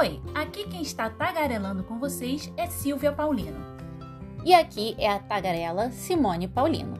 [0.00, 3.60] Oi, aqui quem está tagarelando com vocês é Silvia Paulino.
[4.46, 6.94] E aqui é a tagarela Simone Paulino.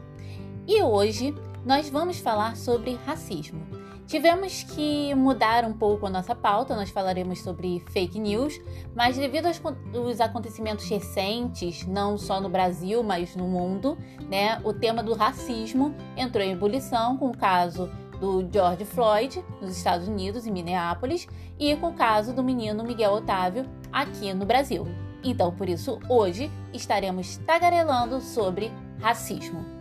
[0.67, 1.33] E hoje
[1.65, 3.65] nós vamos falar sobre racismo.
[4.05, 8.61] Tivemos que mudar um pouco a nossa pauta, nós falaremos sobre fake news,
[8.93, 13.97] mas devido aos acontecimentos recentes, não só no Brasil, mas no mundo,
[14.29, 17.89] né, o tema do racismo entrou em ebulição com o caso
[18.21, 21.27] do George Floyd, nos Estados Unidos, em Minneapolis,
[21.59, 24.87] e com o caso do menino Miguel Otávio, aqui no Brasil.
[25.23, 29.80] Então, por isso, hoje estaremos tagarelando sobre racismo.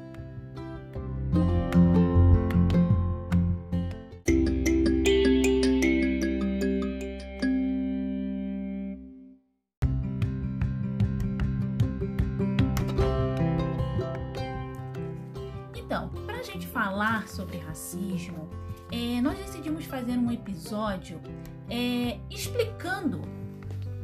[17.71, 18.49] Racismo,
[18.91, 21.21] é, nós decidimos fazer um episódio
[21.69, 23.21] é, explicando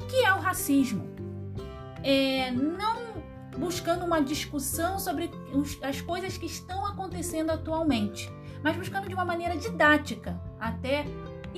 [0.00, 1.04] o que é o racismo.
[2.02, 3.16] É, não
[3.58, 8.30] buscando uma discussão sobre os, as coisas que estão acontecendo atualmente,
[8.62, 11.04] mas buscando de uma maneira didática, até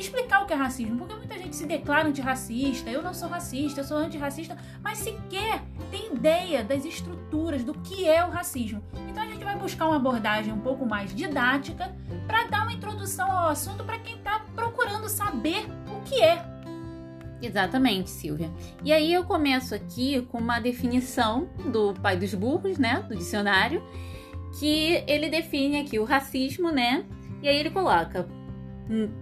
[0.00, 3.80] explicar o que é racismo, porque muita gente se declara antirracista, eu não sou racista,
[3.80, 8.82] eu sou antirracista, mas sequer tem ideia das estruturas do que é o racismo.
[9.08, 11.94] Então a gente vai buscar uma abordagem um pouco mais didática
[12.26, 16.44] para dar uma introdução ao assunto para quem está procurando saber o que é.
[17.40, 18.50] Exatamente, Silvia.
[18.84, 23.82] E aí eu começo aqui com uma definição do pai dos burros, né, do dicionário,
[24.58, 27.04] que ele define aqui o racismo, né?
[27.40, 28.28] E aí ele coloca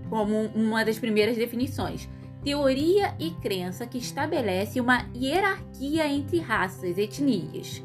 [0.09, 2.09] como uma das primeiras definições.
[2.45, 7.83] Teoria e crença que estabelece uma hierarquia entre raças etnias.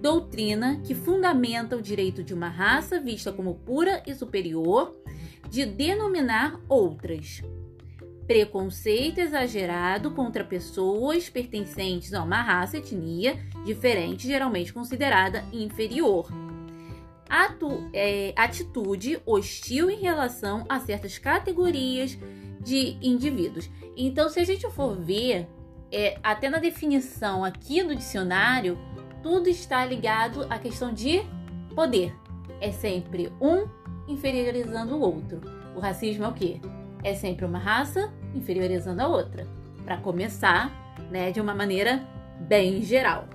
[0.00, 4.94] Doutrina que fundamenta o direito de uma raça vista como pura e superior
[5.50, 7.42] de denominar outras.
[8.26, 16.26] Preconceito exagerado contra pessoas pertencentes a uma raça etnia diferente, geralmente considerada inferior
[17.28, 22.18] atu, é, atitude hostil em relação a certas categorias
[22.60, 23.70] de indivíduos.
[23.96, 25.48] Então, se a gente for ver,
[25.92, 28.78] é, até na definição aqui do dicionário,
[29.22, 31.22] tudo está ligado à questão de
[31.74, 32.14] poder.
[32.60, 33.68] É sempre um
[34.08, 35.40] inferiorizando o outro.
[35.74, 36.60] O racismo é o quê?
[37.02, 39.46] É sempre uma raça inferiorizando a outra.
[39.84, 40.70] Para começar,
[41.10, 42.06] né, de uma maneira
[42.40, 43.28] bem geral.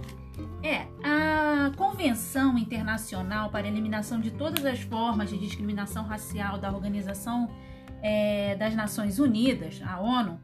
[0.64, 6.72] É, a Convenção Internacional para a Eliminação de Todas as Formas de Discriminação Racial da
[6.72, 7.50] Organização
[8.02, 10.40] é, das Nações Unidas, a ONU,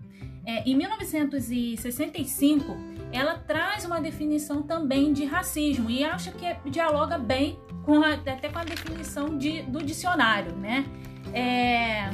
[0.45, 2.77] é, em 1965,
[3.11, 8.13] ela traz uma definição também de racismo e acha que é, dialoga bem com a,
[8.13, 10.85] até com a definição de, do dicionário, né?
[11.33, 12.11] É,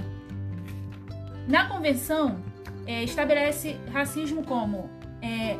[1.47, 2.40] na convenção,
[2.86, 4.90] é, estabelece racismo como
[5.22, 5.58] é,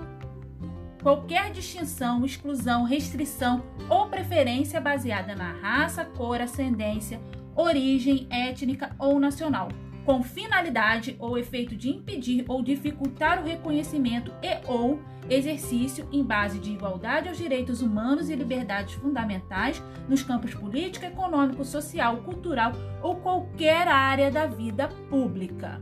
[1.02, 7.20] qualquer distinção, exclusão, restrição ou preferência baseada na raça, cor, ascendência,
[7.56, 9.70] origem étnica ou nacional,
[10.06, 16.60] com finalidade ou efeito de impedir ou dificultar o reconhecimento e ou exercício em base
[16.60, 23.16] de igualdade aos direitos humanos e liberdades fundamentais nos campos político, econômico, social, cultural ou
[23.18, 25.82] qualquer área da vida pública.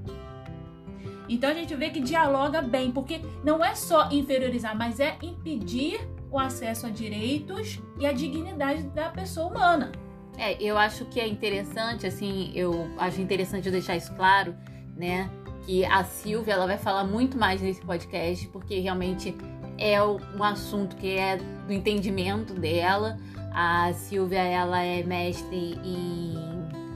[1.29, 6.01] Então a gente vê que dialoga bem, porque não é só inferiorizar, mas é impedir
[6.31, 9.91] o acesso a direitos e a dignidade da pessoa humana.
[10.37, 14.55] É, eu acho que é interessante, assim, eu acho interessante eu deixar isso claro,
[14.95, 15.29] né?
[15.65, 19.35] Que a Silvia ela vai falar muito mais nesse podcast, porque realmente
[19.77, 23.17] é um assunto que é do entendimento dela.
[23.53, 26.33] A Silvia ela é mestre em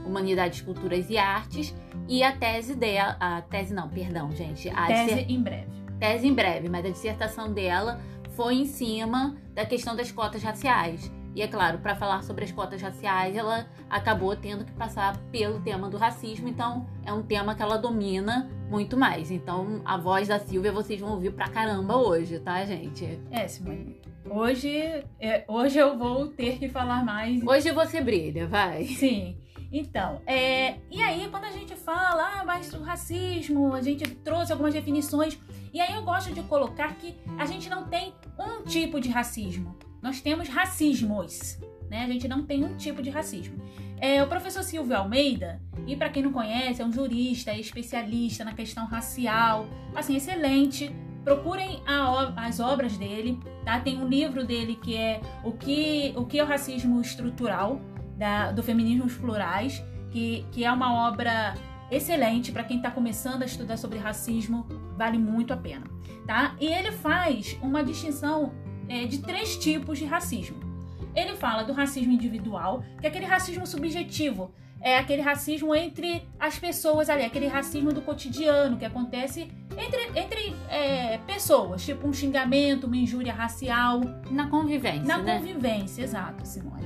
[0.06, 1.74] Humanidades, Culturas e Artes
[2.08, 4.68] e a tese dela, a tese não, perdão, gente.
[4.70, 5.70] A tese em breve.
[5.98, 8.00] Tese em breve, mas a dissertação dela
[8.30, 11.10] foi em cima da questão das cotas raciais.
[11.34, 15.60] E é claro, para falar sobre as cotas raciais, ela acabou tendo que passar pelo
[15.60, 19.32] tema do racismo, então é um tema que ela domina muito mais.
[19.32, 23.18] Então a voz da Silvia vocês vão ouvir pra caramba hoje, tá, gente?
[23.32, 24.00] É, Simone.
[24.30, 27.44] Hoje, é, hoje eu vou ter que falar mais.
[27.44, 28.84] Hoje você brilha, vai.
[28.84, 29.36] Sim.
[29.76, 34.52] Então, é, e aí quando a gente fala, ah, mas o racismo, a gente trouxe
[34.52, 35.36] algumas definições,
[35.72, 39.76] e aí eu gosto de colocar que a gente não tem um tipo de racismo,
[40.00, 41.58] nós temos racismos,
[41.90, 42.04] né?
[42.04, 43.60] A gente não tem um tipo de racismo.
[43.98, 48.44] É, o professor Silvio Almeida, e para quem não conhece, é um jurista, é especialista
[48.44, 50.94] na questão racial, assim, excelente.
[51.24, 53.80] Procurem a, as obras dele, tá?
[53.80, 57.80] Tem um livro dele que é o que, o que é o racismo estrutural,
[58.24, 61.54] da, do Feminismos Plurais, que, que é uma obra
[61.90, 64.66] excelente para quem está começando a estudar sobre racismo,
[64.96, 65.84] vale muito a pena,
[66.26, 66.56] tá?
[66.58, 68.54] E ele faz uma distinção
[68.88, 70.56] é, de três tipos de racismo.
[71.14, 74.50] Ele fala do racismo individual, que é aquele racismo subjetivo,
[74.80, 80.56] é aquele racismo entre as pessoas ali, aquele racismo do cotidiano que acontece entre, entre
[80.70, 84.00] é, pessoas, tipo um xingamento, uma injúria racial.
[84.30, 85.04] Na convivência.
[85.04, 85.36] Na né?
[85.36, 86.83] convivência, exato, Simone.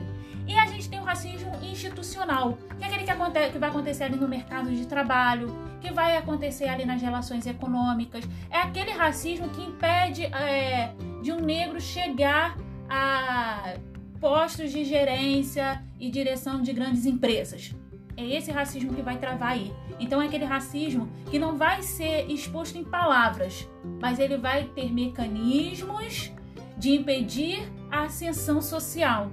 [0.49, 4.05] E a gente tem o racismo institucional, que é aquele que, acontece, que vai acontecer
[4.05, 8.25] ali no mercado de trabalho, que vai acontecer ali nas relações econômicas.
[8.51, 12.57] É aquele racismo que impede é, de um negro chegar
[12.89, 13.75] a
[14.19, 17.75] postos de gerência e direção de grandes empresas.
[18.17, 19.71] É esse racismo que vai travar aí.
[20.01, 23.69] Então é aquele racismo que não vai ser exposto em palavras,
[24.01, 26.33] mas ele vai ter mecanismos
[26.79, 29.31] de impedir a ascensão social.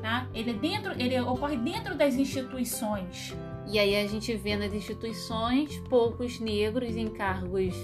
[0.00, 0.26] Tá?
[0.34, 3.36] Ele, é dentro, ele ocorre dentro das instituições.
[3.66, 7.74] E aí a gente vê nas instituições poucos negros em cargos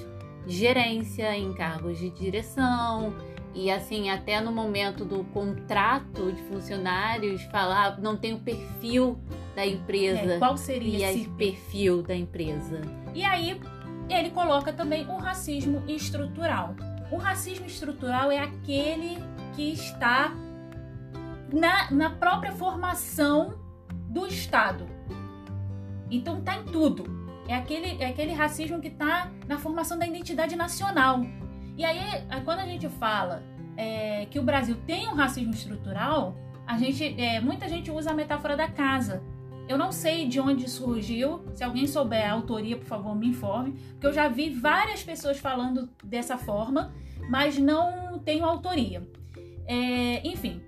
[0.46, 3.12] de gerência, em cargos de direção,
[3.56, 9.18] e assim, até no momento do contrato de funcionários, falar não tem o perfil
[9.54, 10.34] da empresa.
[10.34, 12.82] É, qual seria esse perfil da empresa?
[13.14, 13.58] E aí
[14.10, 16.74] ele coloca também o racismo estrutural.
[17.10, 19.16] O racismo estrutural é aquele
[19.54, 20.34] que está
[21.52, 23.58] na, na própria formação
[24.08, 24.86] do Estado.
[26.10, 27.04] Então tá em tudo.
[27.48, 31.24] É aquele, é aquele racismo que está na formação da identidade nacional.
[31.76, 32.00] E aí,
[32.44, 33.42] quando a gente fala
[33.76, 36.34] é, que o Brasil tem um racismo estrutural,
[36.66, 39.22] a gente, é, muita gente usa a metáfora da casa.
[39.68, 41.44] Eu não sei de onde surgiu.
[41.52, 43.72] Se alguém souber a autoria, por favor, me informe.
[43.90, 46.92] Porque eu já vi várias pessoas falando dessa forma,
[47.28, 49.06] mas não tenho autoria.
[49.66, 50.62] É, enfim,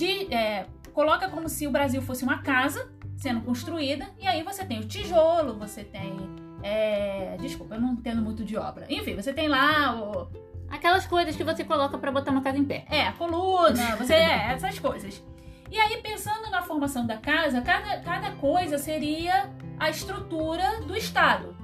[0.00, 4.64] de, é, coloca como se o Brasil fosse uma casa sendo construída, e aí você
[4.64, 6.16] tem o tijolo, você tem
[6.62, 8.86] é, desculpa, eu não entendo muito de obra.
[8.88, 10.28] Enfim, você tem lá o.
[10.70, 12.84] Aquelas coisas que você coloca para botar uma casa em pé.
[12.88, 15.22] É, a coluna, você é, essas coisas.
[15.70, 21.56] E aí, pensando na formação da casa, cada, cada coisa seria a estrutura do Estado.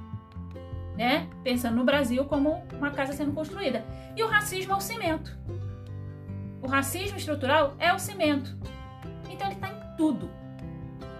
[0.97, 1.27] Né?
[1.43, 3.85] Pensando no Brasil como uma casa sendo construída.
[4.15, 5.37] E o racismo é o cimento.
[6.61, 8.57] O racismo estrutural é o cimento.
[9.29, 10.29] Então ele está em tudo.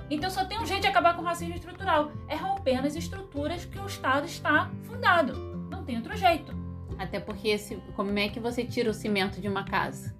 [0.09, 3.65] Então só tem um jeito de acabar com o racismo estrutural: é romper as estruturas
[3.65, 5.33] que o Estado está fundado.
[5.69, 6.55] Não tem outro jeito.
[6.97, 10.15] Até porque esse, como é que você tira o cimento de uma casa?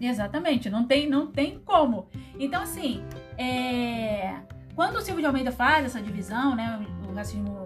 [0.00, 2.08] Exatamente, não tem, não tem como.
[2.38, 3.02] Então, assim,
[3.36, 4.36] é...
[4.74, 7.64] quando o Silvio de Almeida faz essa divisão, né, o racismo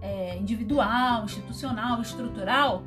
[0.00, 2.82] é, individual, institucional, estrutural,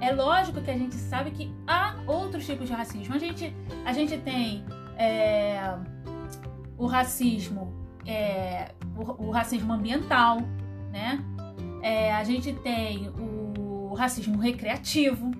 [0.00, 3.14] é lógico que a gente sabe que há outros tipos de racismo.
[3.14, 3.54] A gente,
[3.84, 4.64] a gente tem
[4.96, 5.76] é,
[6.76, 10.38] o racismo é, o, o, racismo ambiental,
[10.90, 11.22] né?
[11.82, 15.30] É, a gente tem o racismo recreativo.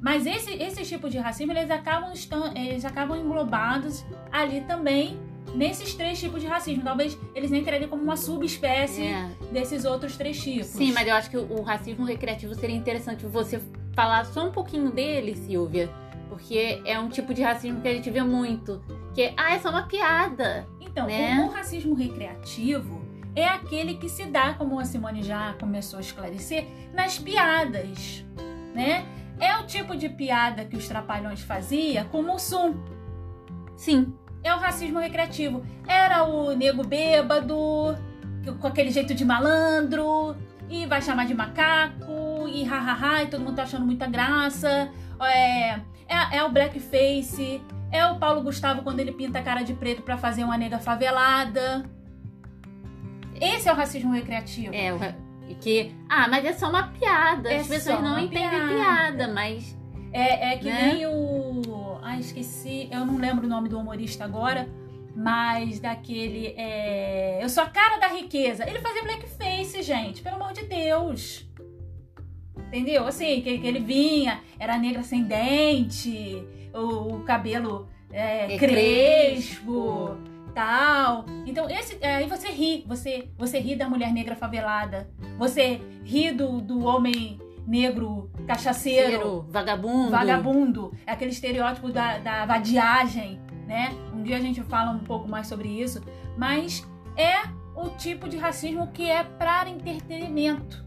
[0.00, 5.18] Mas esse, esse tipo de racismo, eles acabam, estão, eles acabam englobados ali também
[5.54, 6.82] nesses três tipos de racismo.
[6.82, 9.30] Talvez eles entrariam como uma subespécie é.
[9.52, 10.66] desses outros três tipos.
[10.66, 13.60] Sim, mas eu acho que o racismo recreativo seria interessante você
[13.94, 15.90] falar só um pouquinho dele, Silvia.
[16.28, 18.82] Porque é um tipo de racismo que a gente vê muito.
[19.14, 20.66] Que é, ah, é só uma piada.
[20.80, 21.40] Então, né?
[21.40, 23.02] o, o racismo recreativo
[23.34, 28.24] é aquele que se dá, como a Simone já começou a esclarecer, nas piadas,
[28.74, 29.06] né?
[29.38, 32.74] É o tipo de piada que os trapalhões fazia com o Mussum.
[33.76, 34.14] Sim.
[34.42, 35.64] É o racismo recreativo.
[35.86, 37.96] Era o nego bêbado,
[38.60, 40.36] com aquele jeito de malandro,
[40.68, 44.90] e vai chamar de macaco, e hahaha, e todo mundo tá achando muita graça.
[45.20, 45.70] É,
[46.08, 50.02] é, é o blackface, é o Paulo Gustavo quando ele pinta a cara de preto
[50.02, 51.84] para fazer uma nega favelada.
[53.40, 54.74] Esse é o racismo recreativo.
[54.74, 54.98] É, o
[55.60, 55.94] que.
[56.08, 57.52] Ah, mas é só uma piada.
[57.52, 58.74] É As pessoas não entendem piada.
[58.74, 59.78] piada, mas.
[60.12, 60.92] É, é que né?
[60.92, 61.31] nem o.
[62.12, 62.88] Ah, esqueci.
[62.90, 64.68] Eu não lembro o nome do humorista agora.
[65.16, 66.48] Mas daquele.
[66.58, 67.38] É...
[67.42, 68.68] Eu sou a cara da riqueza.
[68.68, 70.20] Ele fazia blackface, gente.
[70.20, 71.48] Pelo amor de Deus.
[72.68, 73.06] Entendeu?
[73.06, 76.42] Assim, que, que ele vinha, era negra sem dente,
[76.72, 80.16] o, o cabelo é, é crespo, crespo,
[80.54, 81.26] tal.
[81.44, 86.30] Então, esse, é, aí você ri, você, você ri da mulher negra favelada, você ri
[86.30, 90.10] do, do homem negro cachaceiro, Cero, vagabundo.
[90.10, 93.92] Vagabundo, é aquele estereótipo da, da vadiagem, né?
[94.12, 96.02] Um dia a gente fala um pouco mais sobre isso,
[96.36, 100.82] mas é o tipo de racismo que é para entretenimento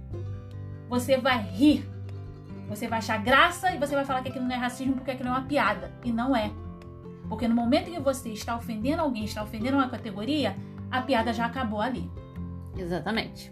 [0.89, 1.87] você vai rir.
[2.67, 5.29] Você vai achar graça e você vai falar que aquilo não é racismo porque aquilo
[5.29, 5.91] é uma piada.
[6.03, 6.51] E não é.
[7.29, 10.55] Porque no momento que você está ofendendo alguém, está ofendendo uma categoria,
[10.89, 12.09] a piada já acabou ali.
[12.77, 13.51] Exatamente.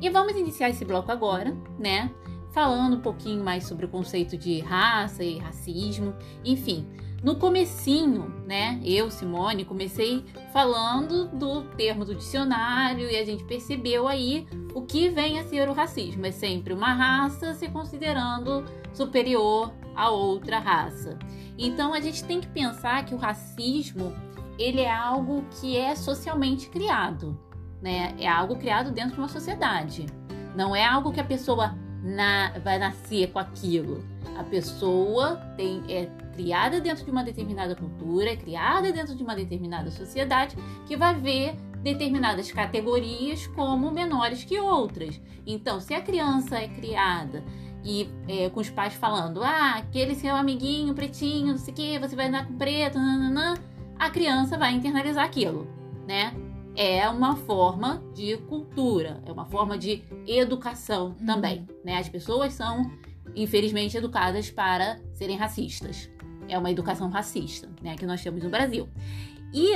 [0.00, 2.10] E vamos iniciar esse bloco agora, né?
[2.52, 6.14] Falando um pouquinho mais sobre o conceito de raça e racismo,
[6.44, 6.86] enfim.
[7.22, 14.06] No comecinho, né, eu, Simone, comecei falando do termo do dicionário e a gente percebeu
[14.06, 16.24] aí o que vem a ser o racismo.
[16.24, 21.18] É sempre uma raça se considerando superior a outra raça.
[21.58, 24.14] Então a gente tem que pensar que o racismo,
[24.56, 27.36] ele é algo que é socialmente criado,
[27.80, 28.14] né?
[28.18, 30.06] É algo criado dentro de uma sociedade.
[30.54, 34.04] Não é algo que a pessoa na, vai nascer com aquilo.
[34.36, 39.34] A pessoa tem, é criada dentro de uma determinada cultura, é criada dentro de uma
[39.34, 40.56] determinada sociedade,
[40.86, 45.20] que vai ver determinadas categorias como menores que outras.
[45.46, 47.42] Então, se a criança é criada
[47.84, 51.98] e é, com os pais falando, ah, aquele seu amiguinho pretinho, não sei o que,
[51.98, 53.54] você vai andar com preto, nananã,
[53.98, 55.66] a criança vai internalizar aquilo,
[56.06, 56.32] né?
[56.78, 61.26] É uma forma de cultura, é uma forma de educação uhum.
[61.26, 61.66] também.
[61.84, 61.98] Né?
[61.98, 62.88] As pessoas são,
[63.34, 66.08] infelizmente, educadas para serem racistas.
[66.46, 67.96] É uma educação racista, né?
[67.96, 68.88] Que nós temos no Brasil.
[69.52, 69.72] E,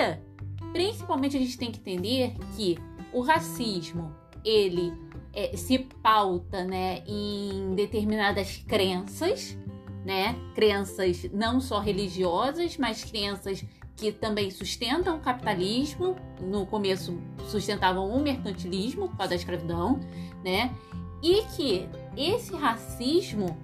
[0.73, 2.78] principalmente, a gente tem que entender que
[3.12, 4.92] o racismo, ele
[5.32, 9.59] é, se pauta, né, em determinadas crenças,
[10.06, 10.37] né?
[10.54, 13.64] Crenças não só religiosas, mas crenças
[13.97, 17.19] que também sustentam o capitalismo, no começo
[17.49, 20.01] sustentavam o mercantilismo por causa da escravidão,
[20.45, 20.75] né?
[21.23, 23.57] E que esse racismo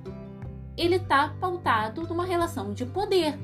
[0.76, 3.36] ele está pautado numa relação de poder.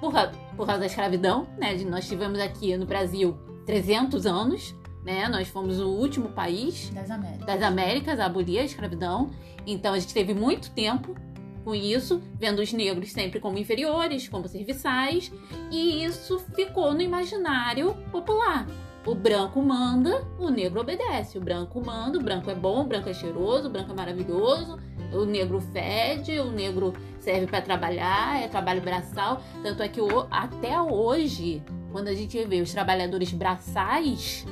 [0.00, 0.12] Por,
[0.56, 1.74] por causa da escravidão, né?
[1.84, 5.28] Nós tivemos aqui no Brasil 300 anos, né?
[5.28, 9.30] Nós fomos o último país das Américas, das Américas a abolir a escravidão.
[9.66, 11.14] Então a gente teve muito tempo
[11.64, 15.32] com isso, vendo os negros sempre como inferiores, como serviçais,
[15.70, 18.66] e isso ficou no imaginário popular.
[19.06, 21.38] O branco manda, o negro obedece.
[21.38, 24.78] O branco manda, o branco é bom, o branco é cheiroso, o branco é maravilhoso,
[25.12, 29.42] o negro fede, o negro serve para trabalhar, é trabalho braçal.
[29.62, 30.00] Tanto é que
[30.30, 31.62] até hoje,
[31.92, 34.46] quando a gente vê os trabalhadores braçais,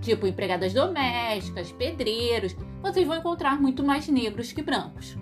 [0.00, 5.16] tipo empregadas domésticas, pedreiros, vocês vão encontrar muito mais negros que brancos.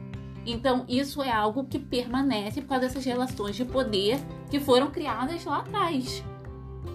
[0.46, 5.44] Então, isso é algo que permanece por causa dessas relações de poder que foram criadas
[5.44, 6.24] lá atrás.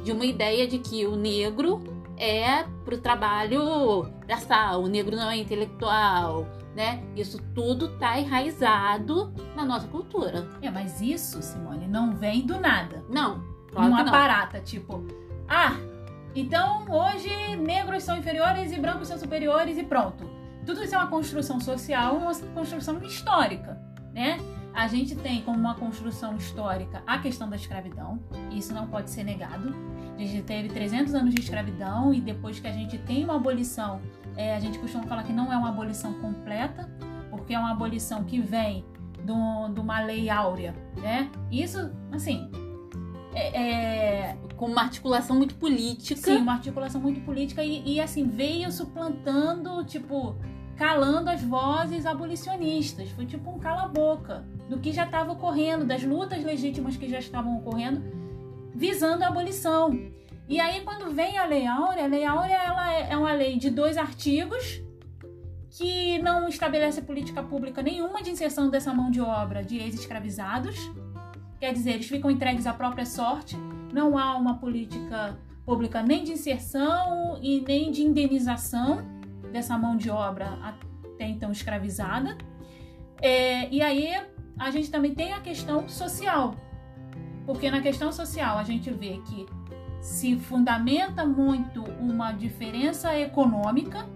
[0.03, 1.83] De uma ideia de que o negro
[2.17, 7.03] é para o trabalho braçal, o negro não é intelectual, né?
[7.15, 10.47] Isso tudo tá enraizado na nossa cultura.
[10.61, 13.03] É, mas isso, Simone, não vem do nada.
[13.09, 13.43] Não.
[13.71, 15.05] Claro Numa parata, tipo,
[15.47, 15.75] ah,
[16.35, 20.29] então hoje negros são inferiores e brancos são superiores e pronto.
[20.65, 23.79] Tudo isso é uma construção social, uma construção histórica,
[24.13, 24.37] né?
[24.73, 28.19] A gente tem como uma construção histórica a questão da escravidão,
[28.51, 29.73] isso não pode ser negado.
[30.15, 34.01] A gente teve 300 anos de escravidão e depois que a gente tem uma abolição,
[34.37, 36.89] é, a gente costuma falar que não é uma abolição completa,
[37.29, 38.85] porque é uma abolição que vem
[39.23, 41.29] de uma lei áurea, né?
[41.51, 42.49] Isso, assim,
[43.33, 46.21] é, é, com uma articulação muito política.
[46.21, 50.35] Sim, uma articulação muito política e, e, assim, veio suplantando, tipo,
[50.77, 53.09] calando as vozes abolicionistas.
[53.11, 57.57] Foi tipo um cala-boca do que já estava ocorrendo, das lutas legítimas que já estavam
[57.57, 58.01] ocorrendo,
[58.73, 59.97] visando a abolição.
[60.47, 63.57] E aí, quando vem a Lei Áurea, a Lei Áurea ela é, é uma lei
[63.57, 64.81] de dois artigos
[65.69, 70.75] que não estabelece política pública nenhuma de inserção dessa mão de obra de ex-escravizados.
[71.61, 73.55] Quer dizer, eles ficam entregues à própria sorte,
[73.93, 79.05] não há uma política pública nem de inserção e nem de indenização
[79.51, 82.35] dessa mão de obra até então escravizada.
[83.21, 84.11] É, e aí
[84.57, 86.55] a gente também tem a questão social,
[87.45, 89.45] porque na questão social a gente vê que
[90.01, 94.09] se fundamenta muito uma diferença econômica,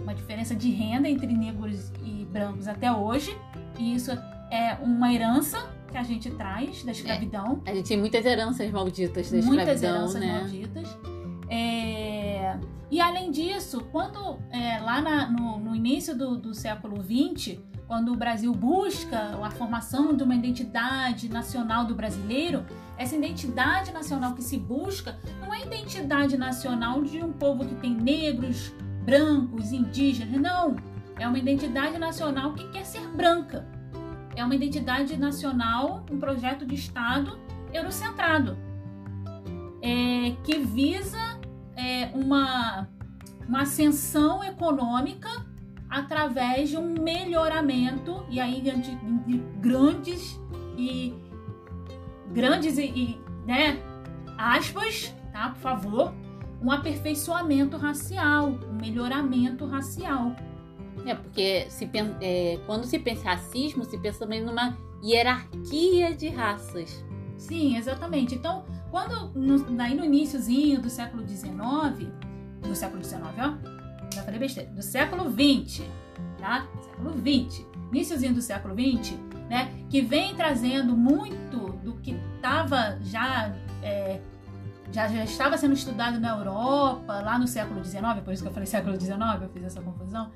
[0.00, 3.36] uma diferença de renda entre negros e brancos até hoje,
[3.78, 4.12] e isso
[4.50, 7.62] é uma herança que a gente traz da escravidão.
[7.64, 10.40] É, a gente tem muitas heranças malditas da muitas escravidão, heranças né?
[10.40, 10.98] malditas.
[11.48, 12.58] É,
[12.90, 18.12] e além disso, quando é, lá na, no, no, início do, do século XX, quando
[18.12, 22.64] o Brasil busca a formação de uma identidade nacional do brasileiro,
[22.98, 27.94] essa identidade nacional que se busca não é identidade nacional de um povo que tem
[27.94, 28.72] negros,
[29.04, 30.76] brancos, indígenas, não.
[31.18, 33.66] É uma identidade nacional que quer ser branca.
[34.36, 37.38] É uma identidade nacional, um projeto de Estado
[37.72, 38.56] eurocentrado,
[39.82, 41.40] é, que visa
[41.74, 42.86] é, uma,
[43.48, 45.28] uma ascensão econômica
[45.88, 48.72] através de um melhoramento e aí de,
[49.26, 50.40] de grandes
[50.76, 51.14] e
[52.32, 53.80] grandes e, e né
[54.36, 56.14] aspas tá por favor
[56.60, 60.34] um aperfeiçoamento racial um melhoramento racial
[61.10, 61.88] é porque se
[62.20, 67.04] é, quando se pensa em racismo se pensa também numa hierarquia de raças
[67.36, 72.10] sim exatamente então quando no, aí no iníciozinho do século XIX
[72.62, 73.76] do século XIX ó
[74.16, 75.88] já falei besteira, do século 20,
[76.38, 76.66] tá?
[76.80, 79.14] Século 20, iníciozinho do século 20,
[79.48, 79.72] né?
[79.90, 84.20] Que vem trazendo muito do que estava já, é,
[84.90, 88.52] já, já estava sendo estudado na Europa, lá no século 19, por isso que eu
[88.52, 90.30] falei século 19, eu fiz essa confusão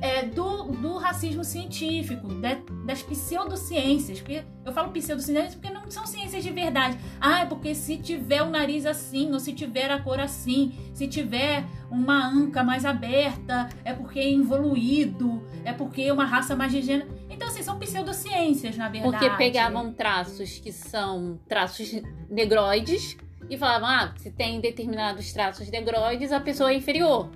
[0.00, 4.20] é, do, do racismo científico, de, das pseudociências.
[4.20, 6.98] Porque eu falo pseudociências porque não são ciências de verdade.
[7.20, 11.06] Ah, é porque se tiver o nariz assim, ou se tiver a cor assim, se
[11.06, 16.72] tiver uma anca mais aberta, é porque é evoluído, é porque é uma raça mais
[16.72, 17.10] higiênica.
[17.28, 19.12] Então, assim, são pseudociências, na verdade.
[19.12, 21.90] Porque pegavam traços que são traços
[22.28, 23.16] negroides
[23.48, 27.30] e falavam, ah, se tem determinados traços negroides, a pessoa é inferior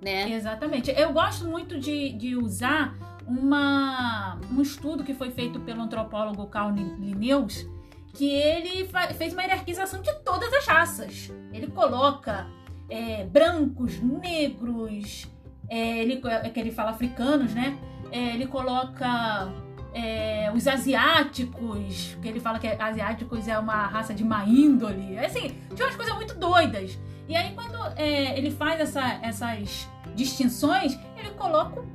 [0.00, 0.30] né?
[0.30, 0.90] Exatamente.
[0.90, 2.94] Eu gosto muito de, de usar
[3.26, 7.66] uma, um estudo que foi feito pelo antropólogo Carl Linnaeus,
[8.12, 11.32] que ele fez uma hierarquização de todas as raças.
[11.52, 12.46] Ele coloca
[12.88, 15.28] é, brancos, negros,
[15.68, 17.78] é, ele, é que ele fala africanos, né?
[18.10, 19.52] É, ele coloca
[19.94, 25.16] é, os asiáticos, que ele fala que asiáticos é uma raça de má índole.
[25.18, 26.98] Assim, tinha umas coisas muito doidas.
[27.30, 31.86] E aí, quando é, ele faz essa, essas distinções, ele coloca o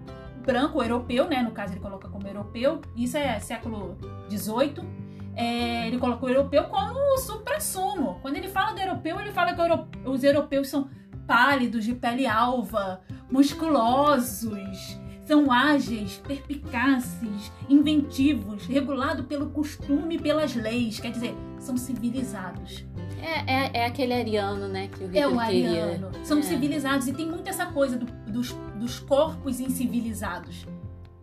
[0.42, 1.44] branco, o europeu, né?
[1.44, 2.80] No caso, ele coloca como europeu.
[2.96, 3.98] Isso é século
[4.30, 4.88] XVIII.
[5.36, 8.18] É, ele coloca o europeu como o supra-sumo.
[8.22, 10.90] Quando ele fala do europeu, ele fala que os europeus são
[11.28, 20.98] pálidos, de pele alva, musculosos, são ágeis, perpicazes, inventivos, regulados pelo costume e pelas leis.
[20.98, 22.86] Quer dizer, são civilizados.
[23.22, 24.88] É, é, é, aquele ariano, né?
[24.88, 26.10] Que o Hitler É o ariano.
[26.12, 26.26] Queria.
[26.26, 26.42] São é.
[26.44, 30.66] civilizados e tem muito essa coisa do, dos, dos corpos incivilizados.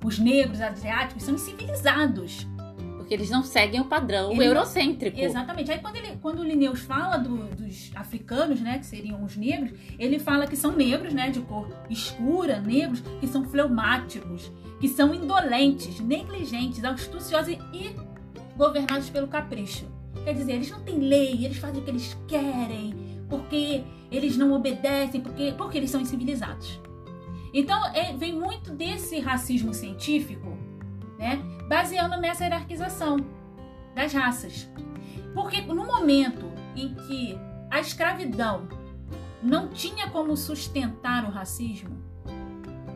[0.04, 2.46] Os negros asiáticos são incivilizados.
[2.96, 5.18] Porque eles não seguem o padrão ele eurocêntrico.
[5.20, 5.70] Exatamente.
[5.70, 8.78] Aí quando, ele, quando o Linneus fala do, dos africanos, né?
[8.78, 11.30] Que seriam os negros, ele fala que são negros, né?
[11.30, 14.50] De cor escura, negros, que são fleumáticos,
[14.80, 17.94] que são indolentes, negligentes, astuciosos e
[18.56, 19.91] governados pelo capricho.
[20.24, 22.94] Quer dizer, eles não têm lei, eles fazem o que eles querem,
[23.28, 26.80] porque eles não obedecem, porque, porque eles são incivilizados.
[27.52, 30.56] Então, é, vem muito desse racismo científico,
[31.18, 33.16] né, baseando nessa hierarquização
[33.94, 34.68] das raças.
[35.34, 37.38] Porque no momento em que
[37.70, 38.68] a escravidão
[39.42, 42.00] não tinha como sustentar o racismo,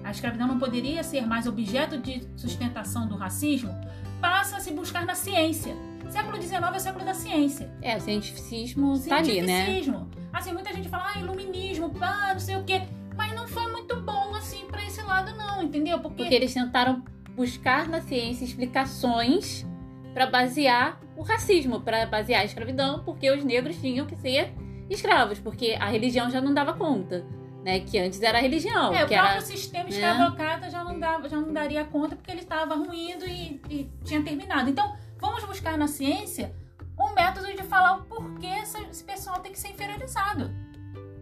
[0.05, 3.75] a escravidão não poderia ser mais objeto de sustentação do racismo,
[4.21, 5.75] passa a se buscar na ciência
[6.09, 7.71] Século XIX é o século da ciência.
[7.83, 9.65] É, o cientificismo tá ali, né?
[9.65, 10.11] Cientificismo.
[10.33, 12.83] Assim, muita gente fala, ah, iluminismo, pá, não sei o quê.
[13.17, 15.99] Mas não foi muito bom, assim, pra esse lado, não, entendeu?
[15.99, 17.03] Porque, Porque eles tentaram
[17.35, 19.67] buscar na ciência explicações
[20.13, 24.53] para basear o racismo, para basear a escravidão, porque os negros tinham que ser
[24.89, 27.25] escravos, porque a religião já não dava conta.
[27.65, 28.95] Né, que antes era a religião.
[28.95, 29.91] É, o próprio era, sistema né?
[29.91, 34.23] escravocrata já não, dava, já não daria conta porque ele estava ruindo e, e tinha
[34.23, 34.71] terminado.
[34.71, 34.95] Então,
[35.27, 36.55] Vamos buscar na ciência
[36.97, 40.55] um método de falar o porquê esse pessoal tem que ser inferiorizado.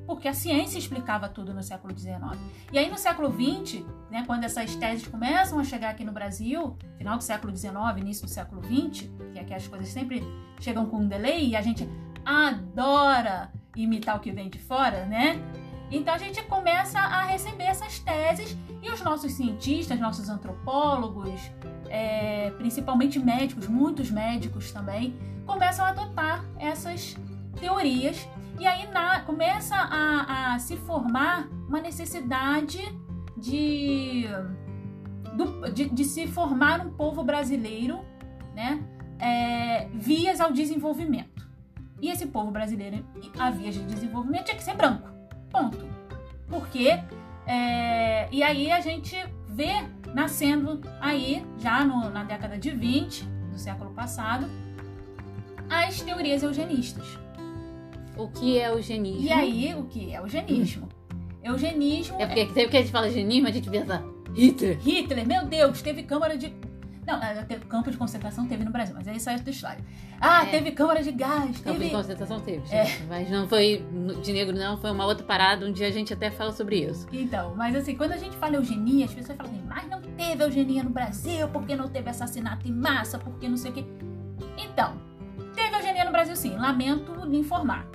[0.07, 2.19] Porque a ciência explicava tudo no século XIX.
[2.71, 6.77] E aí no século XX, né, quando essas teses começam a chegar aqui no Brasil,
[6.99, 10.23] final do século XIX, início do século XX, que é que as coisas sempre
[10.61, 11.88] chegam com um delay e a gente
[12.27, 15.40] adora imitar o que vem de fora, né?
[15.90, 21.40] Então a gente começa a receber essas teses e os nossos cientistas, nossos antropólogos,
[21.94, 25.14] é, principalmente médicos, muitos médicos também,
[25.46, 27.16] começam a adotar essas
[27.61, 28.28] teorias
[28.59, 32.80] e aí na, começa a, a, se formar uma necessidade
[33.37, 34.24] de,
[35.37, 38.04] do, de, de, se formar um povo brasileiro,
[38.57, 38.83] né,
[39.20, 41.48] é, vias ao desenvolvimento.
[42.02, 43.07] E esse povo brasileiro,
[43.38, 45.09] a vias de desenvolvimento, tinha que ser branco.
[45.48, 45.78] Ponto.
[46.48, 47.00] Porque.
[47.46, 49.16] É, e aí a gente
[49.55, 54.47] vê nascendo aí, já no, na década de 20 do século passado,
[55.71, 57.07] as teorias eugenistas.
[58.17, 59.23] O que é eugenismo?
[59.23, 60.88] E aí, o que é eugenismo?
[61.43, 62.21] Eugenismo.
[62.21, 64.79] É porque sempre que a gente fala eugenismo, a gente pensa Hitler.
[64.81, 66.53] Hitler, meu Deus, teve Câmara de.
[67.07, 69.85] Não, é, teve- campo de concentração teve no Brasil, mas aí isso outra história.
[70.21, 70.51] Ah, É.
[70.51, 71.85] teve câmara de gás, Campo teve.
[71.87, 72.87] de concentração teve, É.
[73.09, 73.85] Mas não foi
[74.23, 74.79] de negro, não.
[74.79, 75.67] Foi uma outra parada.
[75.67, 77.07] Um dia a gente até fala sobre isso.
[77.12, 80.43] Então, mas assim, quando a gente fala eugenia, as pessoas falam assim, mas não teve
[80.43, 83.85] eugenia no Brasil, porque não teve assassinato em massa, porque não sei o quê.
[84.57, 84.95] Então,
[85.55, 87.87] teve eugenia no Brasil sim, lamento lhe informar.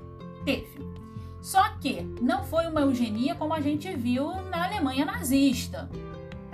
[0.46, 0.88] Teve.
[1.42, 5.90] Só que não foi uma eugenia como a gente viu na Alemanha nazista,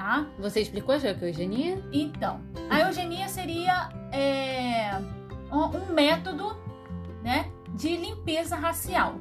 [0.05, 0.27] tá?
[0.37, 1.83] Você explicou já que é eugenia?
[1.91, 2.39] Então,
[2.69, 4.91] a eugenia seria é,
[5.51, 6.55] um método
[7.23, 9.15] né, de limpeza racial,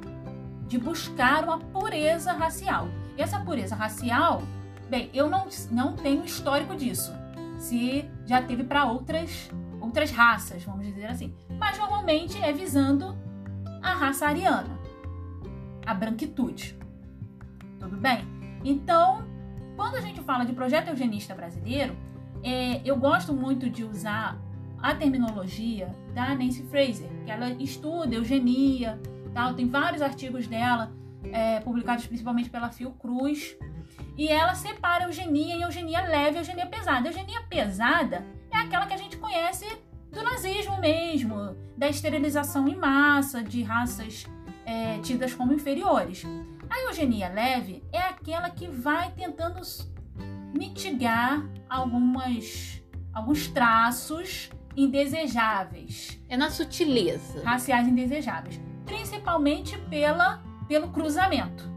[0.69, 2.89] de buscar uma pureza racial.
[3.17, 4.43] E essa pureza racial,
[4.91, 7.15] bem, eu não, não tenho histórico disso,
[7.57, 11.35] se já teve para outras, outras raças, vamos dizer assim.
[11.59, 13.17] Mas normalmente é visando
[13.83, 14.79] a raça ariana,
[15.87, 16.79] a branquitude.
[17.81, 18.23] Tudo bem?
[18.63, 19.34] Então,
[19.77, 21.97] quando a gente fala de projeto eugenista brasileiro,
[22.43, 24.39] é, eu gosto muito de usar
[24.81, 29.01] a terminologia da Nancy Fraser, que ela estuda eugenia,
[29.33, 30.93] tal, tem vários artigos dela,
[31.33, 33.57] é, publicados principalmente pela Fiocruz,
[34.17, 37.09] e ela separa eugenia em eugenia leve e eugenia pesada.
[37.09, 39.67] Eugenia pesada é aquela que a gente conhece
[40.13, 44.27] do nazismo mesmo, da esterilização em massa de raças
[44.65, 46.25] é, tidas como inferiores.
[46.71, 49.61] A eugenia leve é aquela que vai tentando
[50.57, 57.43] mitigar algumas, alguns traços indesejáveis, É na sutileza.
[57.45, 61.69] raciais indesejáveis, principalmente pela, pelo cruzamento.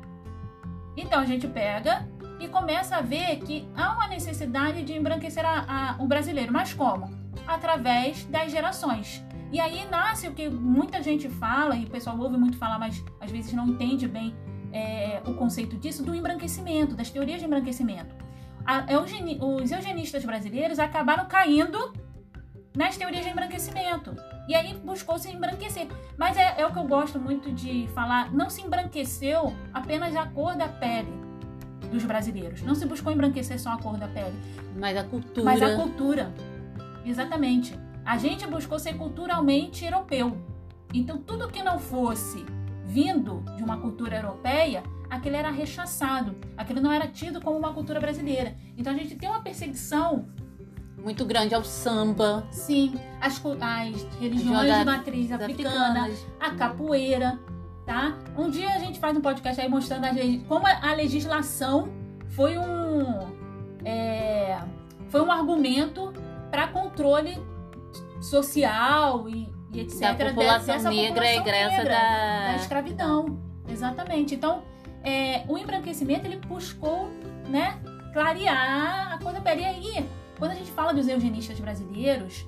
[0.96, 2.08] Então a gente pega
[2.40, 5.66] e começa a ver que há uma necessidade de embranquecer a-
[5.98, 7.10] a- o brasileiro, mas como?
[7.48, 9.24] Através das gerações.
[9.52, 13.04] E aí nasce o que muita gente fala, e o pessoal ouve muito falar, mas
[13.22, 14.36] às vezes não entende bem
[14.78, 18.14] é, o conceito disso, do embranquecimento, das teorias de embranquecimento.
[18.66, 21.94] A- eugeni- os eugenistas brasileiros acabaram caindo
[22.76, 24.16] nas teorias de embranquecimento.
[24.48, 25.88] E aí buscou se embranquecer.
[26.18, 30.26] Mas é, é o que eu gosto muito de falar, não se embranqueceu apenas a
[30.28, 31.12] cor da pele
[31.92, 32.62] dos brasileiros.
[32.62, 34.36] Não se buscou embranquecer só a cor da pele,
[34.78, 35.46] Mas a cultura.
[35.46, 36.34] mas a cultura.
[37.06, 37.78] Exatamente.
[38.06, 40.38] A gente buscou ser culturalmente europeu.
[40.94, 42.46] Então, tudo que não fosse
[42.88, 46.36] vindo de uma cultura europeia, aquele era rechaçado.
[46.58, 48.56] Aquilo não era tido como uma cultura brasileira.
[48.78, 50.28] Então, a gente tem uma perseguição,
[50.98, 52.46] Muito grande ao samba.
[52.52, 53.38] sim, cu- às
[54.20, 56.26] religiões Joga- de matriz africana, Africanas.
[56.40, 57.40] a capoeira,
[57.86, 58.18] tá?
[58.38, 61.90] Um dia a gente faz um podcast aí mostrando as legi- como a a legislação
[62.30, 63.28] foi um
[63.86, 64.60] é,
[65.10, 66.12] foi um argumento
[66.52, 67.38] para controle
[68.20, 70.00] social e, e etc.
[70.18, 72.48] Da população dessa negra população negra, da...
[72.52, 73.40] da escravidão.
[73.70, 74.36] Exatamente.
[74.36, 74.64] Então,
[75.04, 77.10] é, o embranquecimento ele buscou,
[77.50, 77.80] né,
[78.14, 79.62] clarear a cor da pele.
[79.62, 82.46] E aí, quando a gente fala dos eugenistas brasileiros,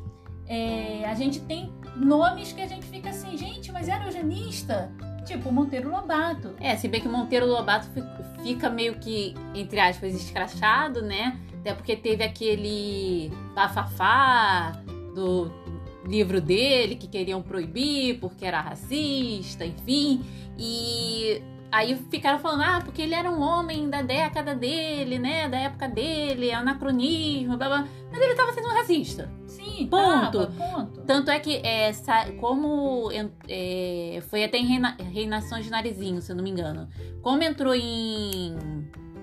[0.47, 4.91] é, a gente tem nomes que a gente fica assim, gente, mas era eugenista?
[5.25, 6.55] Tipo Monteiro Lobato.
[6.59, 8.03] É, se bem que Monteiro Lobato fi-
[8.41, 11.39] fica meio que, entre aspas, escrachado, né?
[11.59, 14.71] Até porque teve aquele bafafá
[15.13, 15.51] do
[16.09, 20.21] livro dele que queriam proibir porque era racista, enfim.
[20.57, 21.41] E
[21.71, 25.47] aí ficaram falando, ah, porque ele era um homem da década dele, né?
[25.47, 27.87] Da época dele, anacronismo, blá blá.
[28.11, 29.31] Mas ele tava sendo racista.
[29.45, 30.47] Sim, Ponto.
[30.47, 31.01] tava, ponto.
[31.01, 31.91] Tanto é que, é,
[32.39, 33.09] como
[33.47, 36.89] é, foi até em reina, Reinações de Narizinho, se eu não me engano.
[37.21, 38.55] Como entrou em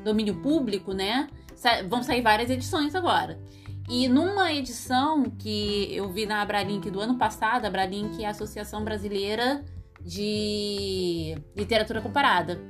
[0.05, 1.29] domínio público, né?
[1.57, 3.41] sa- vão sair várias edições agora.
[3.89, 8.31] E numa edição que eu vi na Abralink do ano passado, a Abralink é a
[8.31, 9.65] Associação Brasileira
[10.01, 12.61] de Literatura Comparada,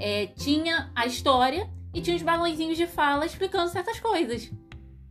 [0.00, 4.50] é, tinha a história e tinha os balãozinhos de fala explicando certas coisas.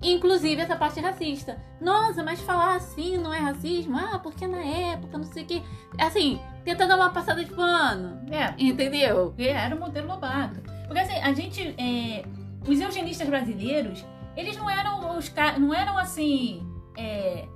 [0.01, 1.61] Inclusive essa parte racista.
[1.81, 3.97] Nossa, mas falar assim não é racismo?
[3.97, 5.61] Ah, porque na época, não sei o quê.
[5.97, 8.17] Assim, tenta dar uma passada de pano.
[8.31, 9.27] É, Entendeu?
[9.27, 10.61] porque era o Monteiro Lobato.
[10.85, 11.75] Porque assim, a gente.
[11.77, 12.23] é,
[12.65, 14.05] os eugenistas brasileiros,
[14.39, 16.65] eles não eram os não eram assim.
[16.97, 17.47] é,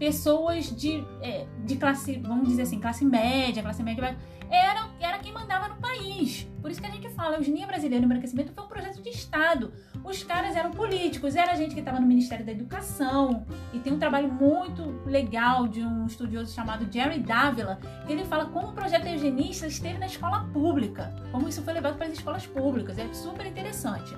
[0.00, 4.16] pessoas de, é, de classe, vamos dizer assim, classe média, classe média.
[4.50, 6.48] Era, era quem mandava no país.
[6.60, 9.10] Por isso que a gente fala, a eugenia brasileira no embranquecimento foi um projeto de
[9.10, 9.72] Estado.
[10.02, 13.46] Os caras eram políticos, era gente que estava no Ministério da Educação.
[13.72, 18.46] E tem um trabalho muito legal de um estudioso chamado Jerry Dávila, que ele fala
[18.46, 22.46] como o projeto eugenista esteve na escola pública, como isso foi levado para as escolas
[22.46, 22.98] públicas.
[22.98, 24.16] É super interessante.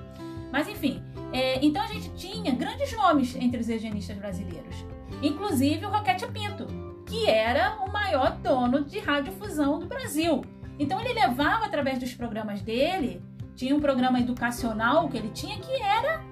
[0.53, 4.85] Mas enfim, é, então a gente tinha grandes nomes entre os eugenistas brasileiros,
[5.23, 6.67] inclusive o Roquete Pinto,
[7.07, 10.45] que era o maior dono de radiodifusão do Brasil.
[10.79, 13.23] Então ele levava através dos programas dele,
[13.57, 16.23] tinha um programa educacional que ele tinha que era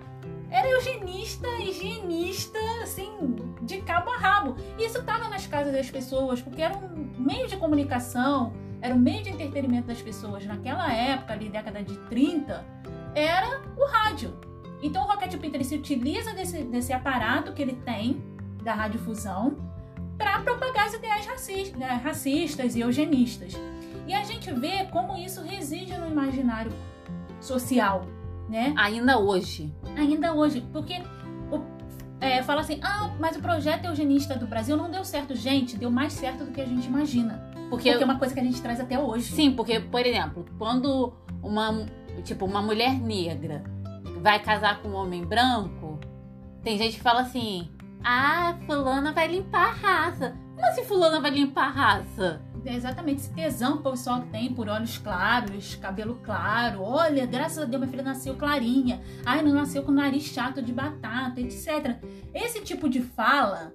[0.51, 3.09] era eugenista, higienista, assim,
[3.63, 4.57] de cabo a rabo.
[4.77, 8.53] E isso estava nas casas das pessoas, porque era um meio de comunicação,
[8.83, 10.45] era um meio de entretenimento das pessoas.
[10.45, 12.65] Naquela época, ali, década de 30,
[13.15, 14.37] era o rádio.
[14.83, 18.23] Então o Rocket Pinter se utiliza desse, desse aparato que ele tem,
[18.63, 19.57] da radiodifusão,
[20.17, 23.55] para propagar as ideias racistas, né, racistas e eugenistas.
[24.07, 26.73] E a gente vê como isso reside no imaginário
[27.41, 28.07] social,
[28.49, 28.75] né?
[28.77, 29.73] Ainda hoje.
[29.97, 31.01] Ainda hoje, porque
[31.51, 31.63] o,
[32.21, 35.35] é, fala assim, ah, mas o projeto eugenista do Brasil não deu certo.
[35.35, 37.51] Gente, deu mais certo do que a gente imagina.
[37.71, 39.33] Porque, porque é uma coisa que a gente traz até hoje.
[39.33, 41.87] Sim, porque, por exemplo, quando uma,
[42.23, 43.63] tipo, uma mulher negra
[44.21, 45.99] vai casar com um homem branco,
[46.63, 47.71] tem gente que fala assim,
[48.05, 50.37] ah, fulana vai limpar a raça.
[50.55, 52.41] Como assim fulana vai limpar a raça?
[52.65, 56.83] É exatamente esse tesão que o pessoal tem por olhos claros, cabelo claro.
[56.83, 59.01] Olha, graças a Deus, minha filha nasceu clarinha.
[59.25, 61.97] Ai, não nasceu com nariz chato de batata, etc.
[62.35, 63.73] Esse tipo de fala,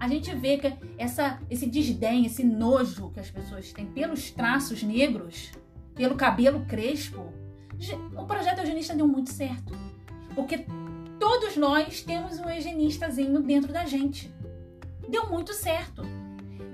[0.00, 4.82] a gente vê que essa, esse desdém, esse nojo que as pessoas têm pelos traços
[4.82, 5.52] negros,
[5.94, 7.32] pelo cabelo crespo,
[7.92, 9.76] o projeto eugenista deu muito certo.
[10.34, 10.66] Porque
[11.18, 14.32] todos nós temos um eugenistazinho dentro da gente.
[15.08, 16.02] Deu muito certo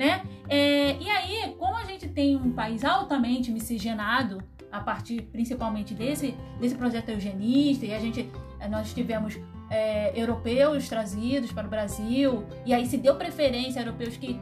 [0.01, 0.23] né?
[0.49, 4.43] É, e aí, como a gente tem um país altamente miscigenado,
[4.73, 10.89] a partir principalmente desse, desse projeto eugenista, e a gente, é, nós tivemos é, europeus
[10.89, 14.41] trazidos para o Brasil, e aí se deu preferência a europeus que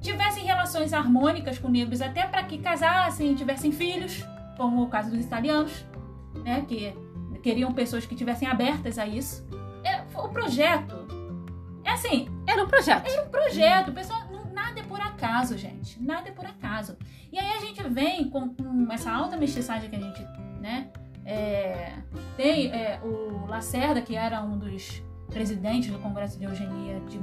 [0.00, 4.24] tivessem relações harmônicas com negros, até para que casassem, tivessem filhos,
[4.56, 5.86] como o caso dos italianos,
[6.44, 6.64] né?
[6.66, 6.94] Que
[7.42, 9.46] queriam pessoas que tivessem abertas a isso.
[9.84, 11.06] É, o projeto,
[11.84, 13.06] é assim, era um projeto.
[13.06, 13.88] Era um projeto.
[13.88, 16.02] O pessoal nada é por acaso, gente.
[16.02, 16.96] Nada é por acaso.
[17.32, 20.26] E aí a gente vem com, com essa alta mestiçagem que a gente,
[20.60, 20.90] né?
[21.24, 21.92] É,
[22.36, 27.20] tem é, o Lacerda, que era um dos presidentes do Congresso de Eugenia de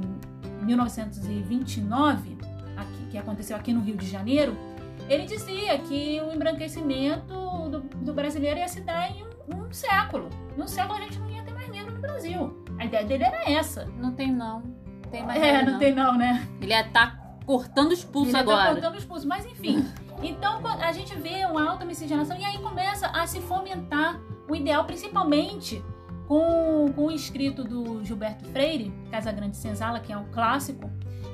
[0.63, 2.38] 1929,
[2.78, 4.56] aqui, que aconteceu aqui no Rio de Janeiro,
[5.09, 10.29] ele dizia que o embranquecimento do, do brasileiro ia se dar em um, um século.
[10.57, 12.65] Num século a gente não ia ter mais negro no Brasil.
[12.79, 13.85] A ideia dele era essa.
[13.97, 14.63] Não tem não.
[15.11, 16.47] Tem mais é, não, não tem não, né?
[16.59, 18.67] Ele ia estar tá cortando os pulsos Ele tá agora.
[18.67, 19.85] Tá cortando os pulsos, mas enfim.
[20.23, 24.85] Então a gente vê uma alta miscigenação e aí começa a se fomentar o ideal,
[24.85, 25.83] principalmente
[26.27, 30.89] com, com o escrito do Gilberto Freire, Casa Grande Senzala, que é um clássico,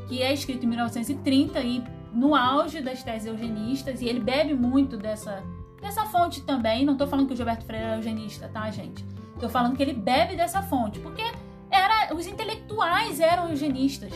[0.07, 4.97] que é escrito em 1930 e no auge das teses eugenistas, e ele bebe muito
[4.97, 5.43] dessa,
[5.81, 6.85] dessa fonte também.
[6.85, 9.05] Não estou falando que o Gilberto Freire é eugenista, tá, gente?
[9.33, 11.23] Estou falando que ele bebe dessa fonte, porque
[11.69, 14.11] era, os intelectuais eram eugenistas.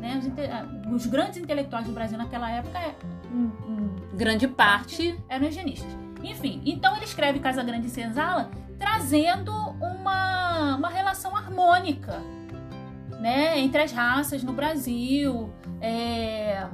[0.00, 0.18] Né?
[0.18, 2.78] Os, ah, os, grandes intelectuais do Brasil naquela época,
[3.32, 5.90] um, um, grande parte, eram higienistas.
[6.22, 12.20] Enfim, então ele escreve Casa Grande e Senzala trazendo uma, uma relação harmônica
[13.18, 16.66] né, entre as raças no Brasil, é,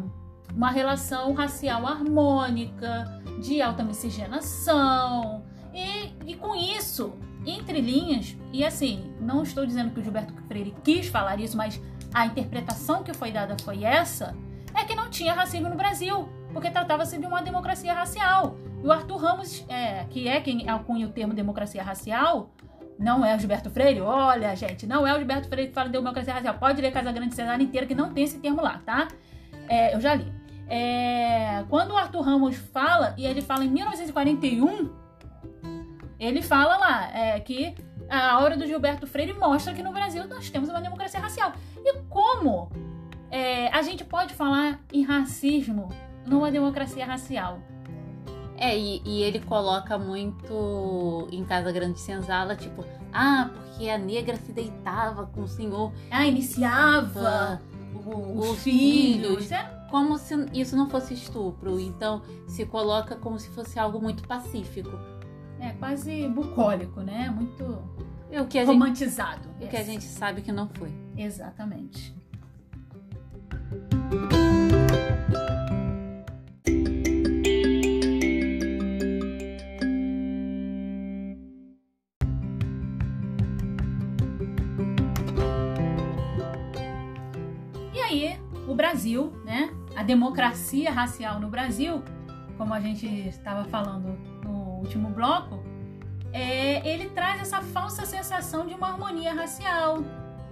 [0.54, 7.14] uma relação racial harmônica, de alta miscigenação, e, e com isso,
[7.44, 11.80] entre linhas, e assim, não estou dizendo que o Gilberto Freire quis falar isso, mas
[12.12, 14.36] a interpretação que foi dada foi essa,
[14.74, 18.56] é que não tinha racismo no Brasil, porque tratava-se de uma democracia racial.
[18.82, 22.50] E o Arthur Ramos, é, que é quem alcunha o termo democracia racial,
[22.98, 24.00] não é o Gilberto Freire.
[24.00, 26.54] Olha, gente, não é o Gilberto Freire que fala de democracia racial.
[26.54, 29.08] Pode ler Casa Grande Cesário inteira que não tem esse termo lá, tá?
[29.68, 30.32] É, eu já li.
[30.68, 34.90] É, quando o Arthur Ramos fala, e ele fala em 1941,
[36.18, 37.74] ele fala lá é, que
[38.08, 41.52] a obra do Gilberto Freire mostra que no Brasil nós temos uma democracia racial.
[41.84, 42.70] E como
[43.30, 45.88] é, a gente pode falar em racismo
[46.26, 47.60] numa democracia racial?
[48.56, 54.36] É, e, e, ele coloca muito em Casa Grande Senzala, tipo, ah, porque a negra
[54.36, 55.92] se deitava com o senhor.
[56.08, 57.60] Ah, iniciava
[58.06, 59.46] os, os filhos.
[59.46, 59.52] filhos.
[59.52, 59.73] É?
[59.94, 61.78] Como se isso não fosse estupro.
[61.78, 64.90] Então, se coloca como se fosse algo muito pacífico.
[65.60, 67.30] É quase bucólico, né?
[67.30, 67.62] Muito
[68.28, 69.48] o que romantizado.
[69.50, 70.92] Gente, o que a gente sabe que não foi.
[71.16, 72.12] Exatamente.
[87.92, 89.73] E aí, o Brasil, né?
[90.04, 92.02] Democracia racial no Brasil,
[92.56, 95.62] como a gente estava falando no último bloco,
[96.32, 100.04] é, ele traz essa falsa sensação de uma harmonia racial,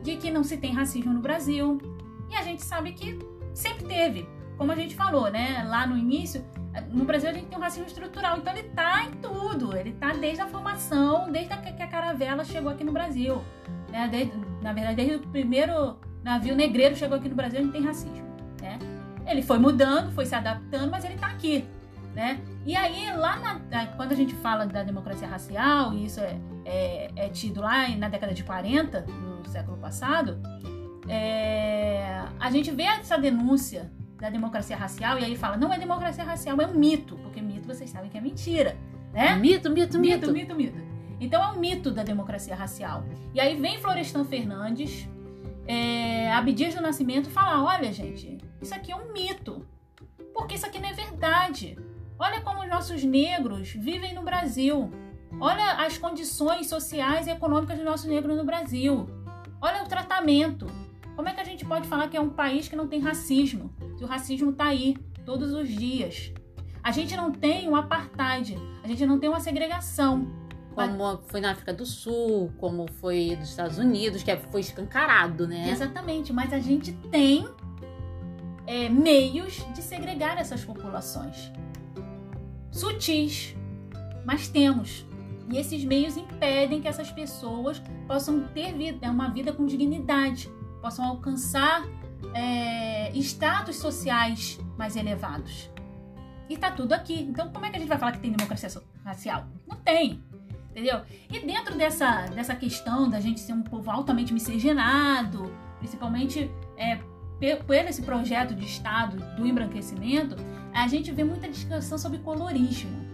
[0.02, 1.78] de que não se tem racismo no Brasil.
[2.30, 3.18] E a gente sabe que
[3.54, 4.28] sempre teve.
[4.56, 5.64] Como a gente falou, né?
[5.64, 6.44] Lá no início,
[6.90, 9.76] no Brasil a gente tem um racismo estrutural, então ele tá em tudo.
[9.76, 13.42] Ele tá desde a formação, desde que a caravela chegou aqui no Brasil.
[13.90, 14.08] Né?
[14.08, 17.84] Desde, na verdade, desde o primeiro navio negreiro chegou aqui no Brasil, a gente tem
[17.84, 18.31] racismo.
[19.32, 21.64] Ele foi mudando, foi se adaptando, mas ele está aqui.
[22.14, 22.40] Né?
[22.66, 27.10] E aí, lá na, quando a gente fala da democracia racial, e isso é, é,
[27.16, 29.00] é tido lá na década de 40
[29.42, 30.38] do século passado,
[31.08, 36.22] é, a gente vê essa denúncia da democracia racial e aí fala, não é democracia
[36.22, 38.76] racial, é um mito, porque mito vocês sabem que é mentira,
[39.12, 39.34] né?
[39.34, 40.30] Mito, mito, mito.
[40.30, 40.92] Mito, mito, mito.
[41.18, 43.04] Então é um mito da democracia racial.
[43.32, 45.08] E aí vem Florestan Fernandes,
[45.66, 49.66] é, Abdias do Nascimento falar, olha gente, isso aqui é um mito,
[50.34, 51.78] porque isso aqui não é verdade.
[52.18, 54.90] Olha como os nossos negros vivem no Brasil.
[55.40, 59.06] Olha as condições sociais e econômicas dos nossos negros no Brasil.
[59.60, 60.66] Olha o tratamento.
[61.16, 63.74] Como é que a gente pode falar que é um país que não tem racismo?
[63.96, 66.32] Se o racismo está aí todos os dias.
[66.82, 70.26] A gente não tem um apartheid, a gente não tem uma segregação.
[70.74, 75.70] Como foi na África do Sul, como foi nos Estados Unidos, que foi escancarado, né?
[75.70, 77.46] Exatamente, mas a gente tem
[78.66, 81.52] é, meios de segregar essas populações.
[82.70, 83.54] Sutis,
[84.24, 85.06] mas temos.
[85.50, 91.04] E esses meios impedem que essas pessoas possam ter vida, uma vida com dignidade, possam
[91.04, 91.86] alcançar
[92.34, 95.70] é, status sociais mais elevados.
[96.48, 97.20] E tá tudo aqui.
[97.22, 98.68] Então, como é que a gente vai falar que tem democracia
[99.04, 99.46] racial?
[99.66, 100.22] Não tem.
[100.72, 101.02] Entendeu?
[101.30, 106.96] E dentro dessa, dessa questão da gente ser um povo altamente miscigenado, principalmente é,
[107.66, 110.34] por esse projeto de Estado do embranquecimento,
[110.72, 113.12] a gente vê muita discussão sobre colorismo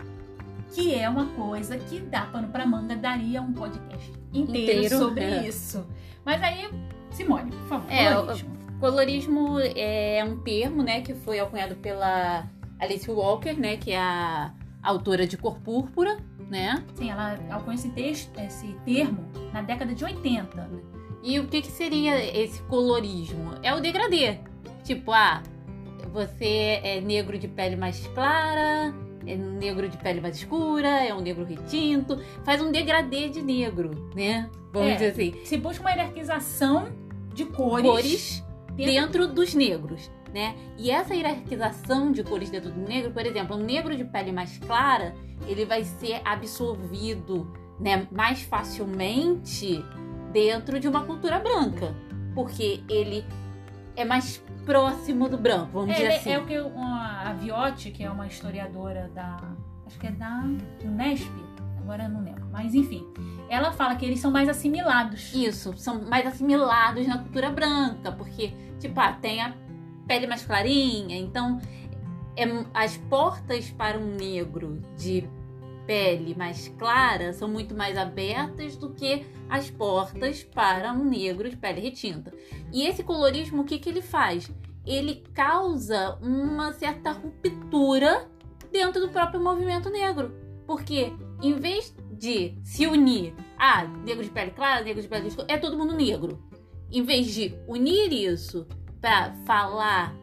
[0.75, 5.25] que é uma coisa que dá pano para manga, daria um podcast inteiro, inteiro sobre
[5.25, 5.49] é.
[5.49, 5.87] isso.
[6.25, 6.69] Mas aí,
[7.11, 8.59] Simone, por favor, é, colorismo.
[8.69, 12.47] O colorismo é um termo, né, que foi alcunhado pela
[12.79, 14.53] Alice Walker, né, que é a
[14.89, 16.83] autora de Cor Púrpura, né?
[16.95, 20.71] Sim, ela alcunhou esse, texto, esse termo na década de 80.
[21.23, 23.53] E o que, que seria esse colorismo?
[23.63, 24.39] É o degradê.
[24.85, 25.43] Tipo, ah,
[26.13, 28.95] você é negro de pele mais clara,
[29.27, 33.43] é um negro de pele mais escura, é um negro retinto, faz um degradê de
[33.43, 34.49] negro, né?
[34.73, 35.35] Vamos é, dizer assim.
[35.45, 36.89] Se busca uma hierarquização
[37.35, 38.93] de cores, cores dentro...
[38.93, 40.11] dentro dos negros.
[40.33, 40.55] Né?
[40.77, 44.59] E essa hierarquização de cores dentro do negro, por exemplo, um negro de pele mais
[44.59, 45.15] clara,
[45.47, 49.83] ele vai ser absorvido né, mais facilmente
[50.33, 51.95] dentro de uma cultura branca,
[52.35, 53.25] porque ele
[53.97, 56.33] é mais próximo do branco, vamos é, dizer assim.
[56.33, 59.41] É o que uma, a Viotti, que é uma historiadora da.
[59.87, 60.45] Acho que é da
[60.85, 61.33] Unesp,
[61.79, 62.47] agora não lembro.
[62.53, 63.07] Mas enfim,
[63.49, 65.33] ela fala que eles são mais assimilados.
[65.35, 69.55] Isso, são mais assimilados na cultura branca, porque, tipo, ah, tem a
[70.09, 71.61] pele mais clarinha, então
[72.35, 75.29] é, as portas para um negro de
[75.87, 81.57] pele mais clara são muito mais abertas do que as portas para um negro de
[81.57, 82.33] pele retinta.
[82.73, 84.51] E esse colorismo, o que, que ele faz?
[84.85, 88.29] Ele causa uma certa ruptura
[88.71, 90.35] dentro do próprio movimento negro.
[90.67, 95.47] Porque em vez de se unir ah, negro de pele clara, negro de pele escura,
[95.51, 96.43] é todo mundo negro.
[96.91, 98.67] Em vez de unir isso
[99.01, 100.15] para falar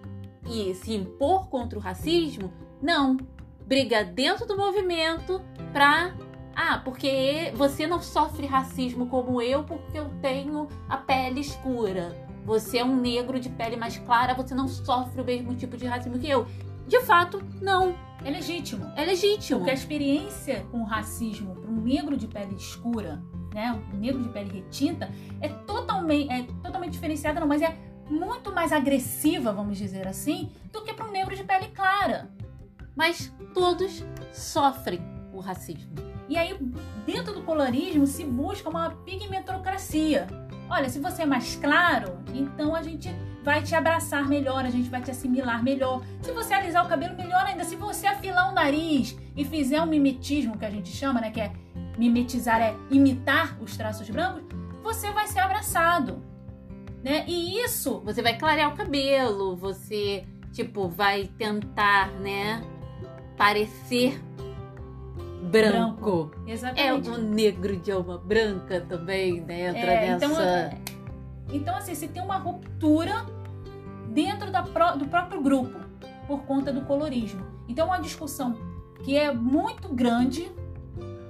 [0.48, 3.18] e se impor contra o racismo, não
[3.66, 5.42] briga dentro do movimento
[5.74, 6.14] pra.
[6.56, 12.16] Ah, porque você não sofre racismo como eu porque eu tenho a pele escura.
[12.46, 15.86] Você é um negro de pele mais clara, você não sofre o mesmo tipo de
[15.86, 16.48] racismo que eu.
[16.88, 17.96] De fato, não.
[18.24, 18.86] É legítimo.
[18.96, 19.60] É legítimo.
[19.60, 23.22] Porque a experiência com o racismo para um negro de pele escura,
[23.54, 25.10] né, um negro de pele retinta,
[25.42, 27.76] é totalmente, é totalmente diferenciada, não, mas é
[28.10, 32.30] muito mais agressiva, vamos dizer assim, do que para um negro de pele clara
[32.96, 35.02] mas todos sofrem
[35.34, 35.92] o racismo.
[36.28, 36.58] E aí,
[37.06, 40.26] dentro do colorismo, se busca uma pigmentocracia.
[40.70, 43.14] Olha, se você é mais claro, então a gente
[43.44, 46.02] vai te abraçar melhor, a gente vai te assimilar melhor.
[46.22, 47.64] Se você alisar o cabelo, melhor ainda.
[47.64, 51.30] Se você afilar o nariz e fizer um mimetismo, que a gente chama, né?
[51.30, 51.54] Que é
[51.96, 54.44] mimetizar, é imitar os traços brancos,
[54.82, 56.24] você vai ser abraçado.
[57.06, 57.24] Né?
[57.28, 58.02] E isso.
[58.04, 62.62] Você vai clarear o cabelo, você, tipo, vai tentar, né?
[63.38, 64.22] parecer
[65.52, 66.26] branco.
[66.26, 66.32] branco.
[66.48, 67.10] Exatamente.
[67.10, 69.70] É o negro de alma branca também, né?
[69.70, 70.44] Entra é, então, nessa.
[70.44, 70.78] É,
[71.52, 73.26] então, assim, se tem uma ruptura
[74.10, 75.80] dentro da, do próprio grupo
[76.28, 77.46] por conta do colorismo.
[77.68, 78.58] Então, é uma discussão
[79.04, 80.52] que é muito grande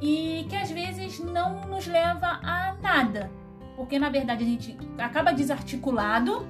[0.02, 3.30] e que às vezes não nos leva a nada.
[3.76, 6.48] Porque, na verdade, a gente acaba desarticulado,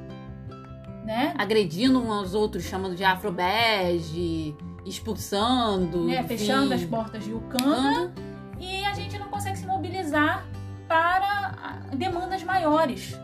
[1.04, 1.34] né?
[1.38, 4.56] Agredindo uns aos outros, chamando de afrobege
[4.86, 8.14] expulsando, né, fechando as portas de Ucanda,
[8.60, 10.46] e a gente não consegue se mobilizar
[10.88, 13.20] para demandas maiores,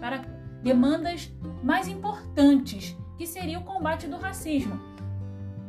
[0.00, 0.22] para
[0.62, 1.30] demandas
[1.62, 4.80] mais importantes, que seria o combate do racismo.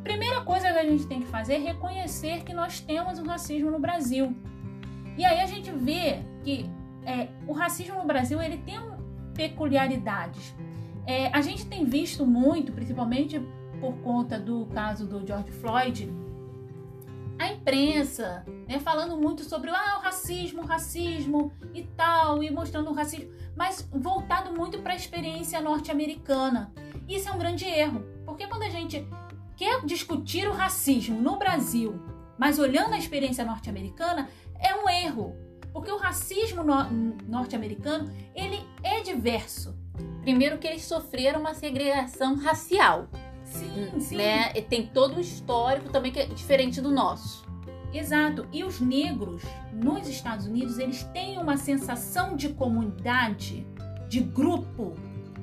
[0.04, 3.70] Primeira coisa que a gente tem que fazer é reconhecer que nós temos o racismo
[3.70, 4.36] no Brasil.
[5.16, 6.70] E aí a gente vê que
[7.06, 8.78] é, o racismo no Brasil ele tem
[9.34, 10.54] peculiaridades.
[11.06, 13.40] É, a gente tem visto muito, principalmente
[13.80, 16.10] por conta do caso do George Floyd,
[17.38, 22.90] a imprensa né, falando muito sobre ah, o racismo, o racismo e tal, e mostrando
[22.90, 26.72] o racismo, mas voltado muito para a experiência norte-americana.
[27.08, 29.06] Isso é um grande erro, porque quando a gente
[29.56, 32.00] quer discutir o racismo no Brasil,
[32.38, 34.28] mas olhando a experiência norte-americana,
[34.58, 35.36] é um erro,
[35.74, 39.76] porque o racismo no norte-americano ele é diverso.
[40.22, 43.08] Primeiro que eles sofreram uma segregação racial.
[43.44, 44.16] Sim, sim.
[44.16, 44.52] Né?
[44.54, 47.44] E tem todo um histórico também que é diferente do nosso.
[47.92, 48.46] Exato.
[48.52, 53.66] E os negros nos Estados Unidos, eles têm uma sensação de comunidade,
[54.08, 54.94] de grupo,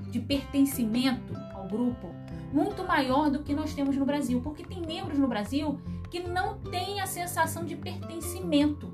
[0.09, 2.09] de pertencimento ao grupo
[2.51, 5.79] muito maior do que nós temos no Brasil, porque tem negros no Brasil
[6.09, 8.93] que não têm a sensação de pertencimento,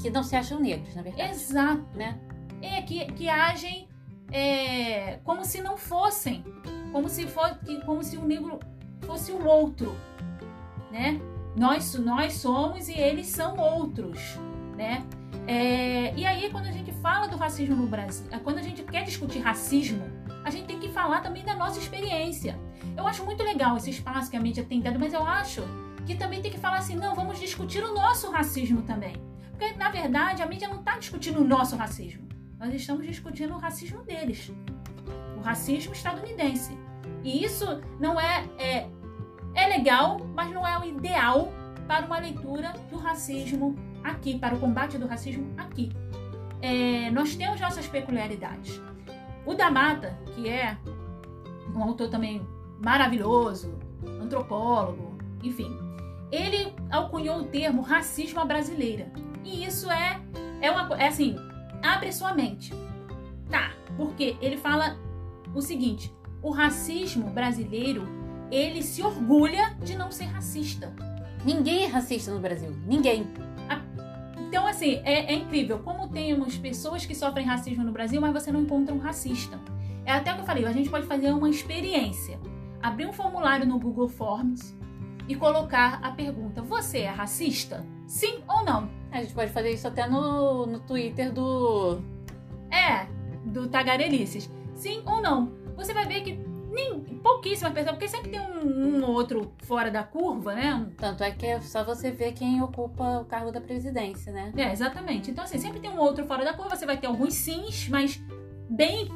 [0.00, 1.30] que não se acham negros, na verdade.
[1.30, 2.18] Exato, né?
[2.60, 3.88] É que, que agem
[4.32, 6.44] é, como se não fossem,
[6.92, 8.58] como se fosse, como se o negro
[9.02, 9.94] fosse o outro,
[10.90, 11.20] né?
[11.56, 14.18] Nós, nós somos e eles são outros,
[14.76, 15.06] né?
[15.46, 19.04] É, e aí, quando a gente fala do racismo no Brasil, quando a gente quer
[19.04, 20.04] discutir racismo,
[20.42, 22.58] a gente tem que falar também da nossa experiência.
[22.96, 25.62] Eu acho muito legal esse espaço que a mídia tem dado, mas eu acho
[26.06, 29.14] que também tem que falar assim, não, vamos discutir o nosso racismo também.
[29.56, 32.28] Porque, na verdade, a mídia não está discutindo o nosso racismo.
[32.58, 34.52] Nós estamos discutindo o racismo deles.
[35.36, 36.76] O racismo estadunidense.
[37.22, 38.88] E isso não é, é,
[39.54, 41.52] é legal, mas não é o ideal
[41.86, 45.92] para uma leitura do racismo aqui, para o combate do racismo aqui.
[46.60, 48.80] É, nós temos nossas peculiaridades.
[49.46, 50.76] O da Mata, que é
[51.74, 52.46] um autor também
[52.82, 53.78] maravilhoso,
[54.20, 55.76] antropólogo, enfim,
[56.32, 59.12] ele alcunhou o termo racismo à brasileira.
[59.44, 60.20] E isso é,
[60.60, 61.36] é, uma, é assim,
[61.82, 62.72] abre sua mente.
[63.50, 64.96] Tá, porque ele fala
[65.54, 68.08] o seguinte: o racismo brasileiro,
[68.50, 70.92] ele se orgulha de não ser racista.
[71.44, 73.26] Ninguém é racista no Brasil, ninguém.
[74.54, 78.52] Então, assim, é, é, incrível como temos pessoas que sofrem racismo no Brasil, mas você
[78.52, 79.58] não encontra um racista.
[80.04, 82.38] É até o que eu falei, a gente pode fazer uma experiência.
[82.80, 84.78] Abrir um formulário no Google Forms
[85.28, 87.84] e colocar a pergunta: Você é racista?
[88.06, 88.88] Sim ou não?
[89.10, 92.00] A gente pode fazer isso até no, no Twitter do.
[92.70, 93.06] É,
[93.44, 94.50] do Tagarelices.
[94.74, 95.52] Sim ou não?
[95.76, 96.32] Você vai ver que
[96.74, 100.86] nem pouquíssimas pessoas, porque sempre tem um, um, outro fora da curva, né?
[100.96, 104.52] Tanto é que é só você ver quem ocupa o cargo da presidência, né?
[104.56, 105.30] É, exatamente.
[105.30, 108.20] Então, assim, sempre tem um outro fora da curva, você vai ter alguns sims, mas
[108.68, 109.08] bem,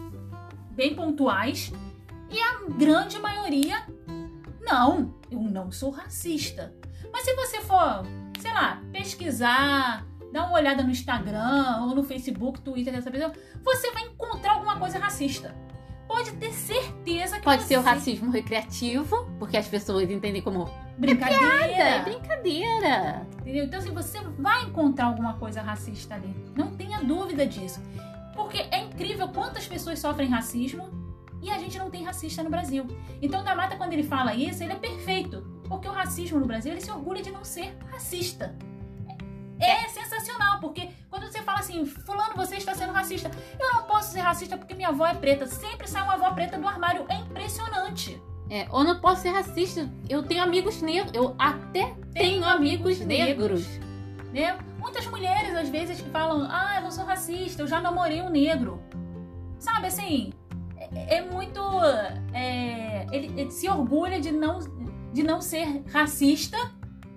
[0.70, 1.72] bem pontuais.
[2.30, 3.84] E a grande maioria,
[4.60, 6.74] não, eu não sou racista.
[7.12, 8.04] Mas se você for,
[8.40, 13.90] sei lá, pesquisar, dar uma olhada no Instagram ou no Facebook, Twitter dessa pessoa, você
[13.92, 15.54] vai encontrar alguma coisa racista
[16.08, 17.68] pode ter certeza que Pode você...
[17.68, 21.76] ser o racismo recreativo, porque as pessoas entendem como brincadeira.
[21.76, 23.26] É brincadeira.
[23.40, 23.64] Entendeu?
[23.66, 27.80] Então, se assim, você vai encontrar alguma coisa racista ali, não tenha dúvida disso.
[28.34, 30.88] Porque é incrível quantas pessoas sofrem racismo
[31.42, 32.86] e a gente não tem racista no Brasil.
[33.22, 35.42] Então, da Mata, quando ele fala isso, ele é perfeito.
[35.68, 38.56] Porque o racismo no Brasil, ele se orgulha de não ser racista.
[39.60, 43.30] É, é sensacional, porque quando você fala assim, fulano, você está sendo racista.
[43.58, 45.46] Eu não posso ser racista porque minha avó é preta.
[45.46, 47.04] Sempre sai uma avó preta do armário.
[47.08, 48.20] É impressionante.
[48.50, 49.90] É, ou não posso ser racista.
[50.08, 51.12] Eu tenho amigos negros.
[51.12, 53.66] Eu até tenho, tenho amigos, amigos negros.
[53.66, 53.88] negros.
[54.32, 54.58] Né?
[54.78, 58.30] Muitas mulheres, às vezes, que falam, ah, eu não sou racista, eu já namorei um
[58.30, 58.80] negro.
[59.58, 60.32] Sabe, assim,
[60.94, 61.60] é, é muito...
[62.32, 64.58] É, ele, ele se orgulha de não,
[65.12, 66.56] de não ser racista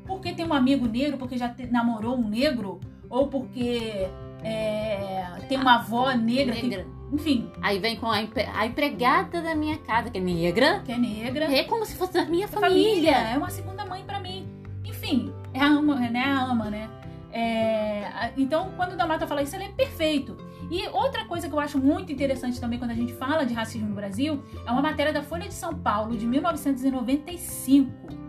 [0.05, 4.09] porque tem um amigo negro, porque já te, namorou um negro, ou porque
[4.43, 6.53] é, tem uma avó negra.
[6.55, 6.83] negra.
[6.83, 7.51] Que, enfim.
[7.61, 10.81] Aí vem com a, a, empregada da minha casa, que é negra.
[10.85, 11.45] Que é negra.
[11.53, 13.13] É como se fosse da minha família.
[13.13, 13.33] família.
[13.33, 14.47] É uma segunda mãe para mim.
[14.83, 16.23] Enfim, é a ama, né?
[16.23, 16.89] A ama, né?
[17.31, 20.37] É, então, quando o Damata fala isso, ele é perfeito.
[20.71, 23.89] E outra coisa que eu acho muito interessante também quando a gente fala de racismo
[23.89, 28.21] no Brasil é uma matéria da Folha de São Paulo de 1995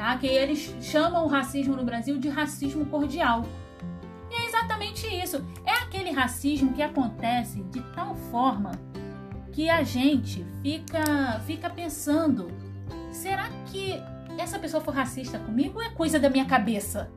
[0.00, 0.16] tá?
[0.16, 3.44] Que eles chamam o racismo no Brasil de racismo cordial.
[4.30, 5.44] E é exatamente isso.
[5.66, 8.72] É aquele racismo que acontece de tal forma
[9.52, 12.48] que a gente fica fica pensando:
[13.12, 14.02] será que
[14.38, 17.12] essa pessoa foi racista comigo ou é coisa da minha cabeça?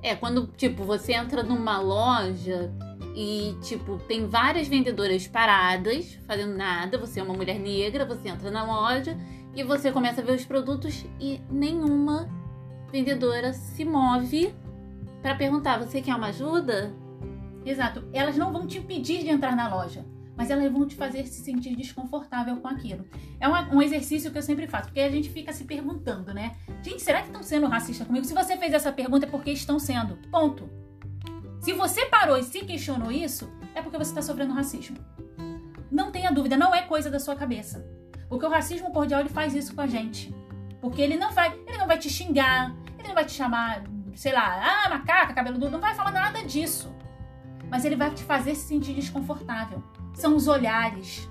[0.00, 2.72] É, quando, tipo, você entra numa loja
[3.14, 6.98] e, tipo, tem várias vendedoras paradas, fazendo nada.
[6.98, 9.16] Você é uma mulher negra, você entra na loja
[9.54, 12.28] e você começa a ver os produtos e nenhuma
[12.90, 14.54] vendedora se move
[15.20, 16.94] para perguntar: você quer uma ajuda?
[17.64, 18.04] Exato.
[18.12, 20.04] Elas não vão te impedir de entrar na loja,
[20.36, 23.04] mas elas vão te fazer se sentir desconfortável com aquilo.
[23.38, 26.56] É um, um exercício que eu sempre faço, porque a gente fica se perguntando, né?
[26.82, 28.24] Gente, será que estão sendo racistas comigo?
[28.24, 30.16] Se você fez essa pergunta é porque estão sendo.
[30.30, 30.81] Ponto.
[31.62, 34.96] Se você parou e se questionou isso, é porque você está sofrendo racismo.
[35.92, 37.86] Não tenha dúvida, não é coisa da sua cabeça.
[38.28, 40.34] Porque o racismo cordial ele faz isso com a gente.
[40.80, 43.84] Porque ele não vai, ele não vai te xingar, ele não vai te chamar,
[44.16, 46.92] sei lá, ah, macaca, cabelo duro, não vai falar nada disso.
[47.70, 49.80] Mas ele vai te fazer se sentir desconfortável.
[50.14, 51.30] São os olhares.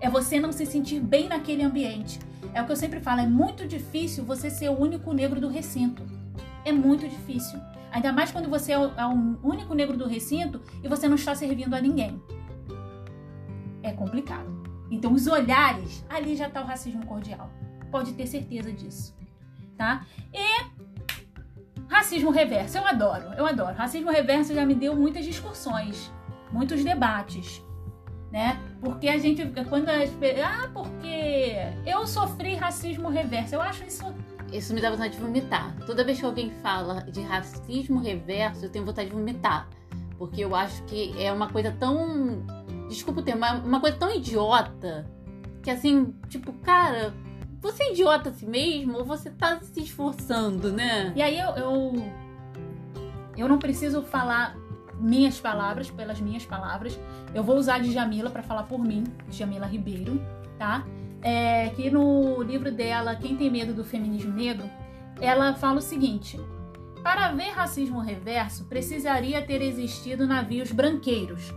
[0.00, 2.18] É você não se sentir bem naquele ambiente.
[2.52, 5.48] É o que eu sempre falo, é muito difícil você ser o único negro do
[5.48, 6.06] recinto.
[6.62, 7.58] É muito difícil.
[7.92, 9.06] Ainda mais quando você é o, é
[9.42, 12.20] único negro do recinto e você não está servindo a ninguém.
[13.82, 14.50] É complicado.
[14.90, 17.50] Então, os olhares, ali já está o racismo cordial.
[17.90, 19.14] Pode ter certeza disso.
[19.76, 20.06] Tá?
[20.32, 20.82] E
[21.86, 23.74] racismo reverso, eu adoro, eu adoro.
[23.74, 26.10] Racismo reverso já me deu muitas discussões,
[26.50, 27.62] muitos debates,
[28.30, 28.58] né?
[28.80, 34.14] Porque a gente, quando ah, porque eu sofri racismo reverso, eu acho isso
[34.52, 35.74] isso me dá vontade de vomitar.
[35.86, 39.68] Toda vez que alguém fala de racismo reverso, eu tenho vontade de vomitar.
[40.18, 42.44] Porque eu acho que é uma coisa tão.
[42.88, 45.06] Desculpa o termo, uma coisa tão idiota.
[45.62, 47.14] Que assim, tipo, cara,
[47.60, 51.12] você é idiota a si mesmo ou você tá se esforçando, né?
[51.16, 51.50] E aí eu.
[51.50, 51.92] Eu,
[53.36, 54.54] eu não preciso falar
[55.00, 56.98] minhas palavras pelas minhas palavras.
[57.34, 60.20] Eu vou usar de Jamila para falar por mim, Jamila Ribeiro,
[60.58, 60.84] tá?
[61.22, 64.68] É, que no livro dela, Quem Tem Medo do Feminismo Negro,
[65.20, 66.38] ela fala o seguinte:
[67.02, 71.54] para haver racismo reverso, precisaria ter existido navios branqueiros,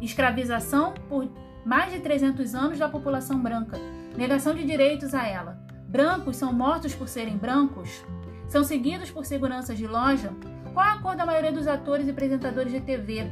[0.00, 1.28] escravização por
[1.64, 3.78] mais de 300 anos da população branca,
[4.16, 5.58] negação de direitos a ela.
[5.88, 8.04] Brancos são mortos por serem brancos?
[8.48, 10.32] São seguidos por seguranças de loja?
[10.72, 13.30] Qual a cor da maioria dos atores e apresentadores de TV?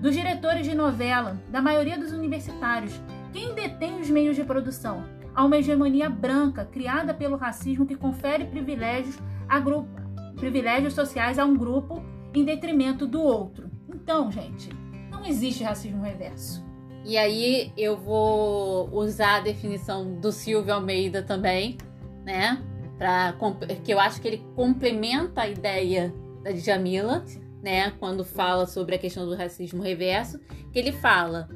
[0.00, 1.40] Dos diretores de novela?
[1.48, 2.92] Da maioria dos universitários?
[3.32, 5.04] Quem detém os meios de produção?
[5.34, 9.18] Há uma hegemonia branca criada pelo racismo que confere privilégios,
[9.48, 9.88] a grupo,
[10.36, 12.02] privilégios sociais a um grupo
[12.34, 13.70] em detrimento do outro.
[13.88, 14.68] Então, gente,
[15.10, 16.62] não existe racismo reverso.
[17.04, 21.78] E aí eu vou usar a definição do Silvio Almeida também,
[22.24, 22.62] né?
[22.98, 23.34] Pra,
[23.82, 27.24] que eu acho que ele complementa a ideia da Djamila,
[27.62, 27.92] né?
[27.92, 30.38] Quando fala sobre a questão do racismo reverso,
[30.70, 31.48] que ele fala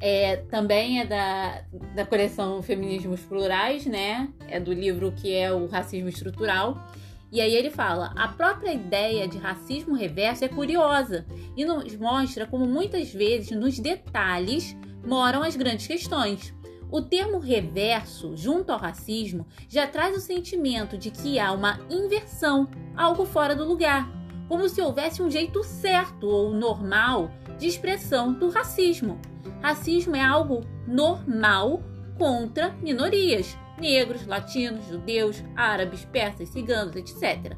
[0.00, 1.62] é, também é da,
[1.94, 4.28] da coleção Feminismos Plurais, né?
[4.48, 6.86] É do livro que é o Racismo Estrutural.
[7.30, 11.26] E aí ele fala: a própria ideia de racismo reverso é curiosa
[11.56, 14.76] e nos mostra como muitas vezes nos detalhes
[15.06, 16.54] moram as grandes questões.
[16.90, 22.66] O termo reverso, junto ao racismo, já traz o sentimento de que há uma inversão,
[22.96, 24.08] algo fora do lugar,
[24.48, 29.20] como se houvesse um jeito certo ou normal de expressão do racismo.
[29.60, 31.82] Racismo é algo normal
[32.16, 37.56] contra minorias, negros, latinos, judeus, árabes, persas, ciganos, etc.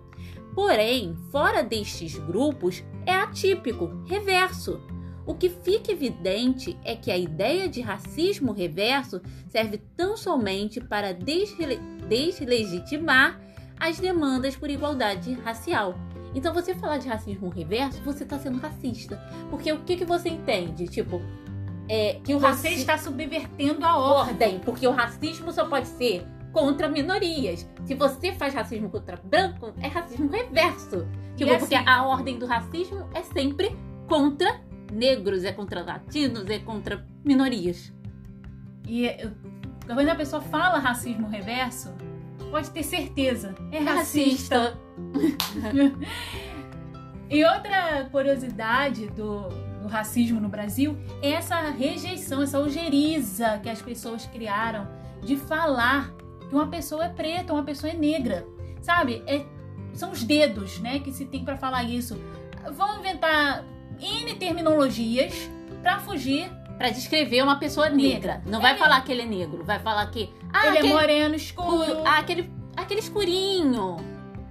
[0.55, 4.81] Porém, fora destes grupos, é atípico, reverso.
[5.25, 11.13] O que fica evidente é que a ideia de racismo reverso serve tão somente para
[11.13, 13.41] deslegitimar
[13.79, 15.95] as demandas por igualdade racial.
[16.35, 19.21] Então, você falar de racismo reverso, você está sendo racista.
[19.51, 20.87] Porque o que, que você entende?
[20.87, 21.21] Tipo,
[21.89, 24.33] é, que o Você está subvertendo a ordem.
[24.33, 24.59] ordem.
[24.61, 27.69] Porque o racismo só pode ser contra minorias.
[27.85, 31.07] Se você faz racismo contra branco, é racismo reverso.
[31.37, 33.77] Tipo, porque assim, a ordem do racismo é sempre
[34.07, 34.61] contra
[34.93, 37.93] negros, é contra latinos, é contra minorias.
[38.87, 39.09] E
[39.87, 41.93] quando a pessoa fala racismo reverso,
[42.51, 44.59] pode ter certeza, é, é racista.
[44.59, 44.90] racista.
[47.29, 49.49] e outra curiosidade do,
[49.83, 54.89] do racismo no Brasil é essa rejeição, essa ojeriza que as pessoas criaram
[55.23, 56.13] de falar
[56.49, 58.47] que uma pessoa é preta, uma pessoa é negra,
[58.81, 59.23] sabe?
[59.27, 59.45] É,
[59.93, 62.21] são os dedos, né, que se tem para falar isso.
[62.73, 63.65] Vão inventar
[64.01, 65.51] N terminologias
[65.83, 68.37] para fugir para descrever uma pessoa negra.
[68.37, 68.43] negra.
[68.47, 70.97] Não vai falar que ele é negro, vai falar que ah, ele é aquele, é
[70.97, 73.99] moreno escuro, ah, aquele aquele escurinho,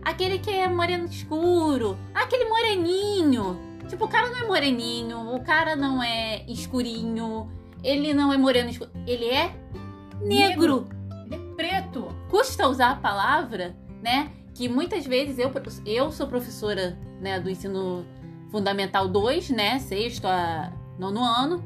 [0.04, 3.60] aquele que é moreno escuro, aquele moreninho.
[3.88, 7.50] Tipo, o cara não é moreninho, o cara não é escurinho,
[7.84, 9.56] ele não é moreno escuro, ele é
[10.22, 10.86] negro.
[10.86, 10.90] negro.
[11.26, 12.08] Ele é preto.
[12.30, 14.32] Custa usar a palavra, né?
[14.54, 15.52] Que muitas vezes eu,
[15.86, 18.06] eu sou professora né, do ensino
[18.52, 19.80] fundamental 2, né?
[19.80, 21.64] Sexto a nono ano.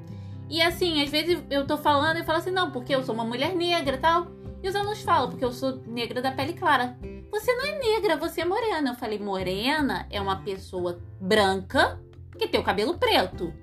[0.50, 3.26] E assim, às vezes eu tô falando e falo assim, não, porque eu sou uma
[3.26, 4.28] mulher negra e tal.
[4.64, 6.98] E os alunos falam, porque eu sou negra da pele clara.
[7.30, 8.92] Você não é negra, você é morena.
[8.92, 12.00] Eu falei, morena é uma pessoa branca
[12.40, 13.54] que tem o cabelo preto.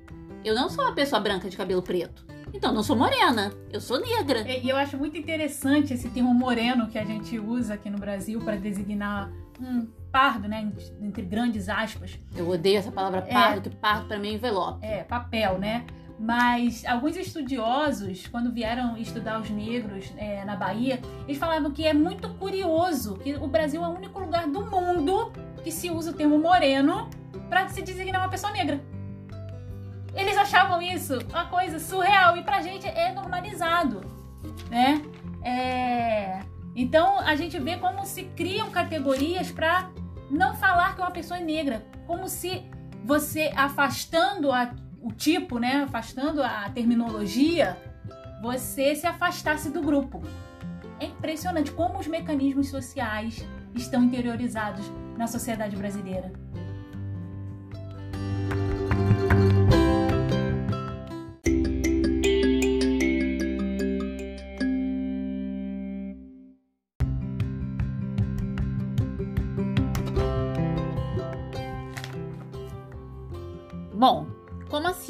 [0.44, 2.26] Eu não sou uma pessoa branca de cabelo preto.
[2.52, 4.40] Então, não sou morena, eu sou negra.
[4.40, 8.38] E eu acho muito interessante esse termo moreno que a gente usa aqui no Brasil
[8.40, 10.70] para designar um pardo, né?
[11.00, 12.18] Entre grandes aspas.
[12.36, 14.84] Eu odeio essa palavra pardo, é, que pardo para mim é envelope.
[14.84, 15.86] É, papel, né?
[16.20, 21.94] Mas alguns estudiosos, quando vieram estudar os negros é, na Bahia, eles falavam que é
[21.94, 25.32] muito curioso que o Brasil é o único lugar do mundo
[25.64, 27.08] que se usa o termo moreno
[27.48, 28.78] para se designar uma pessoa negra.
[30.14, 34.02] Eles achavam isso uma coisa surreal e pra gente é normalizado,
[34.68, 35.00] né?
[35.42, 36.40] É...
[36.76, 39.88] Então a gente vê como se criam categorias para
[40.30, 42.62] não falar que uma pessoa é negra, como se
[43.04, 44.70] você afastando a,
[45.00, 47.76] o tipo, né, afastando a terminologia,
[48.42, 50.22] você se afastasse do grupo.
[50.98, 53.44] É impressionante como os mecanismos sociais
[53.74, 54.84] estão interiorizados
[55.16, 56.32] na sociedade brasileira.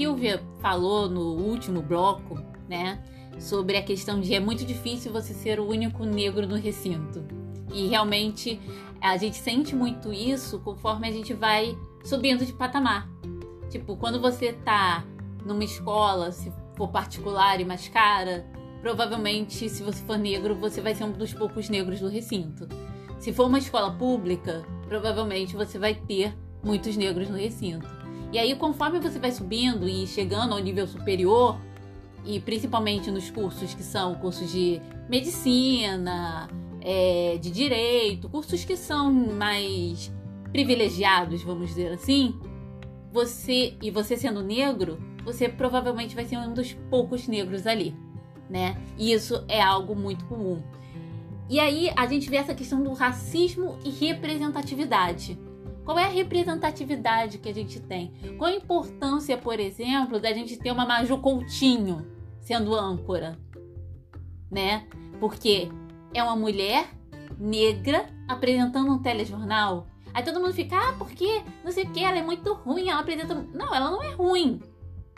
[0.01, 3.05] Silvia falou no último bloco, né,
[3.39, 7.23] sobre a questão de é muito difícil você ser o único negro no recinto.
[7.71, 8.59] E realmente
[8.99, 13.11] a gente sente muito isso conforme a gente vai subindo de patamar.
[13.69, 15.05] Tipo, quando você tá
[15.45, 18.47] numa escola, se for particular e mais cara,
[18.81, 22.67] provavelmente, se você for negro, você vai ser um dos poucos negros do recinto.
[23.19, 26.35] Se for uma escola pública, provavelmente você vai ter
[26.65, 28.00] muitos negros no recinto.
[28.33, 31.59] E aí, conforme você vai subindo e chegando ao nível superior,
[32.25, 36.49] e principalmente nos cursos que são cursos de medicina,
[36.81, 40.13] é, de direito, cursos que são mais
[40.53, 42.39] privilegiados, vamos dizer assim,
[43.13, 47.95] você e você sendo negro, você provavelmente vai ser um dos poucos negros ali,
[48.49, 48.77] né?
[48.97, 50.63] E isso é algo muito comum.
[51.49, 55.39] E aí a gente vê essa questão do racismo e representatividade.
[55.85, 58.13] Qual é a representatividade que a gente tem?
[58.39, 62.07] Qual a importância, por exemplo, da gente ter uma Maju Coutinho
[62.41, 63.39] sendo âncora?
[64.51, 64.87] Né?
[65.19, 65.69] Porque
[66.13, 66.89] é uma mulher
[67.39, 69.87] negra apresentando um telejornal.
[70.13, 73.01] Aí todo mundo fica, ah, porque não sei o que, ela é muito ruim, ela
[73.01, 73.35] apresenta.
[73.35, 74.61] Não, ela não é ruim.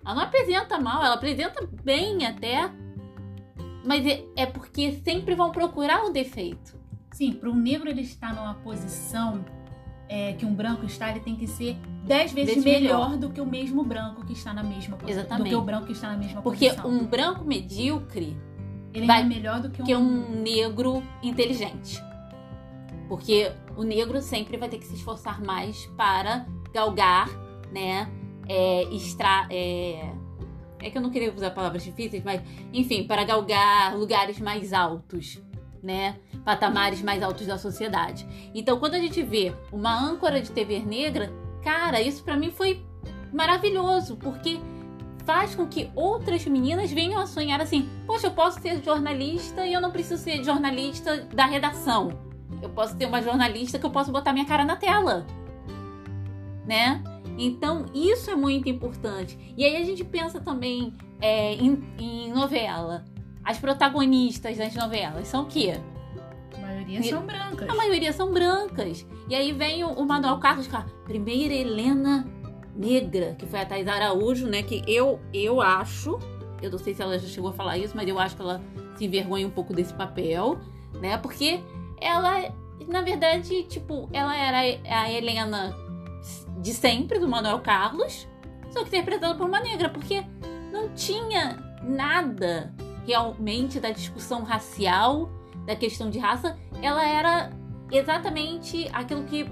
[0.04, 2.70] Ela não apresenta mal, ela apresenta bem até.
[3.84, 6.78] Mas é, é porque sempre vão procurar o defeito.
[7.12, 9.44] Sim, para o negro ele estar numa posição
[10.08, 13.40] é, que um branco está, ele tem que ser dez vezes melhor, melhor, do que
[13.40, 15.22] o mesmo branco que está na mesma posição.
[15.22, 15.50] Exatamente.
[15.50, 16.90] Do que o branco que está na mesma Porque posição.
[16.90, 18.36] Porque um branco medíocre
[18.92, 19.84] ele vai é melhor do que um...
[19.84, 22.02] que um negro inteligente.
[23.08, 27.28] Porque o negro sempre vai ter que se esforçar mais para galgar,
[27.72, 28.10] né?
[28.48, 30.12] É, extra, é,
[30.80, 32.42] é que eu não queria usar palavras difíceis, mas
[32.72, 35.40] enfim, para galgar lugares mais altos,
[35.82, 36.16] né?
[36.44, 38.26] Patamares mais altos da sociedade.
[38.54, 42.84] Então, quando a gente vê uma âncora de TV negra, cara, isso para mim foi
[43.32, 44.60] maravilhoso, porque
[45.24, 49.72] faz com que outras meninas venham a sonhar assim: poxa, eu posso ser jornalista e
[49.72, 52.10] eu não preciso ser jornalista da redação.
[52.60, 55.26] Eu posso ter uma jornalista que eu posso botar minha cara na tela,
[56.64, 57.02] né?
[57.36, 59.38] Então, isso é muito importante.
[59.56, 63.04] E aí a gente pensa também é, em, em novela.
[63.44, 65.80] As protagonistas das novelas são o quê?
[66.56, 67.68] A maioria são brancas.
[67.68, 69.06] A maioria são brancas.
[69.28, 72.26] E aí vem o, o Manuel Carlos com a primeira Helena
[72.74, 74.62] negra, que foi a Thais Araújo, né?
[74.62, 76.18] Que eu, eu acho,
[76.60, 78.62] eu não sei se ela já chegou a falar isso, mas eu acho que ela
[78.96, 80.58] se envergonha um pouco desse papel,
[81.00, 81.16] né?
[81.18, 81.60] Porque
[82.00, 82.52] ela,
[82.88, 85.74] na verdade, tipo, ela era a Helena
[86.58, 88.28] de sempre, do Manuel Carlos,
[88.70, 90.24] só que interpretada por uma negra, porque
[90.72, 92.72] não tinha nada
[93.06, 95.30] realmente da discussão racial,
[95.66, 97.50] da questão de raça, ela era
[97.90, 99.46] exatamente aquilo que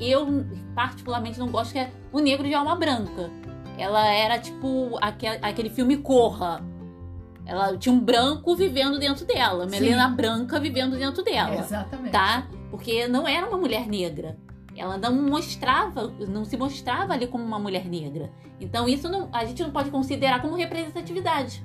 [0.00, 3.30] eu particularmente não gosto, que é o negro de alma branca.
[3.78, 6.62] Ela era tipo aquele, aquele filme Corra.
[7.44, 11.56] Ela tinha um branco vivendo dentro dela, uma Helena branca vivendo dentro dela.
[11.56, 12.12] Exatamente.
[12.12, 12.46] Tá?
[12.70, 14.38] Porque não era uma mulher negra.
[14.76, 18.30] Ela não mostrava, não se mostrava ali como uma mulher negra.
[18.60, 21.64] Então isso não, a gente não pode considerar como representatividade.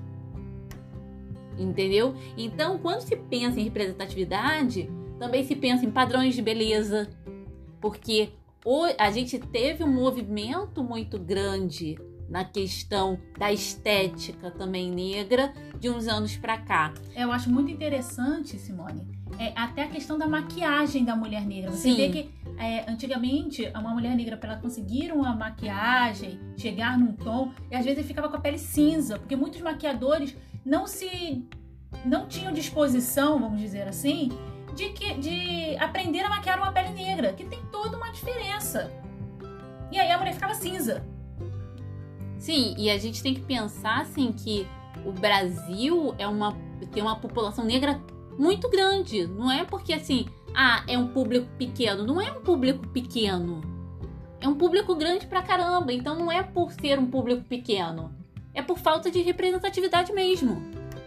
[1.57, 2.15] Entendeu?
[2.37, 4.89] Então, quando se pensa em representatividade,
[5.19, 7.09] também se pensa em padrões de beleza,
[7.81, 8.29] porque
[8.97, 11.97] a gente teve um movimento muito grande
[12.29, 16.93] na questão da estética também negra de uns anos para cá.
[17.15, 19.07] Eu acho muito interessante, Simone,
[19.39, 21.71] é, até a questão da maquiagem da mulher negra.
[21.71, 21.95] Você Sim.
[21.95, 27.53] vê que é, antigamente uma mulher negra, para ela conseguir uma maquiagem, chegar num tom,
[27.71, 30.35] e às vezes ficava com a pele cinza, porque muitos maquiadores
[30.67, 31.47] não se.
[32.03, 34.29] não tinham disposição, vamos dizer assim,
[34.75, 38.91] de, que, de aprender a maquiar uma pele negra, que tem toda uma diferença.
[39.89, 41.05] E aí a mulher ficava cinza.
[42.37, 44.67] Sim, e a gente tem que pensar assim que
[45.05, 46.53] o Brasil é uma
[46.91, 47.99] tem uma população negra
[48.37, 49.25] muito grande.
[49.25, 52.05] Não é porque assim, ah, é um público pequeno.
[52.05, 53.61] Não é um público pequeno.
[54.39, 55.93] É um público grande pra caramba.
[55.93, 58.16] Então não é por ser um público pequeno.
[58.57, 60.59] É por falta de representatividade mesmo,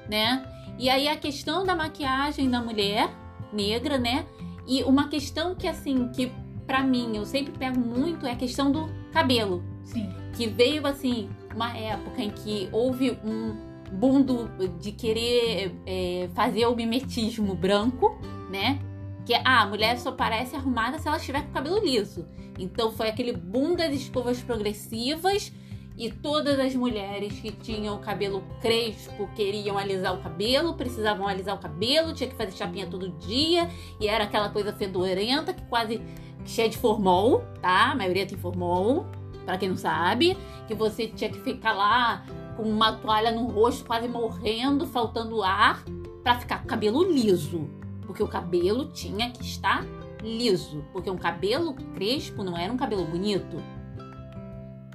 [0.09, 0.47] né?
[0.79, 3.11] E aí a questão da maquiagem da mulher
[3.53, 4.25] negra, né?
[4.67, 6.31] E uma questão que assim, que
[6.65, 10.09] pra mim eu sempre pego muito é a questão do cabelo Sim.
[10.37, 13.57] que veio assim uma época em que houve um
[13.93, 18.17] boom do- de querer é, fazer o mimetismo branco,
[18.49, 18.79] né?
[19.27, 22.25] Que ah, a mulher só parece arrumada se ela estiver com o cabelo liso.
[22.57, 25.53] Então foi aquele boom das escovas progressivas
[26.01, 31.59] e todas as mulheres que tinham cabelo crespo queriam alisar o cabelo, precisavam alisar o
[31.59, 33.69] cabelo, tinha que fazer chapinha todo dia
[34.01, 36.01] e era aquela coisa fedorenta que quase
[36.43, 37.91] cheia de formol, tá?
[37.91, 39.05] A maioria tem formol,
[39.45, 42.25] pra quem não sabe, que você tinha que ficar lá
[42.57, 45.85] com uma toalha no rosto, quase morrendo, faltando ar,
[46.23, 47.69] pra ficar com o cabelo liso.
[48.07, 49.85] Porque o cabelo tinha que estar
[50.23, 50.83] liso.
[50.95, 53.63] Porque um cabelo crespo não era um cabelo bonito.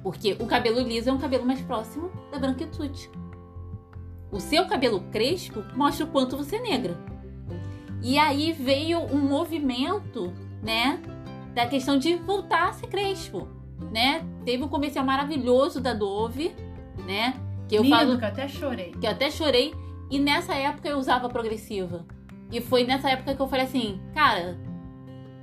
[0.06, 3.10] Porque o cabelo liso é um cabelo mais próximo da branquitude.
[4.30, 6.96] O seu cabelo crespo mostra o quanto você é negra.
[8.00, 10.32] E aí veio um movimento,
[10.62, 11.02] né,
[11.52, 13.48] da questão de voltar a ser crespo,
[13.90, 14.24] né?
[14.44, 16.54] Teve um comercial maravilhoso da Dove,
[17.04, 17.34] né?
[17.68, 18.92] Que eu Lindo, falo que eu até chorei.
[18.92, 19.74] que eu até chorei.
[20.08, 22.06] E nessa época eu usava progressiva.
[22.52, 24.56] E foi nessa época que eu falei assim, cara,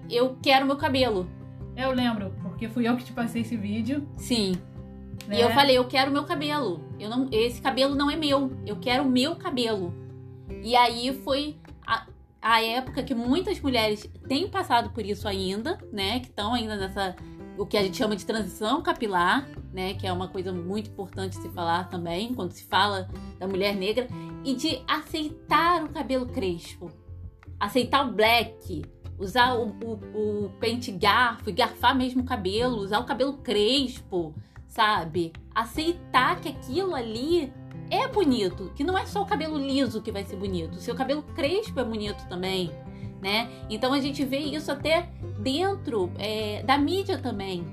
[0.10, 1.28] eu quero meu cabelo.
[1.76, 2.34] Eu lembro,
[2.64, 4.08] porque fui eu que te passei esse vídeo.
[4.16, 4.54] Sim.
[5.28, 5.38] Né?
[5.38, 6.82] E eu falei, eu quero meu cabelo.
[7.00, 8.52] Eu não, esse cabelo não é meu.
[8.66, 9.94] Eu quero o meu cabelo.
[10.62, 12.08] E aí foi a,
[12.42, 16.20] a época que muitas mulheres têm passado por isso ainda, né?
[16.20, 17.16] Que estão ainda nessa
[17.58, 19.94] o que a gente chama de transição capilar, né?
[19.94, 23.10] Que é uma coisa muito importante se falar também quando se fala
[23.40, 24.08] da mulher negra
[24.44, 26.92] e de aceitar o cabelo crespo,
[27.60, 28.84] aceitar o black,
[29.24, 34.34] usar o, o, o pente garfo e garfar mesmo o cabelo, usar o cabelo crespo,
[34.68, 35.34] sabe?
[35.54, 37.52] Aceitar que aquilo ali
[37.90, 41.24] é bonito, que não é só o cabelo liso que vai ser bonito, seu cabelo
[41.36, 42.72] crespo é bonito também,
[43.22, 43.50] né?
[43.70, 45.10] Então a gente vê isso até
[45.40, 47.66] dentro é, da mídia também.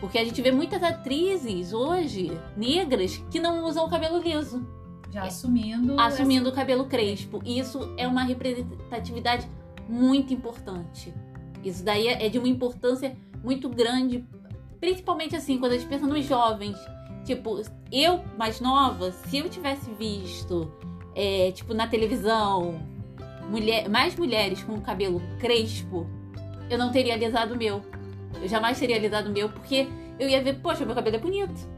[0.00, 4.66] Porque a gente vê muitas atrizes hoje, negras, que não usam o cabelo liso,
[5.10, 5.98] Já assumindo.
[5.98, 7.40] assumindo o cabelo crespo.
[7.44, 9.48] E isso é uma representatividade
[9.88, 11.12] muito importante.
[11.64, 14.24] Isso daí é de uma importância muito grande,
[14.80, 16.76] principalmente assim, quando a gente pensa nos jovens.
[17.24, 17.60] Tipo,
[17.90, 20.72] eu, mais nova, se eu tivesse visto,
[21.14, 22.80] é, tipo, na televisão,
[23.50, 26.06] mulher, mais mulheres com cabelo crespo,
[26.70, 27.82] eu não teria alisado o meu.
[28.40, 31.68] Eu jamais teria alisado o meu, porque eu ia ver, poxa, meu cabelo é bonito.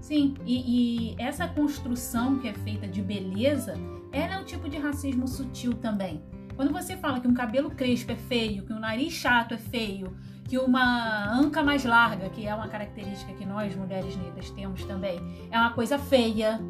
[0.00, 3.74] Sim, e, e essa construção que é feita de beleza,
[4.12, 6.22] ela é um tipo de racismo sutil também.
[6.58, 10.16] Quando você fala que um cabelo crespo é feio, que um nariz chato é feio,
[10.42, 15.20] que uma anca mais larga, que é uma característica que nós mulheres negras temos também,
[15.52, 16.60] é uma coisa feia,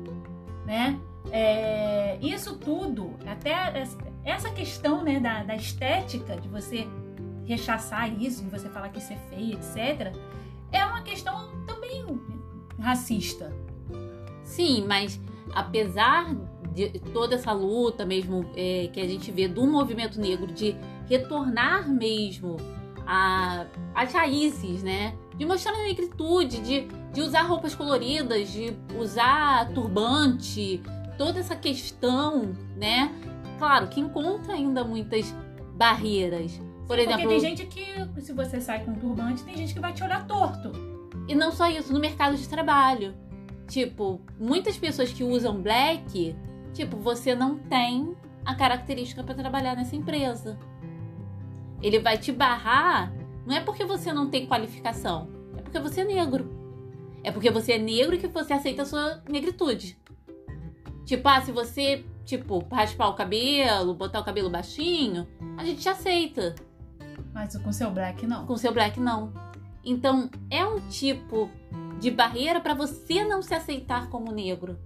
[0.67, 1.01] né?
[1.33, 3.83] É, isso tudo, até
[4.27, 6.87] essa questão né, da, da estética, de você
[7.47, 10.15] rechaçar isso, de você falar que isso é feio, etc.,
[10.71, 12.05] é uma questão também
[12.79, 13.51] racista.
[14.45, 15.19] Sim, mas
[15.55, 16.37] apesar
[16.87, 20.77] de toda essa luta mesmo é, que a gente vê do movimento negro de
[21.09, 22.57] retornar mesmo
[23.05, 25.15] a, as raízes, né?
[25.37, 30.81] De mostrar a negritude, de, de usar roupas coloridas, de usar turbante,
[31.17, 33.13] toda essa questão, né?
[33.59, 35.35] Claro que encontra ainda muitas
[35.75, 36.53] barreiras.
[36.87, 39.81] Por Porque exemplo, tem gente que, se você sai com um turbante, tem gente que
[39.81, 40.71] vai te olhar torto.
[41.27, 43.15] E não só isso, no mercado de trabalho.
[43.67, 46.35] Tipo, muitas pessoas que usam black,
[46.79, 50.57] tipo, você não tem a característica para trabalhar nessa empresa.
[51.83, 53.13] Ele vai te barrar,
[53.45, 56.57] não é porque você não tem qualificação, é porque você é negro.
[57.25, 59.99] É porque você é negro que você aceita a sua negritude.
[61.05, 65.27] Tipo, ah, se você, tipo, raspar o cabelo, botar o cabelo baixinho,
[65.57, 66.55] a gente te aceita.
[67.35, 68.47] Mas com seu black, não.
[68.47, 69.33] Com seu black, não.
[69.85, 71.51] Então, é um tipo
[71.99, 74.79] de barreira para você não se aceitar como negro.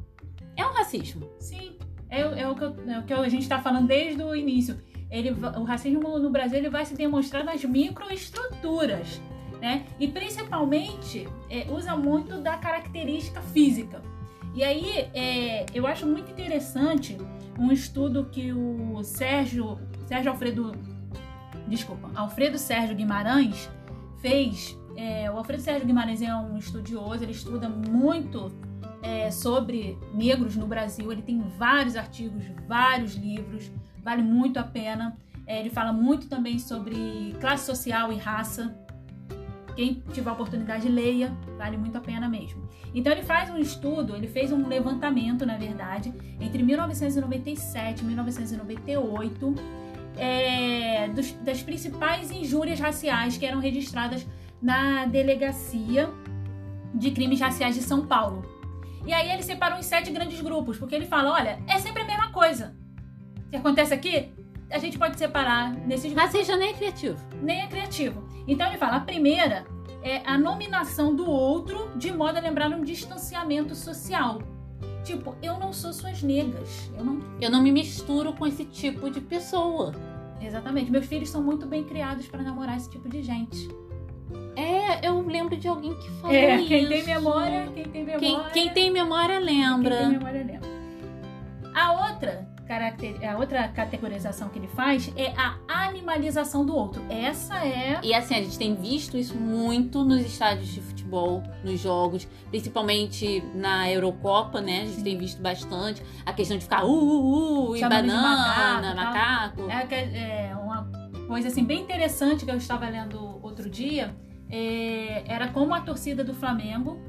[0.56, 1.28] É um racismo.
[1.38, 1.76] Sim,
[2.12, 4.78] é, é, o, que eu, é o que a gente está falando desde o início.
[5.10, 9.20] Ele, o racismo no Brasil ele vai se demonstrar nas microestruturas,
[9.60, 9.86] né?
[9.98, 14.02] E principalmente é, usa muito da característica física.
[14.54, 17.16] E aí é, eu acho muito interessante
[17.58, 20.72] um estudo que o Sérgio, Sérgio Alfredo,
[21.66, 23.70] desculpa, Alfredo Sérgio Guimarães
[24.20, 24.78] fez.
[24.96, 28.52] É, o Alfredo Sérgio Guimarães é um estudioso, ele estuda muito
[29.02, 31.10] é, sobre negros no Brasil.
[31.10, 33.70] Ele tem vários artigos, vários livros,
[34.02, 35.16] vale muito a pena.
[35.46, 38.74] É, ele fala muito também sobre classe social e raça.
[39.74, 42.68] Quem tiver a oportunidade, leia, vale muito a pena mesmo.
[42.94, 49.54] Então ele faz um estudo, ele fez um levantamento, na verdade, entre 1997 e 1998,
[50.16, 54.26] é, dos, das principais injúrias raciais que eram registradas
[54.60, 56.10] na delegacia
[56.94, 58.51] de crimes raciais de São Paulo.
[59.04, 62.06] E aí ele separou em sete grandes grupos, porque ele fala: olha, é sempre a
[62.06, 62.76] mesma coisa.
[63.46, 64.32] O que acontece aqui,
[64.70, 66.32] a gente pode separar nesses grupos.
[66.32, 67.18] Racismo nem é criativo.
[67.42, 68.28] Nem é criativo.
[68.46, 69.66] Então ele fala: a primeira
[70.02, 74.40] é a nominação do outro de modo a lembrar um distanciamento social.
[75.04, 76.90] Tipo, eu não sou suas negas.
[76.96, 79.92] Eu não, eu não me misturo com esse tipo de pessoa.
[80.40, 80.90] Exatamente.
[80.90, 83.68] Meus filhos são muito bem criados para namorar esse tipo de gente.
[84.54, 86.68] É, eu lembro de alguém que falou é, isso.
[86.68, 88.20] Quem tem memória, quem tem memória.
[88.20, 89.96] Quem, quem tem memória lembra.
[89.96, 90.72] Quem tem memória lembra.
[91.74, 97.02] A outra, caracter, a outra categorização que ele faz é a animalização do outro.
[97.08, 97.98] Essa é.
[98.02, 103.42] E assim, a gente tem visto isso muito nos estádios de futebol, nos jogos, principalmente
[103.54, 104.82] na Eurocopa, né?
[104.82, 105.04] A gente Sim.
[105.04, 109.62] tem visto bastante a questão de ficar uh, uh, uh, e banana, macaco.
[109.62, 109.94] macaco.
[109.94, 110.90] É, é uma
[111.26, 113.21] coisa assim bem interessante que eu estava lendo
[113.62, 114.16] outro dia
[114.50, 117.00] é, era como a torcida do Flamengo,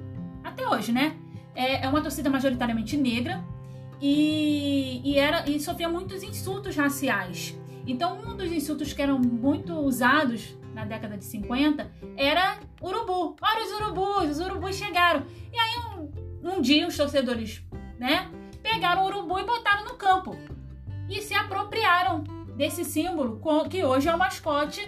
[0.44, 1.18] até hoje, né?
[1.56, 3.44] É, é uma torcida majoritariamente negra
[4.00, 7.58] e, e, era, e sofria muitos insultos raciais.
[7.88, 13.36] Então, um dos insultos que eram muito usados na década de 50 era urubu.
[13.42, 15.24] Olha os urubus, os urubus chegaram.
[15.52, 16.00] E aí,
[16.44, 17.62] um, um dia, os torcedores,
[18.00, 18.30] né,
[18.62, 20.36] pegaram o urubu e botaram no campo.
[21.10, 22.24] E se apropriaram
[22.56, 24.82] desse símbolo, que hoje é o mascote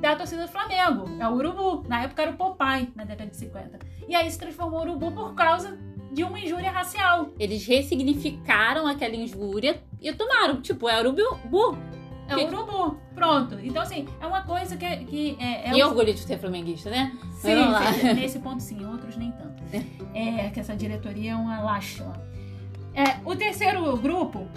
[0.00, 1.04] da torcida do Flamengo.
[1.20, 1.88] É o Urubu.
[1.88, 3.78] Na época era o Popeye, na década de 50.
[4.08, 5.78] E aí se transformou o Urubu por causa
[6.12, 7.30] de uma injúria racial.
[7.38, 10.60] Eles ressignificaram aquela injúria e tomaram.
[10.60, 11.76] Tipo, é Urubu.
[12.28, 12.96] É o Urubu.
[13.14, 13.58] Pronto.
[13.62, 15.70] Então, assim, é uma coisa que, que é.
[15.70, 15.88] é e um...
[15.88, 17.12] orgulho de ser flamenguista, né?
[17.32, 17.56] Sim,
[18.00, 19.62] sim, nesse ponto sim, outros nem tanto.
[20.14, 22.14] É que essa diretoria é uma lástima.
[22.94, 24.48] É, o terceiro grupo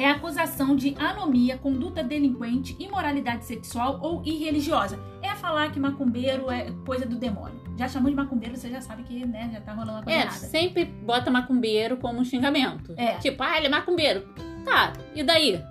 [0.00, 4.98] é a acusação de anomia, conduta delinquente, imoralidade sexual ou irreligiosa.
[5.22, 7.60] É falar que macumbeiro é coisa do demônio.
[7.76, 10.30] Já chamou de macumbeiro, você já sabe que né, já tá rolando uma coisa É,
[10.30, 12.94] sempre bota macumbeiro como um xingamento.
[12.96, 13.14] É.
[13.14, 14.26] Tipo, ah, ele é macumbeiro.
[14.64, 15.62] Tá, e daí?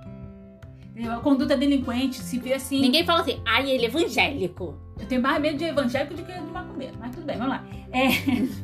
[1.08, 2.82] A conduta delinquente, se vê assim.
[2.82, 4.78] Ninguém fala assim, ai, ele é evangélico.
[5.00, 7.66] Eu tenho mais medo de evangélico do que de macumbeiro, mas tudo bem, vamos lá.
[7.92, 8.10] É.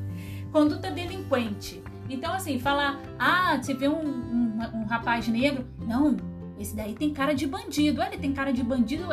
[0.52, 1.82] conduta delinquente.
[2.10, 6.18] Então, assim, falar, ah, você vê um, um, um, rapaz negro, não,
[6.60, 8.02] esse daí tem cara de bandido.
[8.02, 9.08] Ele tem cara de bandido,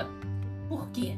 [0.69, 1.17] por quê?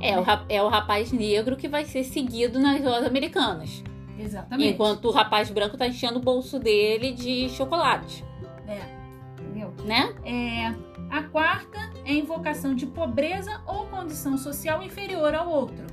[0.00, 3.82] É, o, é o rapaz negro que vai ser seguido nas ruas americanas.
[4.18, 4.74] Exatamente.
[4.74, 8.24] Enquanto o rapaz branco tá enchendo o bolso dele de chocolate.
[8.66, 8.80] É,
[9.40, 9.72] entendeu?
[9.84, 10.14] Né?
[10.24, 10.74] É,
[11.10, 15.86] a quarta é invocação de pobreza ou condição social inferior ao outro.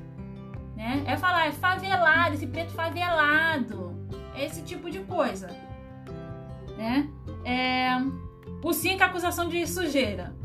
[0.75, 1.03] Né?
[1.05, 3.99] É falar, é favelado, esse preto favelado
[4.43, 5.49] esse tipo de coisa.
[6.77, 7.09] Né?
[7.43, 7.89] É,
[8.63, 10.35] o 5 acusação de sujeira.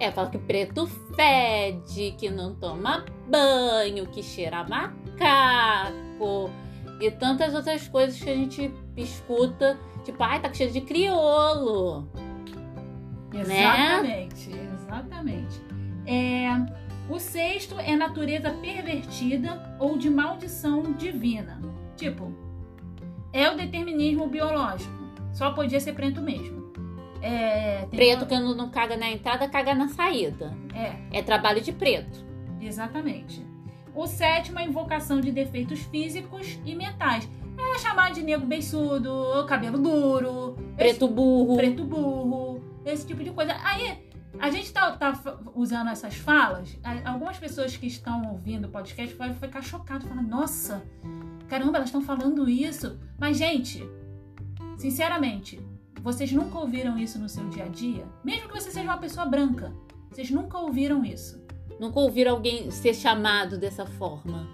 [0.00, 6.50] É, fala que preto fede, que não toma banho, que cheira macaco
[7.00, 12.08] e tantas outras coisas que a gente escuta, tipo, ai, tá cheio de criolo.
[13.32, 14.74] Exatamente, né?
[14.74, 15.60] exatamente.
[16.06, 16.48] É,
[17.08, 21.60] o sexto é natureza pervertida ou de maldição divina.
[21.96, 22.32] Tipo,
[23.32, 24.97] é o determinismo biológico.
[25.32, 26.72] Só podia ser preto mesmo.
[27.20, 28.26] É, preto uma...
[28.26, 30.56] que não caga na entrada, caga na saída.
[30.74, 31.18] É.
[31.18, 32.24] É trabalho de preto.
[32.60, 33.44] Exatamente.
[33.94, 37.28] O sétimo é a invocação de defeitos físicos e mentais.
[37.58, 41.14] É chamar de negro beiçudo, cabelo duro, preto esse...
[41.14, 41.56] burro.
[41.56, 43.56] Preto burro, esse tipo de coisa.
[43.64, 44.08] Aí,
[44.38, 45.20] a gente tá, tá,
[45.54, 50.84] usando essas falas, algumas pessoas que estão ouvindo o podcast vão ficar chocadas, falando, nossa,
[51.48, 52.98] Caramba, elas estão falando isso.
[53.18, 53.82] Mas, gente,
[54.78, 55.60] sinceramente,
[56.02, 58.06] vocês nunca ouviram isso no seu dia a dia?
[58.24, 59.72] Mesmo que você seja uma pessoa branca,
[60.10, 61.44] vocês nunca ouviram isso.
[61.78, 64.48] Nunca ouviram alguém ser chamado dessa forma.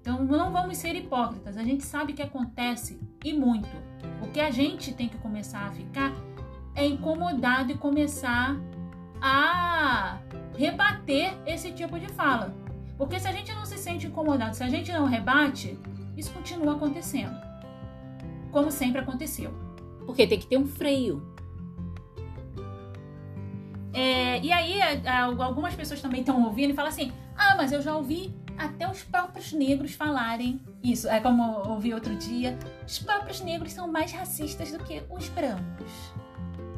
[0.00, 1.56] Então não vamos ser hipócritas.
[1.56, 3.68] A gente sabe que acontece e muito.
[4.22, 6.14] O que a gente tem que começar a ficar
[6.74, 8.56] é incomodado e começar
[9.20, 10.18] a
[10.56, 12.54] rebater esse tipo de fala.
[12.96, 15.78] Porque se a gente não se sente incomodado, se a gente não rebate,
[16.16, 17.49] isso continua acontecendo.
[18.50, 19.52] Como sempre aconteceu.
[20.06, 21.22] Porque tem que ter um freio.
[23.92, 24.80] É, e aí,
[25.38, 29.02] algumas pessoas também estão ouvindo e falam assim: ah, mas eu já ouvi até os
[29.02, 31.08] próprios negros falarem isso.
[31.08, 35.28] É como eu ouvi outro dia: os próprios negros são mais racistas do que os
[35.28, 35.90] brancos.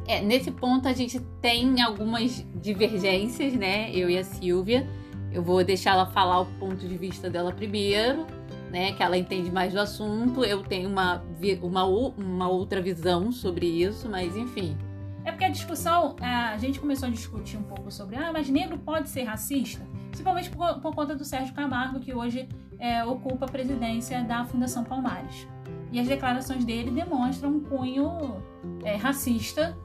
[0.07, 3.89] É, nesse ponto a gente tem algumas divergências, né?
[3.91, 4.87] Eu e a Silvia.
[5.31, 8.27] Eu vou deixar ela falar o ponto de vista dela primeiro,
[8.73, 8.91] né?
[8.91, 10.43] Que ela entende mais do assunto.
[10.43, 11.23] Eu tenho uma,
[11.61, 14.75] uma, uma outra visão sobre isso, mas enfim.
[15.23, 18.49] É porque a discussão, é, a gente começou a discutir um pouco sobre, ah, mas
[18.49, 19.85] negro pode ser racista?
[20.07, 22.49] Principalmente por, por conta do Sérgio Camargo, que hoje
[22.79, 25.47] é, ocupa a presidência da Fundação Palmares.
[25.91, 28.43] E as declarações dele demonstram um cunho
[28.83, 29.77] é, racista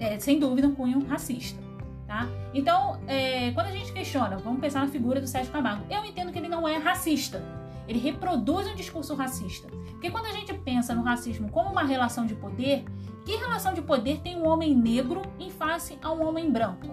[0.00, 1.62] é, sem dúvida, um cunho racista.
[2.06, 2.26] Tá?
[2.52, 6.32] Então, é, quando a gente questiona, vamos pensar na figura do Sérgio Camargo, eu entendo
[6.32, 7.57] que ele não é racista.
[7.88, 9.66] Ele reproduz um discurso racista.
[9.92, 12.84] Porque quando a gente pensa no racismo como uma relação de poder,
[13.24, 16.86] que relação de poder tem um homem negro em face a um homem branco?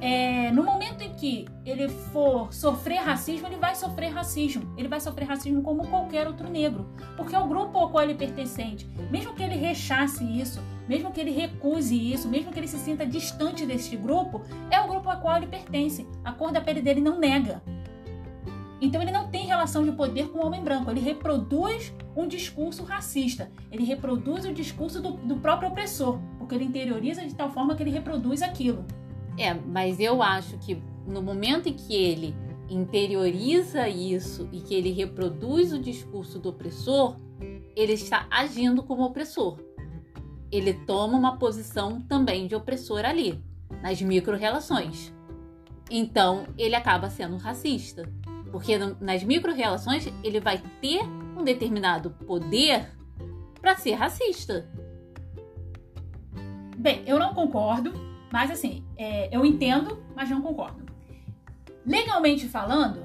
[0.00, 4.72] É, no momento em que ele for sofrer racismo, ele vai sofrer racismo.
[4.76, 6.88] Ele vai sofrer racismo como qualquer outro negro.
[7.16, 11.32] Porque o grupo ao qual ele pertencente, mesmo que ele rechace isso, mesmo que ele
[11.32, 15.36] recuse isso, mesmo que ele se sinta distante deste grupo, é o grupo ao qual
[15.36, 16.06] ele pertence.
[16.24, 17.60] A cor da pele dele não nega.
[18.80, 22.84] Então ele não tem relação de poder com o homem branco, ele reproduz um discurso
[22.84, 27.74] racista, ele reproduz o discurso do, do próprio opressor, porque ele interioriza de tal forma
[27.74, 28.84] que ele reproduz aquilo.
[29.36, 32.34] É, mas eu acho que no momento em que ele
[32.68, 37.16] interioriza isso e que ele reproduz o discurso do opressor,
[37.74, 39.58] ele está agindo como opressor
[40.50, 43.42] ele toma uma posição também de opressor ali,
[43.82, 45.12] nas micro-relações.
[45.90, 48.10] Então, ele acaba sendo racista.
[48.50, 51.02] Porque nas micro-relações, ele vai ter
[51.36, 52.88] um determinado poder
[53.60, 54.68] para ser racista.
[56.76, 57.92] Bem, eu não concordo,
[58.32, 60.86] mas assim, é, eu entendo, mas não concordo.
[61.84, 63.02] Legalmente falando,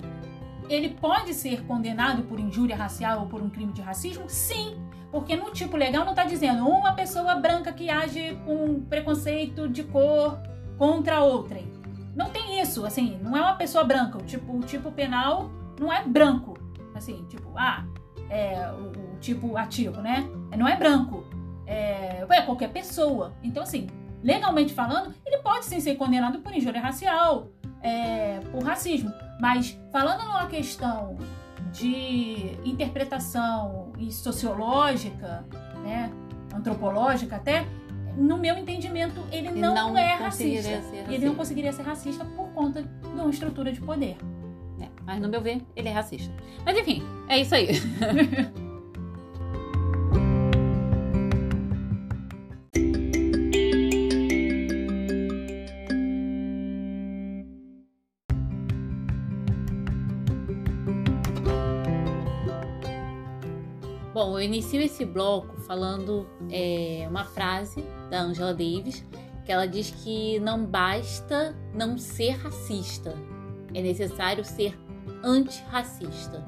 [0.69, 4.25] ele pode ser condenado por injúria racial ou por um crime de racismo?
[4.27, 4.77] Sim,
[5.11, 9.83] porque no tipo legal não está dizendo uma pessoa branca que age com preconceito de
[9.83, 10.39] cor
[10.77, 11.72] contra outrem.
[12.15, 14.17] Não tem isso, assim, não é uma pessoa branca.
[14.17, 15.49] O tipo, o tipo penal
[15.79, 16.57] não é branco.
[16.93, 17.85] Assim, tipo, ah,
[18.29, 20.27] é o, o tipo ativo, né?
[20.55, 21.25] Não é branco.
[21.65, 23.33] É, é qualquer pessoa.
[23.41, 23.87] Então, assim,
[24.23, 27.47] legalmente falando, ele pode sim ser condenado por injúria racial,
[27.81, 29.11] é, por racismo.
[29.39, 31.17] Mas falando numa questão
[31.71, 35.45] de interpretação e sociológica,
[35.83, 36.11] né,
[36.53, 37.65] antropológica até,
[38.17, 40.75] no meu entendimento, ele não, não é racista.
[40.75, 41.11] racista.
[41.11, 44.17] Ele não conseguiria ser racista por conta de uma estrutura de poder.
[44.79, 46.33] É, mas no meu ver, ele é racista.
[46.65, 47.69] Mas enfim, é isso aí.
[64.43, 69.05] inicio esse bloco falando é, uma frase da Angela Davis,
[69.45, 73.15] que ela diz que não basta não ser racista,
[73.73, 74.77] é necessário ser
[75.23, 76.43] antirracista.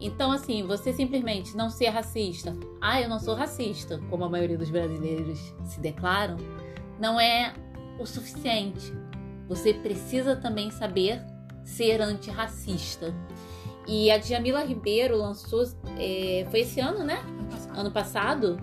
[0.00, 4.58] Então, assim, você simplesmente não ser racista, ah, eu não sou racista, como a maioria
[4.58, 6.36] dos brasileiros se declaram,
[6.98, 7.54] não é
[7.98, 8.92] o suficiente.
[9.48, 11.22] Você precisa também saber
[11.64, 13.14] ser antirracista.
[13.86, 15.64] E a Djamila Ribeiro lançou,
[15.98, 17.22] é, foi esse ano, né?
[17.76, 18.58] Ano passado,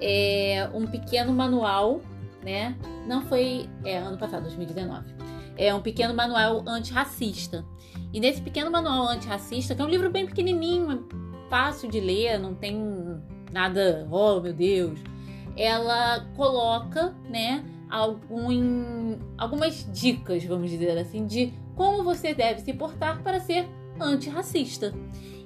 [0.00, 2.00] é, um pequeno manual,
[2.42, 2.76] né?
[3.06, 5.14] Não foi, é, ano passado, 2019.
[5.56, 7.64] É um pequeno manual antirracista.
[8.12, 12.38] E nesse pequeno manual antirracista, que é um livro bem pequenininho, é fácil de ler,
[12.38, 13.20] não tem
[13.52, 14.98] nada, oh meu Deus,
[15.56, 23.22] ela coloca, né, algum, algumas dicas, vamos dizer assim, de como você deve se portar
[23.22, 23.68] para ser
[24.06, 24.94] antirracista.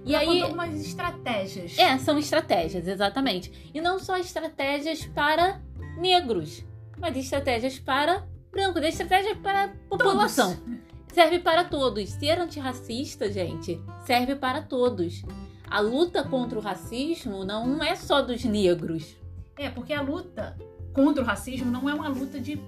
[0.04, 1.78] E aí algumas estratégias.
[1.78, 3.70] É, são estratégias, exatamente.
[3.72, 5.60] E não só estratégias para
[5.96, 6.64] negros,
[6.98, 10.54] mas estratégias para brancos, estratégias para a população.
[10.54, 10.84] Todos.
[11.12, 12.10] Serve para todos.
[12.10, 15.22] Ser antirracista, gente, serve para todos.
[15.70, 19.16] A luta contra o racismo não é só dos negros.
[19.56, 20.56] É, porque a luta
[20.92, 22.60] contra o racismo não é uma luta de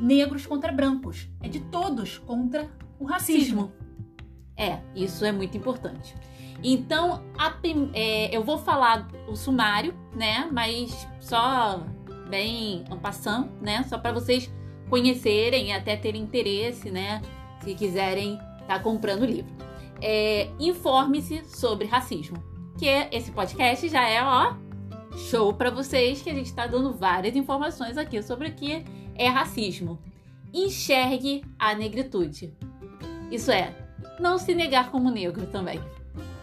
[0.00, 2.68] negros contra brancos, é de todos contra
[2.98, 3.72] o racismo.
[4.56, 6.14] É, isso é muito importante.
[6.62, 7.54] Então, a,
[7.92, 10.48] é, eu vou falar o sumário, né?
[10.50, 11.82] Mas só
[12.28, 13.84] bem en passant, né?
[13.84, 14.50] Só para vocês
[14.88, 17.20] conhecerem e até terem interesse, né?
[17.62, 19.52] Se quiserem estar tá comprando o livro.
[20.00, 22.42] É, Informe-se sobre racismo,
[22.78, 24.54] que esse podcast já é, ó,
[25.30, 28.84] show para vocês que a gente está dando várias informações aqui sobre o que
[29.14, 29.98] é racismo.
[30.52, 32.54] Enxergue a negritude.
[33.30, 33.83] Isso é,
[34.18, 35.80] não se negar como negro também,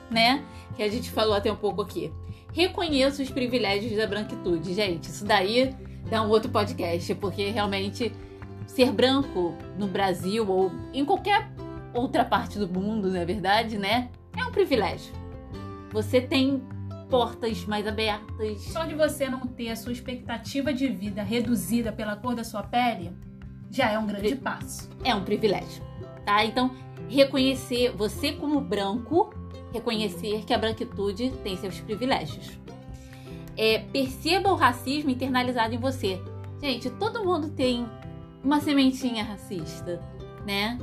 [0.10, 0.44] né?
[0.76, 2.12] Que a gente falou até um pouco aqui.
[2.54, 5.06] Reconheça os privilégios da branquitude, gente.
[5.06, 5.76] Isso daí
[6.10, 8.12] dá um outro podcast, porque realmente
[8.68, 11.50] ser branco no Brasil ou em qualquer
[11.94, 14.10] outra parte do mundo, na é verdade, né?
[14.38, 15.14] É um privilégio.
[15.92, 16.62] Você tem
[17.10, 18.62] portas mais abertas.
[18.62, 22.64] Só de você não ter a sua expectativa de vida reduzida pela cor da sua
[22.64, 23.12] pele,
[23.70, 24.90] já é um grande passo.
[25.04, 25.84] É um privilégio,
[26.26, 26.44] tá?
[26.46, 26.72] Então,
[27.10, 29.34] reconhecer você como branco,
[29.74, 32.60] reconhecer que a branquitude tem seus privilégios.
[33.58, 36.22] É, perceba o racismo internalizado em você.
[36.62, 37.86] Gente, todo mundo tem
[38.44, 40.02] uma sementinha racista,
[40.46, 40.78] né?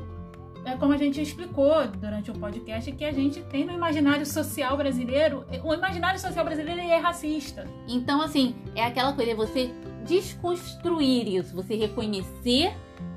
[0.69, 4.77] é como a gente explicou durante o podcast, que a gente tem no imaginário social
[4.77, 7.67] brasileiro, o imaginário social brasileiro é racista.
[7.89, 9.71] Então, assim, é aquela coisa, é você
[10.07, 12.75] desconstruir isso, você reconhecer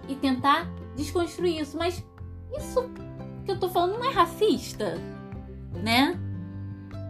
[0.08, 1.78] e tentar desconstruir isso.
[1.78, 2.04] Mas
[2.58, 2.90] isso
[3.46, 4.96] que eu tô falando não é racista,
[5.74, 6.20] né?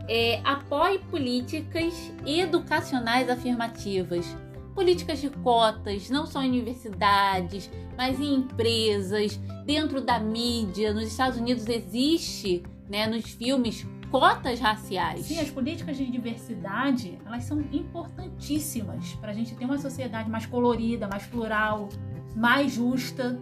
[0.08, 1.94] É, apoie políticas
[2.26, 4.26] educacionais afirmativas
[4.74, 10.94] políticas de cotas, não só em universidades, mas em empresas, dentro da mídia.
[10.94, 15.26] Nos Estados Unidos existe, né, nos filmes, cotas raciais.
[15.26, 20.46] Sim, as políticas de diversidade, elas são importantíssimas para a gente ter uma sociedade mais
[20.46, 21.89] colorida, mais plural,
[22.36, 23.39] mais justa.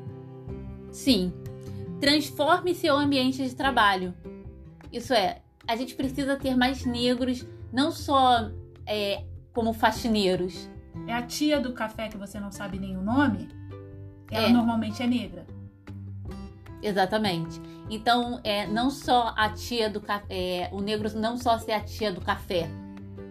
[0.91, 1.33] Sim.
[1.99, 4.13] Transforme seu ambiente de trabalho.
[4.91, 8.49] Isso é, a gente precisa ter mais negros, não só
[8.85, 9.23] é,
[9.53, 10.69] como faxineiros,
[11.07, 13.49] é a tia do café que você não sabe nem o nome,
[14.31, 14.51] ela é.
[14.51, 15.45] normalmente é negra.
[16.81, 17.59] Exatamente.
[17.89, 22.11] Então, é não só a tia do café, o negro não só ser a tia
[22.11, 22.69] do café,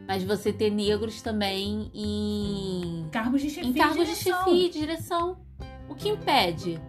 [0.07, 5.39] mas você ter negros também em cargos de chefia, em cargos de, chefia de direção.
[5.89, 6.81] O que impede?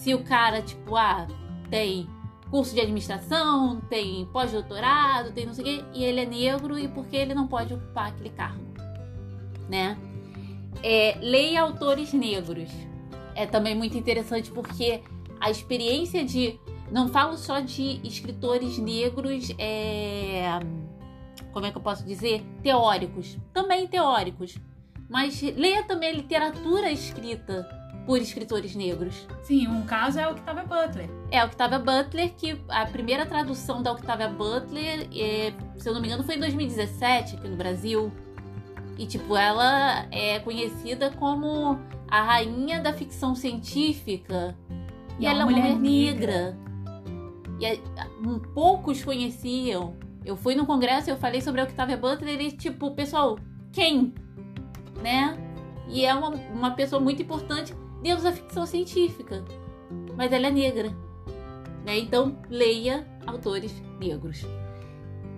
[0.00, 1.26] Se o cara, tipo, ah,
[1.68, 2.08] tem
[2.50, 6.88] curso de administração, tem pós-doutorado, tem não sei o quê, e ele é negro e
[6.88, 8.64] por que ele não pode ocupar aquele cargo,
[9.68, 9.98] né?
[10.82, 12.70] É, leia autores negros.
[13.34, 15.02] É também muito interessante porque
[15.38, 16.58] a experiência de.
[16.90, 20.48] Não falo só de escritores negros, é,
[21.52, 22.42] como é que eu posso dizer?
[22.62, 23.36] Teóricos.
[23.52, 24.56] Também teóricos.
[25.10, 29.26] Mas leia também literatura escrita por escritores negros.
[29.42, 31.10] Sim, um caso é a Octavia Butler.
[31.30, 36.00] É a Octavia Butler, que a primeira tradução da Octavia Butler, é, se eu não
[36.00, 38.12] me engano, foi em 2017 aqui no Brasil.
[38.98, 41.78] E, tipo, ela é conhecida como
[42.08, 44.56] a rainha da ficção científica.
[45.18, 46.58] E, e ela é uma mulher, mulher negra.
[47.58, 47.82] negra.
[48.22, 49.96] E poucos conheciam.
[50.24, 53.38] Eu fui no congresso e eu falei sobre a Octavia Butler e, tipo, pessoal,
[53.72, 54.14] quem?
[55.02, 55.38] Né?
[55.88, 59.44] E é uma, uma pessoa muito importante dentro da ficção científica.
[60.16, 60.94] Mas ela é negra.
[61.84, 61.98] Né?
[61.98, 64.46] Então, leia autores negros.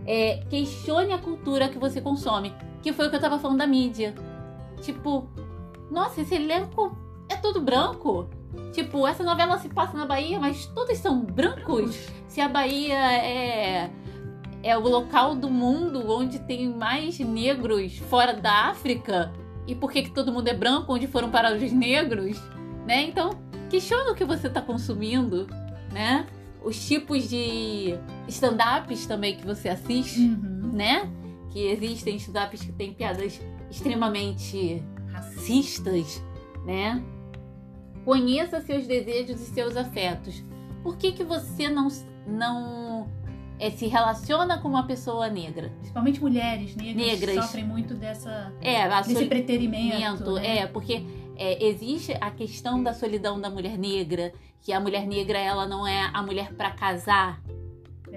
[0.06, 2.54] É, questione a cultura que você consome.
[2.82, 4.14] Que foi o que eu tava falando da mídia.
[4.80, 5.28] Tipo,
[5.90, 6.96] nossa, esse elenco
[7.28, 8.28] é todo branco.
[8.72, 12.08] Tipo, essa novela se passa na Bahia, mas todos são brancos.
[12.26, 13.90] Se a Bahia é
[14.62, 19.32] é o local do mundo onde tem mais negros fora da África,
[19.66, 22.40] e por que, que todo mundo é branco, onde foram parar os negros,
[22.86, 23.02] né?
[23.02, 23.30] Então,
[23.70, 25.46] questiona o que você está consumindo,
[25.92, 26.26] né?
[26.64, 27.94] Os tipos de
[28.28, 30.70] stand-ups também que você assiste, uhum.
[30.72, 31.10] né?
[31.52, 33.40] que existem stand-ups que têm piadas
[33.70, 34.82] extremamente
[35.12, 36.22] racistas,
[36.64, 37.02] né?
[38.04, 40.42] Conheça seus desejos e seus afetos.
[40.82, 41.88] Por que, que você não,
[42.26, 43.06] não
[43.62, 45.70] é, se relaciona com uma pessoa negra?
[45.78, 47.44] Principalmente mulheres negras, negras.
[47.44, 50.32] sofrem muito dessa, é, desse preterimento.
[50.32, 50.58] Né?
[50.58, 51.06] É, porque
[51.36, 55.86] é, existe a questão da solidão da mulher negra, que a mulher negra ela não
[55.86, 57.40] é a mulher para casar,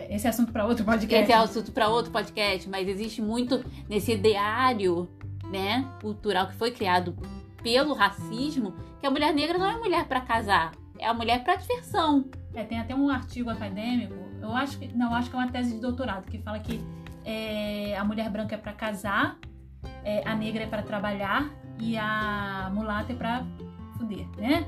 [0.10, 1.24] esse é assunto para outro podcast.
[1.24, 5.08] Esse é assunto para outro podcast, mas existe muito nesse ideário,
[5.50, 7.16] né, cultural que foi criado
[7.64, 11.56] pelo racismo, que a mulher negra não é mulher para casar, é a mulher para
[11.56, 12.26] diversão.
[12.56, 15.73] É, tem até um artigo acadêmico, eu acho que não, acho que é uma tese
[15.76, 16.82] de doutorado que fala que
[17.23, 19.38] é, a mulher branca é para casar,
[20.03, 21.49] é, a negra é para trabalhar
[21.80, 23.44] e a mulata é para
[23.98, 24.65] fuder, né?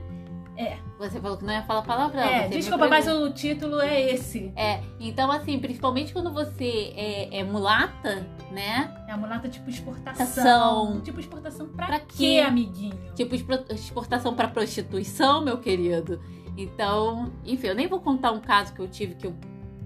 [0.58, 0.76] É.
[0.98, 2.20] Você falou que não ia falar palavrão.
[2.20, 4.52] É, desculpa, mas o título é esse.
[4.56, 8.92] É, então assim, principalmente quando você é, é mulata, né?
[9.08, 10.26] É a mulata tipo exportação.
[10.26, 11.02] Exportação.
[11.02, 12.40] Tipo exportação pra, Pra quê, quê?
[12.40, 12.98] amiguinho?
[13.14, 16.20] Tipo exportação pra prostituição, meu querido.
[16.58, 19.36] Então, enfim, eu nem vou contar um caso que eu tive que eu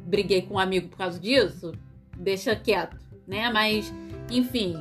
[0.05, 1.73] briguei com um amigo por causa disso.
[2.17, 3.49] Deixa quieto, né?
[3.51, 3.93] Mas,
[4.31, 4.75] enfim,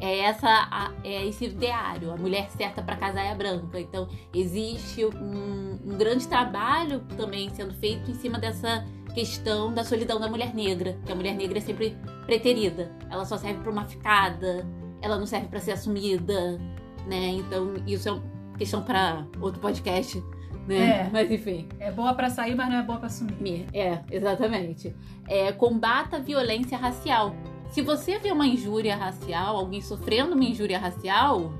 [0.00, 2.12] é essa é esse ideário.
[2.12, 3.80] A mulher certa pra casar é a branca.
[3.80, 10.20] Então, existe um, um grande trabalho também sendo feito em cima dessa questão da solidão
[10.20, 10.96] da mulher negra.
[11.04, 12.90] Que a mulher negra é sempre preterida.
[13.10, 14.64] Ela só serve pra uma ficada,
[15.00, 16.58] ela não serve pra ser assumida,
[17.06, 17.28] né?
[17.30, 18.22] Então, isso é uma
[18.56, 20.22] questão pra outro podcast,
[20.66, 21.06] né?
[21.06, 21.10] É.
[21.12, 21.68] Mas enfim.
[21.80, 23.66] É boa pra sair, mas não é boa pra sumir.
[23.72, 24.94] É, exatamente.
[25.28, 27.34] É, combata a violência racial.
[27.70, 31.52] Se você vê uma injúria racial, alguém sofrendo uma injúria racial,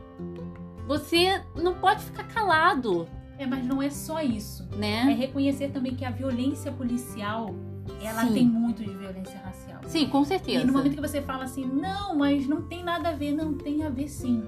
[0.86, 3.08] você não pode ficar calado,
[3.38, 4.68] É, mas não é só isso.
[4.72, 5.16] É né?
[5.18, 7.54] reconhecer também que a violência policial,
[8.02, 8.34] ela Sim.
[8.34, 9.80] tem muito de violência racial.
[9.86, 10.64] Sim, com E certeza.
[10.66, 13.82] no momento que você fala assim, não, mas não tem nada a ver, não tem
[13.82, 14.44] a ver sim.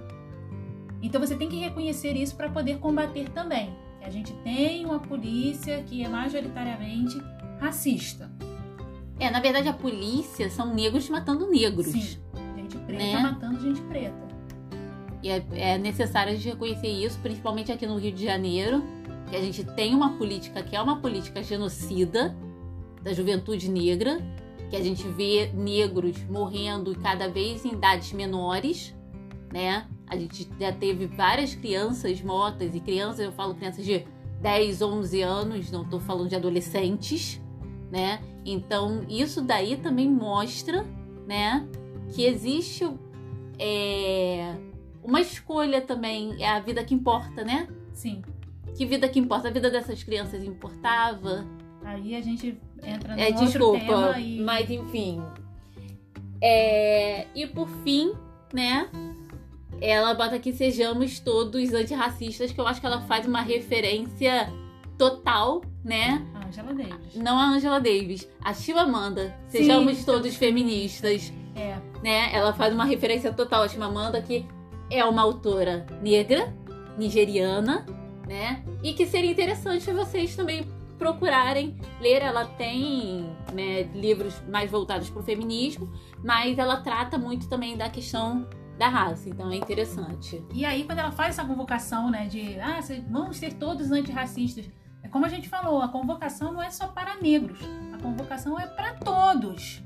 [1.03, 3.75] Então você tem que reconhecer isso para poder combater também.
[4.05, 7.19] Que a gente tem uma polícia que é majoritariamente
[7.59, 8.31] racista.
[9.19, 11.87] É, na verdade, a polícia são negros matando negros.
[11.87, 12.19] Sim.
[12.55, 13.19] Gente preta Né?
[13.19, 14.25] matando gente preta.
[15.23, 18.85] E é, é necessário a gente reconhecer isso, principalmente aqui no Rio de Janeiro,
[19.31, 22.37] que a gente tem uma política que é uma política genocida
[23.03, 24.21] da juventude negra,
[24.69, 28.95] que a gente vê negros morrendo cada vez em idades menores,
[29.51, 29.87] né?
[30.07, 34.05] A gente já teve várias crianças mortas, e crianças, eu falo crianças de
[34.41, 37.41] 10, 11 anos, não tô falando de adolescentes,
[37.91, 38.21] né?
[38.45, 40.85] Então, isso daí também mostra,
[41.27, 41.67] né,
[42.15, 42.87] que existe
[43.59, 44.55] é,
[45.03, 47.69] uma escolha também, é a vida que importa, né?
[47.93, 48.23] Sim.
[48.77, 49.49] Que vida que importa?
[49.49, 51.47] A vida dessas crianças importava?
[51.85, 55.23] Aí a gente entra no É, outro desculpa, tema e mas enfim.
[56.43, 58.13] É, e por fim,
[58.53, 58.89] né?
[59.81, 64.53] Ela bota aqui sejamos todos antirracistas, que eu acho que ela faz uma referência
[64.97, 66.25] total, né?
[66.35, 67.15] a Angela Davis.
[67.15, 69.37] Não a Angela Davis, a Chimamanda.
[69.49, 70.05] Sejamos Sim.
[70.05, 72.35] todos feministas, É, né?
[72.35, 74.47] Ela faz uma referência total a Chimamanda, que
[74.91, 76.53] é uma autora negra,
[76.99, 77.87] nigeriana,
[78.27, 78.65] né?
[78.83, 80.67] E que seria interessante vocês também
[80.99, 82.23] procurarem ler.
[82.23, 85.93] Ela tem né, livros mais voltados para o feminismo,
[86.23, 88.49] mas ela trata muito também da questão
[88.79, 90.45] da raça, então é interessante.
[90.53, 94.69] E aí, quando ela faz essa convocação, né, de ah, vamos ser todos antirracistas,
[95.03, 97.59] é como a gente falou, a convocação não é só para negros,
[97.93, 99.83] a convocação é para todos.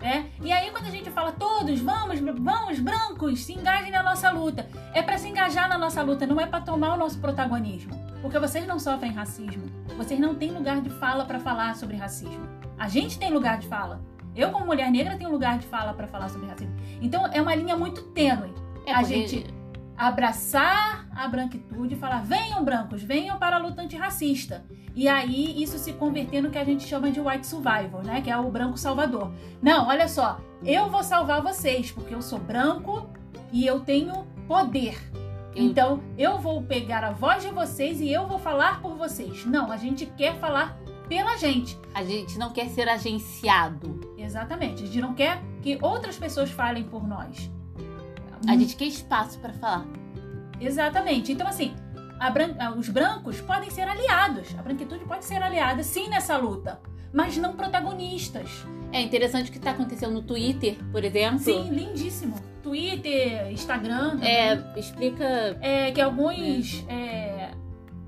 [0.00, 0.30] Né?
[0.40, 4.68] E aí, quando a gente fala todos, vamos, vamos, brancos, se engajem na nossa luta.
[4.94, 7.92] É para se engajar na nossa luta, não é para tomar o nosso protagonismo.
[8.22, 9.64] Porque vocês não sofrem racismo.
[9.96, 12.46] Vocês não têm lugar de fala para falar sobre racismo.
[12.78, 14.00] A gente tem lugar de fala.
[14.36, 16.76] Eu, como mulher negra, tenho lugar de fala para falar sobre racismo.
[17.00, 18.52] Então, é uma linha muito tênue
[18.86, 19.46] É a gente
[19.98, 24.64] abraçar a branquitude e falar: venham brancos, venham para a luta antirracista.
[24.94, 28.20] E aí isso se converter no que a gente chama de white survival, né?
[28.20, 29.32] Que é o branco salvador.
[29.60, 33.08] Não, olha só, eu vou salvar vocês porque eu sou branco
[33.52, 34.98] e eu tenho poder.
[35.54, 39.44] Então eu vou pegar a voz de vocês e eu vou falar por vocês.
[39.44, 41.78] Não, a gente quer falar pela gente.
[41.94, 44.14] A gente não quer ser agenciado.
[44.16, 44.82] Exatamente.
[44.82, 45.40] A gente não quer
[45.76, 47.50] que outras pessoas falem por nós.
[48.46, 49.84] A gente quer espaço para falar.
[50.60, 51.32] Exatamente.
[51.32, 51.74] Então, assim,
[52.32, 54.48] bran- ah, os brancos podem ser aliados.
[54.58, 56.80] A branquitude pode ser aliada, sim, nessa luta.
[57.12, 58.64] Mas não protagonistas.
[58.92, 61.40] É interessante o que está acontecendo no Twitter, por exemplo.
[61.40, 62.36] Sim, lindíssimo.
[62.62, 64.10] Twitter, Instagram.
[64.10, 64.28] também.
[64.30, 67.50] É, explica É, que alguns é,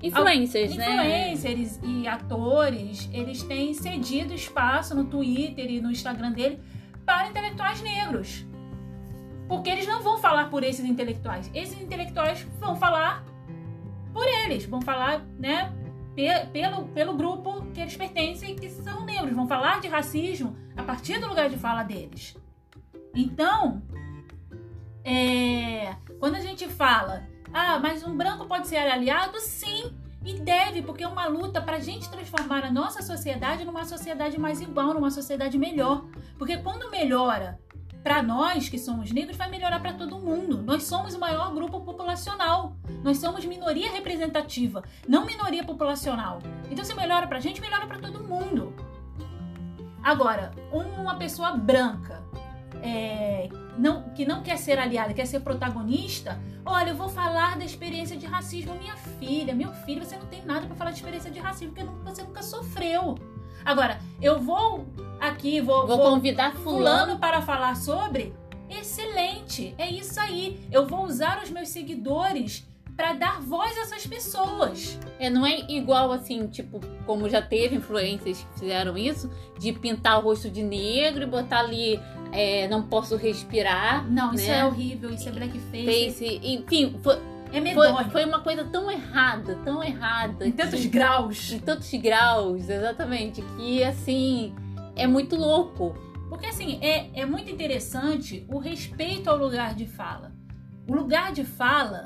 [0.01, 1.31] influencers, né?
[1.35, 6.59] influencers e atores, eles têm cedido espaço no Twitter e no Instagram dele
[7.11, 8.45] para intelectuais negros.
[9.45, 11.51] Porque eles não vão falar por esses intelectuais.
[11.53, 13.25] Esses intelectuais vão falar
[14.13, 15.73] por eles, vão falar, né,
[16.15, 19.33] pe- pelo, pelo grupo que eles pertencem, que são negros.
[19.33, 22.37] Vão falar de racismo a partir do lugar de fala deles.
[23.13, 23.81] Então,
[25.03, 30.81] é, quando a gente fala, ah, mas um branco pode ser aliado, sim, e deve,
[30.81, 34.93] porque é uma luta para a gente transformar a nossa sociedade numa sociedade mais igual,
[34.93, 36.05] numa sociedade melhor.
[36.37, 37.59] Porque quando melhora
[38.03, 40.61] para nós que somos negros, vai melhorar para todo mundo.
[40.61, 42.75] Nós somos o maior grupo populacional.
[43.03, 46.39] Nós somos minoria representativa, não minoria populacional.
[46.69, 48.73] Então, se melhora para a gente, melhora para todo mundo.
[50.03, 52.23] Agora, uma pessoa branca
[52.81, 57.65] é, não, que não quer ser aliada, quer ser protagonista, olha, eu vou falar da
[57.65, 58.75] experiência de racismo.
[58.75, 61.87] Minha filha, meu filho, você não tem nada para falar de experiência de racismo, porque
[62.03, 63.17] você nunca sofreu.
[63.63, 64.85] Agora, eu vou
[65.19, 67.19] aqui, vou, vou, vou convidar fulano.
[67.19, 68.33] para falar sobre.
[68.69, 70.67] Excelente, é isso aí.
[70.71, 72.65] Eu vou usar os meus seguidores
[72.95, 74.97] para dar voz a essas pessoas.
[75.19, 79.29] É, não é igual assim, tipo, como já teve influências que fizeram isso,
[79.59, 81.99] de pintar o rosto de negro e botar ali
[82.31, 84.09] é, não posso respirar.
[84.09, 84.35] Não, né?
[84.35, 85.85] isso é horrível, isso é blackface.
[85.85, 87.15] Face, enfim, foi,
[87.51, 90.47] é foi, foi, uma coisa tão errada, tão errada.
[90.47, 91.51] Em tantos que, graus.
[91.51, 93.41] Em tantos graus, exatamente.
[93.57, 94.55] Que assim,
[94.95, 95.95] é muito louco.
[96.29, 100.31] Porque assim, é, é muito interessante o respeito ao lugar de fala.
[100.87, 102.05] O lugar de fala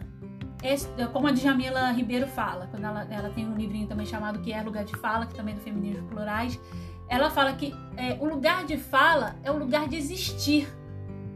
[0.63, 4.39] é, é como a Djamila Ribeiro fala, quando ela, ela tem um livrinho também chamado
[4.39, 6.59] Que é Lugar de Fala, que também é do Feminismo Plurais.
[7.07, 10.67] Ela fala que é, o lugar de fala é o lugar de existir,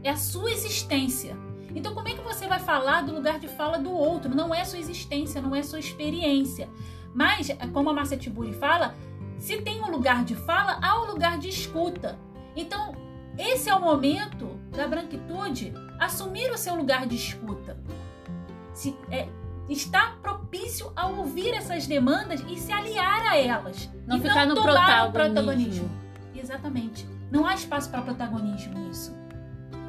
[0.02, 1.36] é a sua existência.
[1.74, 4.34] Então, como é que você vai falar do lugar de fala do outro?
[4.34, 6.68] Não é sua existência, não é sua experiência.
[7.14, 8.94] Mas, como a Marcia Tiburi fala,
[9.38, 12.18] se tem um lugar de fala, há um lugar de escuta.
[12.56, 12.94] Então,
[13.38, 17.78] esse é o momento da branquitude assumir o seu lugar de escuta.
[18.74, 19.28] Se, é,
[19.72, 23.88] está propício a ouvir essas demandas e se aliar a elas.
[24.06, 25.12] Não e ficar não no protagonismo.
[25.12, 25.90] protagonismo.
[26.34, 27.06] Exatamente.
[27.30, 29.14] Não há espaço para protagonismo nisso.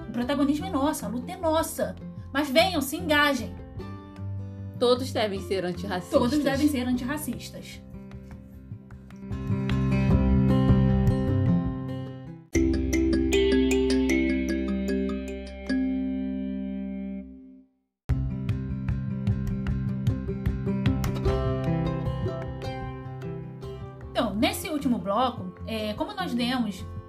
[0.07, 1.95] O protagonismo é nosso, a luta é nossa.
[2.31, 3.55] Mas venham, se engajem.
[4.79, 6.19] Todos devem ser antirracistas.
[6.19, 7.81] Todos devem ser antirracistas.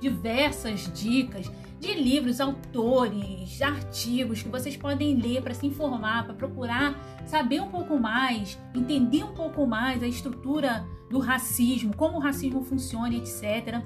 [0.02, 7.22] Diversas dicas de livros, autores, artigos que vocês podem ler para se informar, para procurar
[7.26, 12.62] saber um pouco mais, entender um pouco mais a estrutura do racismo, como o racismo
[12.62, 13.80] funciona, etc.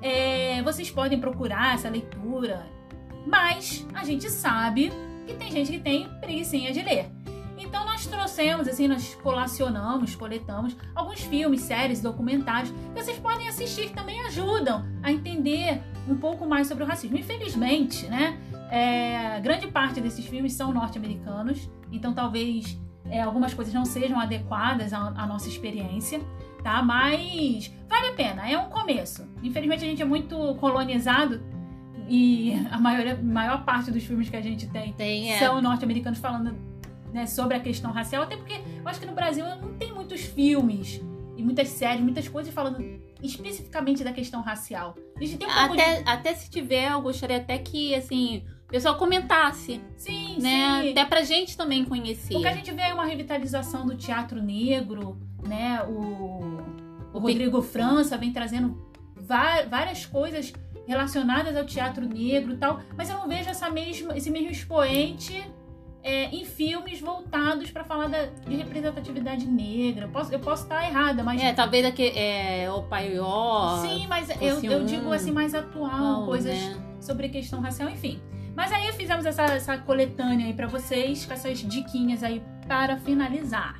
[0.00, 2.66] É, vocês podem procurar essa leitura,
[3.26, 4.92] mas a gente sabe
[5.26, 7.10] que tem gente que tem preguiça de ler.
[7.98, 13.92] Nós trouxemos, assim, nós colacionamos, coletamos alguns filmes, séries, documentários que vocês podem assistir que
[13.92, 17.18] também ajudam a entender um pouco mais sobre o racismo.
[17.18, 18.38] Infelizmente, né?
[18.70, 22.78] É, grande parte desses filmes são norte-americanos, então talvez
[23.10, 26.20] é, algumas coisas não sejam adequadas à, à, nossa experiência,
[26.62, 26.80] tá?
[26.80, 29.28] Mas vale a pena, é um começo.
[29.42, 31.42] Infelizmente a gente é muito colonizado
[32.08, 35.38] e a maior, maior parte dos filmes que a gente tem, tem é.
[35.40, 36.67] são norte-americanos falando
[37.12, 40.22] né, sobre a questão racial, até porque eu acho que no Brasil não tem muitos
[40.22, 41.00] filmes
[41.36, 42.82] e muitas séries, muitas coisas falando
[43.22, 44.96] especificamente da questão racial.
[45.16, 46.08] A gente tem um até, de...
[46.08, 49.80] até se tiver, eu gostaria até que, assim, o pessoal comentasse.
[49.96, 50.82] Sim, né?
[50.82, 50.90] sim.
[50.90, 52.34] Até pra gente também conhecer.
[52.34, 55.82] Porque a gente vê uma revitalização do teatro negro, né?
[55.84, 56.60] O,
[57.12, 58.76] o Rodrigo França vem trazendo
[59.68, 60.52] várias coisas
[60.86, 65.44] relacionadas ao teatro negro e tal, mas eu não vejo essa mesma, esse mesmo expoente
[66.08, 70.06] é, em filmes voltados para falar da, de representatividade negra.
[70.06, 71.38] Eu posso, eu posso estar errada, mas.
[71.40, 73.82] É, talvez aqui, é, o Paió.
[73.82, 76.82] Sim, mas eu, eu digo assim, mais atual, não, coisas né?
[76.98, 78.22] sobre questão racial, enfim.
[78.56, 83.78] Mas aí fizemos essa, essa coletânea aí para vocês, com essas diquinhas aí para finalizar.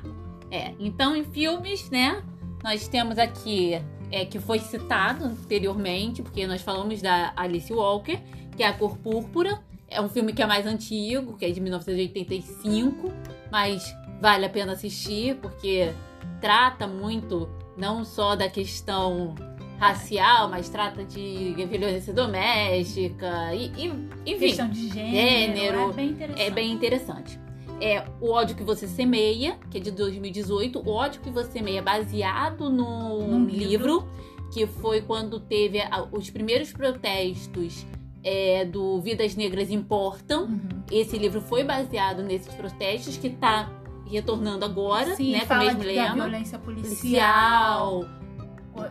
[0.51, 2.21] É, então em filmes, né?
[2.63, 3.81] Nós temos aqui
[4.11, 8.19] é, que foi citado anteriormente, porque nós falamos da Alice Walker,
[8.55, 9.59] que é a cor púrpura.
[9.89, 13.11] É um filme que é mais antigo, que é de 1985,
[13.51, 15.91] mas vale a pena assistir porque
[16.39, 19.35] trata muito não só da questão
[19.79, 23.87] racial, mas trata de violência doméstica e, e
[24.25, 26.41] enfim, questão de gênero, é bem interessante.
[26.41, 27.39] É bem interessante.
[27.81, 30.79] É O ódio que você semeia, que é de 2018.
[30.79, 34.09] O ódio que você semeia é baseado no Num livro, livro,
[34.53, 35.79] que foi quando teve
[36.11, 37.85] os primeiros protestos
[38.23, 40.43] é, do Vidas Negras Importam.
[40.43, 40.83] Uhum.
[40.91, 43.69] Esse livro foi baseado nesses protestos que está
[44.05, 45.41] retornando agora, Sim, né?
[45.41, 46.13] Fala com o mesmo lema.
[46.15, 47.99] violência policial.
[47.99, 48.19] policial.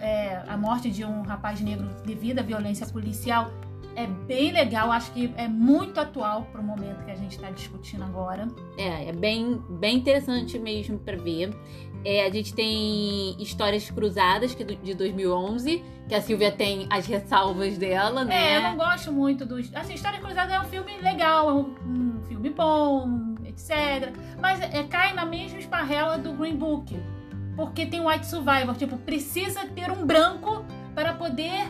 [0.01, 3.51] É, a morte de um rapaz negro devido à violência policial
[3.99, 7.51] é bem legal, acho que é muito atual para o momento que a gente está
[7.51, 8.47] discutindo agora.
[8.77, 11.51] É, é bem, bem interessante mesmo para ver.
[12.05, 17.07] É, a gente tem Histórias Cruzadas, que é de 2011, que a Silvia tem as
[17.07, 18.55] ressalvas dela, né?
[18.55, 19.71] É, eu não gosto muito dos.
[19.75, 24.13] Assim, Histórias Cruzadas é um filme legal, é um, um filme bom, etc.
[24.41, 26.99] Mas é, cai na mesma esparrela do Green Book.
[27.57, 30.65] Porque tem White Survivor, tipo, precisa ter um branco
[30.95, 31.67] para poder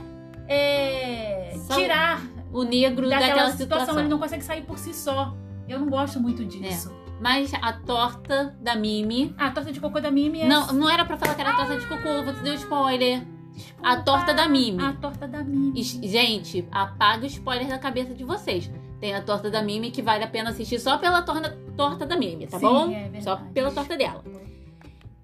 [0.47, 2.21] é, tirar
[2.53, 3.81] o negro daquela, daquela, situação.
[3.81, 4.01] situação.
[4.01, 5.35] Ele não consegue sair por si só.
[5.67, 6.95] Eu não gosto muito disso.
[7.21, 9.35] Mas a torta da Mimi.
[9.37, 10.47] Ah, a torta de cocô da Mimi é.
[10.49, 13.25] Não, não era pra falar que era torta de cocô, você deu spoiler.
[13.53, 13.89] Desculpa.
[13.89, 14.83] A torta da Mimi.
[14.83, 15.83] A torta da Mimi.
[15.83, 18.71] Gente, apaga o spoiler da cabeça de vocês.
[19.01, 22.17] Tem a torta da Mimi que vale a pena assistir só pela torta, torta da
[22.17, 22.91] Mimi, tá Sim, bom?
[22.91, 23.25] é verdade.
[23.25, 24.23] só pela torta dela.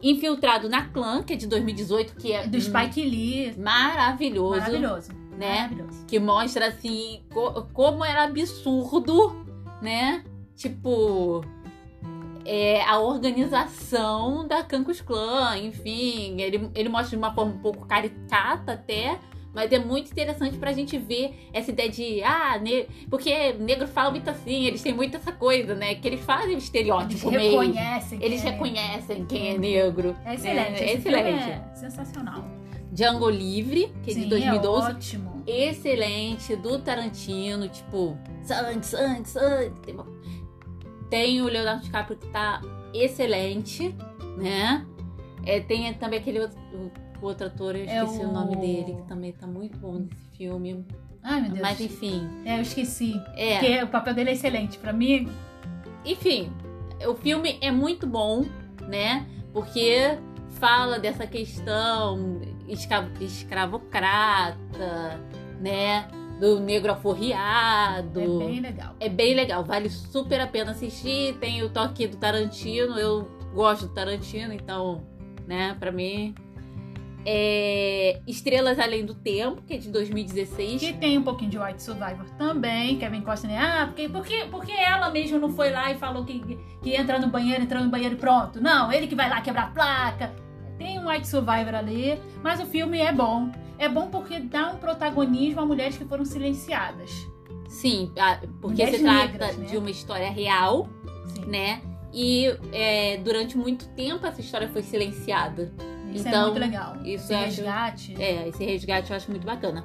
[0.03, 3.55] Infiltrado na Clã, que é de 2018, que é Do Spike Lee.
[3.57, 5.13] maravilhoso, Maravilhoso.
[5.39, 5.63] né?
[5.63, 6.05] Maravilhoso.
[6.07, 9.45] Que mostra assim co- como era absurdo,
[9.81, 10.23] né?
[10.55, 11.43] Tipo,
[12.45, 17.87] é, a organização da Cancus Clã, enfim, ele, ele mostra de uma forma um pouco
[17.87, 19.19] caricata até,
[19.55, 24.11] mas é muito interessante pra gente ver essa ideia de, ah, ne porque negro fala
[24.11, 25.95] muito assim, eles têm muito essa coisa, né?
[25.95, 27.61] Que eles fazem o Eles estereótipo mesmo.
[27.61, 28.19] reconhecem.
[28.21, 30.17] Eles que é- reconhecem quem é negro.
[30.25, 30.83] É excelente.
[30.83, 31.51] É, filme excelente.
[31.51, 32.45] É sensacional.
[32.91, 34.87] Django Livre, que é de Sim, 2012.
[34.87, 35.43] É ótimo.
[35.47, 39.97] excelente do Tarantino, tipo, sangue, sangue, sangue.
[41.15, 42.61] Tem, o Leonardo DiCaprio que tá
[42.93, 43.95] excelente,
[44.37, 44.85] né?
[45.47, 46.59] É, tem também aquele outro,
[47.23, 48.29] o outro ator, eu É esqueci o...
[48.29, 50.85] o- nome dele, que também tá muito bom nesse filme.
[51.23, 51.63] Ai, meu Deus.
[51.63, 53.21] Mas enfim, É, eu esqueci.
[53.37, 53.59] é.
[53.59, 54.79] Porque o papel dele é excelente.
[54.79, 55.29] Pra mim,
[56.05, 56.53] Enfim,
[57.09, 58.45] o filme é muito bom,
[58.89, 59.27] né?
[59.53, 60.19] Porque
[60.59, 65.21] fala dessa questão escra- escravocrata,
[65.61, 66.07] né?
[66.41, 68.21] Do negro aforreado.
[68.21, 68.97] é bem legal.
[69.01, 71.37] É bem legal, vale super a pena assistir.
[71.39, 75.03] Tem o toque do Tarantino, eu gosto do Tarantino, então,
[75.47, 76.35] né, pra mim.
[77.27, 80.81] É Estrelas Além do Tempo, que é de 2016.
[80.81, 82.99] Que tem um pouquinho de White Survivor também.
[82.99, 83.59] Kevin Costner.
[83.59, 87.29] Ah, porque, porque, porque ela mesmo não foi lá e falou que, que entra no
[87.29, 88.61] banheiro, entra no banheiro e pronto.
[88.61, 90.35] Não, ele que vai lá quebrar a placa.
[90.77, 92.21] Tem um White Survivor ali.
[92.43, 93.51] Mas o filme é bom.
[93.79, 97.11] É bom porque dá um protagonismo a mulheres que foram silenciadas.
[97.69, 98.13] Sim,
[98.61, 99.67] porque Mulheres se trata negras, né?
[99.67, 100.89] de uma história real,
[101.35, 101.47] Sim.
[101.47, 101.83] né?
[102.13, 105.73] E é, durante muito tempo essa história foi silenciada.
[106.13, 106.97] Isso é Então, muito legal.
[106.99, 108.23] isso Esse acho- resgate.
[108.23, 109.85] É, esse resgate eu acho muito bacana.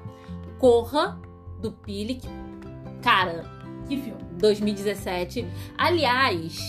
[0.60, 1.20] Corra,
[1.60, 2.28] do Pili, que,
[3.02, 3.44] cara,
[3.88, 4.22] Que filme?
[4.38, 5.48] 2017.
[5.76, 6.60] Aliás,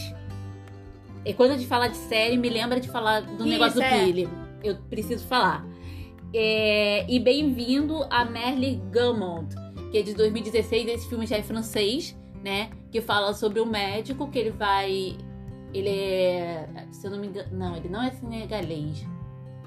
[1.25, 3.83] é quando a gente fala de série, me lembra de falar do Isso, negócio do
[3.83, 4.05] é.
[4.05, 4.29] Pili.
[4.65, 5.67] Eu preciso falar.
[6.32, 9.52] É, e bem-vindo a Merle Gaumont,
[9.90, 10.89] que é de 2016.
[10.89, 12.70] Esse filme já é francês, né?
[12.93, 15.16] Que fala sobre um médico que ele vai.
[15.74, 16.69] Ele é.
[16.93, 17.48] Se eu não me engano.
[17.52, 19.05] Não, ele não é senegalês.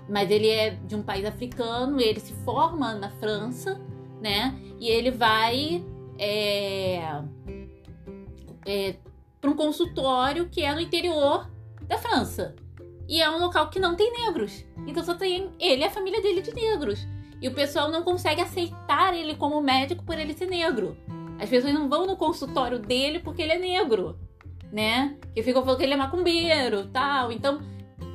[0.07, 3.81] Mas ele é de um país africano, ele se forma na França,
[4.22, 4.57] né?
[4.80, 5.84] E ele vai.
[6.18, 7.22] É,
[8.65, 8.95] é,
[9.41, 12.56] para um consultório que é no interior da França.
[13.08, 14.66] E é um local que não tem negros.
[14.88, 17.06] Então só tem ele e a família dele de negros.
[17.42, 20.98] E o pessoal não consegue aceitar ele como médico por ele ser negro.
[21.40, 24.18] As pessoas não vão no consultório dele porque ele é negro,
[24.72, 25.18] né?
[25.34, 27.32] Que ficam falando que ele é macumbeiro, tal.
[27.32, 27.62] Então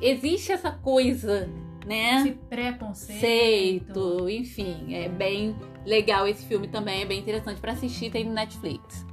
[0.01, 1.47] existe essa coisa,
[1.85, 2.21] né?
[2.21, 3.93] Esse preconceito.
[3.93, 5.55] Conceito, enfim, é bem
[5.85, 9.05] legal esse filme também, é bem interessante pra assistir, tem no Netflix.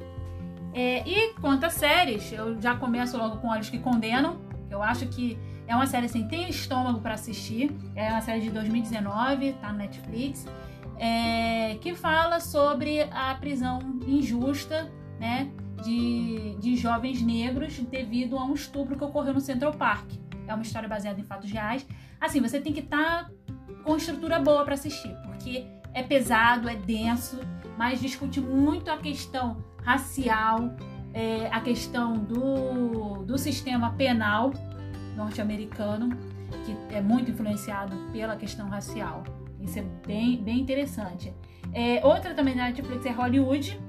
[0.73, 4.39] É, e quanto a séries, eu já começo logo com Olhos que Condenam.
[4.71, 7.71] Eu acho que é uma série assim, tem estômago pra assistir.
[7.95, 10.47] É uma série de 2019, tá no Netflix.
[10.99, 15.51] é, que fala sobre a prisão injusta, né?
[15.83, 20.11] De, de jovens negros devido a um estupro que ocorreu no Central Park.
[20.49, 21.87] É uma história baseada em fatos reais.
[22.19, 23.31] Assim, você tem que estar
[23.85, 27.39] com estrutura boa pra assistir, porque é pesado, é denso,
[27.77, 30.75] mas discute muito a questão racial,
[31.13, 34.53] é, a questão do, do sistema penal
[35.17, 36.11] norte-americano,
[36.65, 39.25] que é muito influenciado pela questão racial.
[39.61, 41.33] Isso é bem, bem interessante.
[41.73, 43.81] É, outra também da Netflix é Hollywood,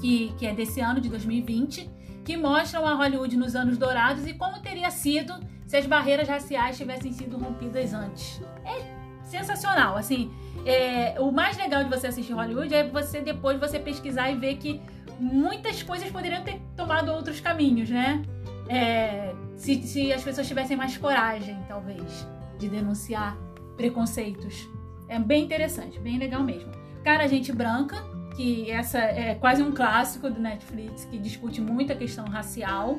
[0.00, 1.90] que, que é desse ano, de 2020,
[2.24, 5.34] que mostram a Hollywood nos anos dourados e como teria sido
[5.66, 8.40] se as barreiras raciais tivessem sido rompidas antes.
[8.64, 10.30] É sensacional, assim.
[10.64, 14.56] é, o mais legal de você assistir Hollywood é você depois você pesquisar e ver
[14.56, 14.80] que
[15.18, 18.22] muitas coisas poderiam ter tomado outros caminhos, né?
[18.68, 22.26] É, se, se as pessoas tivessem mais coragem, talvez,
[22.58, 23.36] de denunciar
[23.76, 24.68] preconceitos.
[25.08, 26.70] É bem interessante, bem legal mesmo.
[27.04, 27.96] Cara, Gente Branca,
[28.36, 32.98] que essa é quase um clássico do Netflix, que discute muito a questão racial.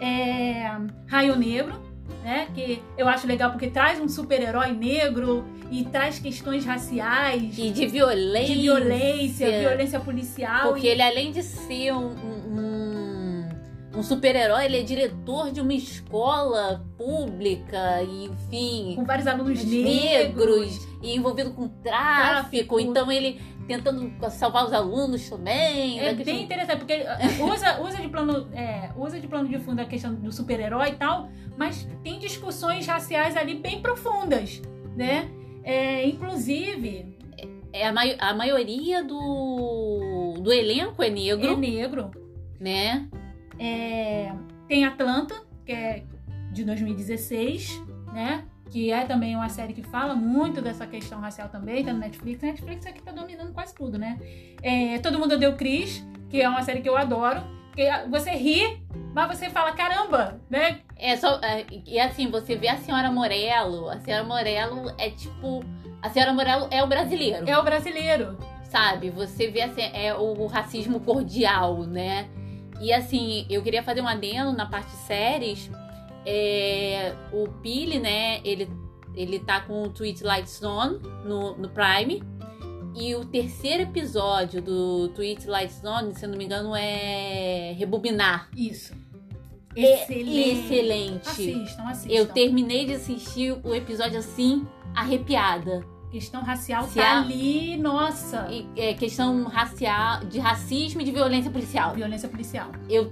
[0.00, 0.70] É,
[1.06, 1.80] Raio Negro,
[2.22, 2.48] né?
[2.54, 7.86] Que eu acho legal porque traz um super-herói negro e traz questões raciais, E de
[7.86, 8.54] violência.
[8.54, 10.68] de violência, violência policial.
[10.72, 12.10] Porque e- ele, além de ser um,
[13.94, 18.94] um, super-herói, ele é diretor de uma escola pública, e, enfim.
[18.96, 20.88] com vários alunos negros negros.
[21.02, 22.76] e envolvido com tráfico.
[22.76, 22.80] Tráfico.
[22.80, 26.00] Então ele tentando salvar os alunos também.
[26.00, 29.48] É da bem questão- interessante, porque eh, usa, usa, de plano, é, usa de plano
[29.48, 34.60] de fundo a questão do super-herói e tal, mas tem discussões raciais ali bem profundas,
[34.96, 35.30] né?
[35.62, 37.16] É, inclusive,
[37.72, 42.10] É, a, mai- a maioria do, do elenco é negro, é negro.
[42.60, 43.08] né?
[43.62, 44.32] É,
[44.66, 45.34] tem Atlanta,
[45.64, 46.02] que é
[46.52, 47.80] de 2016,
[48.12, 48.44] né?
[48.70, 52.42] Que é também uma série que fala muito dessa questão racial também, tá no Netflix.
[52.42, 54.18] A Netflix aqui tá dominando quase tudo, né?
[54.62, 57.40] É, Todo Mundo Odeia o Chris, que é uma série que eu adoro.
[57.76, 58.82] Que você ri,
[59.14, 60.80] mas você fala, caramba, né?
[60.96, 61.38] É só.
[61.42, 63.88] é, E assim, você vê a senhora Morello.
[63.88, 65.64] A senhora Morello é tipo.
[66.02, 67.48] A senhora Morello é o brasileiro.
[67.48, 68.36] É o brasileiro.
[68.64, 69.10] sabe?
[69.10, 72.28] Você vê assim, é o racismo cordial, né?
[72.82, 75.70] E assim, eu queria fazer um adendo na parte de séries.
[76.26, 78.40] É, o Pili, né?
[78.44, 78.68] Ele,
[79.14, 82.20] ele tá com o Tweet Lights On no, no Prime.
[82.96, 88.50] E o terceiro episódio do Tweet Lights On, se eu não me engano, é Rebobinar.
[88.56, 88.92] Isso.
[89.76, 90.50] É Excelente.
[90.50, 91.28] Excelente.
[91.28, 92.12] Assistam, assistam.
[92.12, 95.86] Eu terminei de assistir o episódio assim, arrepiada.
[96.12, 98.46] Questão racial Se tá há- ali, nossa.
[98.50, 101.94] E, é, questão racial, de racismo e de violência policial.
[101.94, 102.70] Violência policial.
[102.88, 103.10] Eu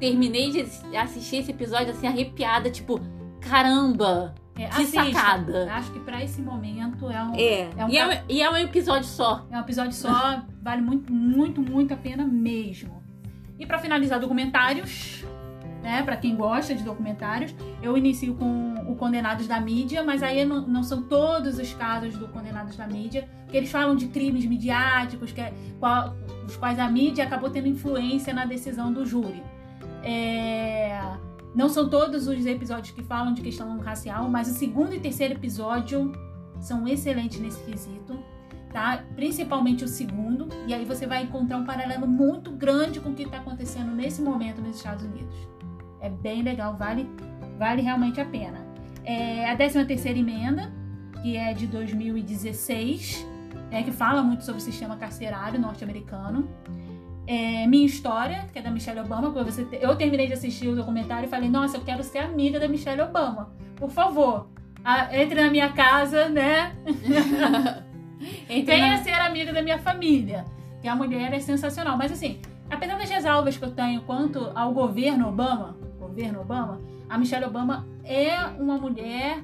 [0.00, 0.60] terminei de
[0.96, 3.00] assistir esse episódio assim, arrepiada, tipo,
[3.40, 5.72] caramba, É, que sacada.
[5.72, 8.42] Acho que pra esse momento é um, É, É um e, é, ca- um- e
[8.42, 9.46] é um episódio só.
[9.50, 13.00] é um episódio só, vale muito, muito, muito a pena mesmo.
[13.58, 15.24] E pra finalizar, documentários,
[15.82, 16.02] né?
[16.02, 20.60] Pra quem gosta de documentários, eu inicio com o Condenados da Mídia, mas aí não,
[20.66, 25.32] não são todos os casos do Condenados da Mídia, que eles falam de crimes midiáticos,
[25.32, 26.14] que é, qual-
[26.46, 29.42] os quais a mídia acabou tendo influência na decisão do júri.
[30.02, 31.00] É,
[31.54, 35.34] Não são todos os episódios que falam de questão racial, mas o segundo e terceiro
[35.34, 36.10] episódio
[36.60, 38.18] são excelentes nesse quesito,
[38.72, 39.04] tá?
[39.14, 43.24] Principalmente o segundo, e aí você vai encontrar um paralelo muito grande com o que
[43.24, 45.34] está acontecendo nesse momento nos Estados Unidos.
[46.02, 47.08] É bem legal, vale,
[47.58, 48.58] vale realmente a pena.
[49.04, 50.70] É a 13 terceira emenda,
[51.22, 53.26] que é de 2016,
[53.70, 56.48] é, que fala muito sobre o sistema carcerário norte-americano.
[57.26, 59.32] É, Minha História, que é da Michelle Obama.
[59.80, 63.00] Eu terminei de assistir o documentário e falei, nossa, eu quero ser amiga da Michelle
[63.00, 63.52] Obama.
[63.76, 64.48] Por favor,
[65.12, 66.74] entre na minha casa, né?
[68.48, 70.44] Venha na- ser amiga da minha família.
[70.80, 71.96] Que a mulher é sensacional.
[71.96, 75.76] Mas assim, apesar das ressalvas que eu tenho quanto ao governo Obama,
[76.12, 79.42] governo Obama, a Michelle Obama é uma mulher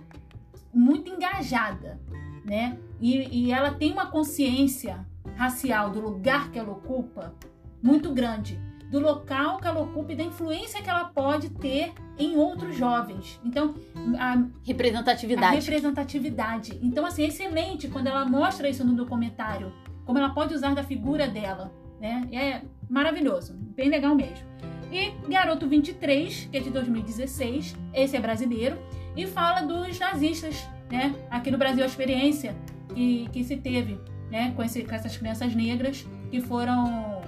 [0.73, 1.99] muito engajada,
[2.45, 2.79] né?
[3.01, 7.35] E, e ela tem uma consciência racial do lugar que ela ocupa
[7.83, 12.37] muito grande, do local que ela ocupa e da influência que ela pode ter em
[12.37, 13.41] outros jovens.
[13.45, 13.75] Então,
[14.19, 15.57] a, a representatividade.
[15.57, 16.79] representatividade.
[16.83, 19.73] Então, assim, é excelente quando ela mostra isso no documentário,
[20.05, 22.29] como ela pode usar da figura dela, né?
[22.33, 24.47] É maravilhoso, bem legal mesmo.
[24.91, 28.79] E Garoto 23, que é de 2016, esse é brasileiro,
[29.17, 31.15] e fala dos nazistas, né?
[31.31, 32.57] Aqui no Brasil, a experiência
[32.95, 33.99] que, que se teve,
[34.31, 34.53] né?
[34.57, 37.21] Com, esse- com essas crianças negras que foram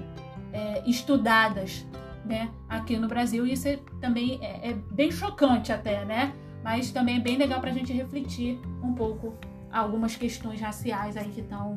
[0.52, 1.86] é, estudadas,
[2.24, 2.50] né?
[2.68, 3.46] Aqui no Brasil.
[3.46, 6.32] Isso é, também é, é bem chocante até, né?
[6.64, 9.34] Mas também é bem legal pra gente refletir um pouco
[9.72, 11.76] algumas questões raciais aí que estão.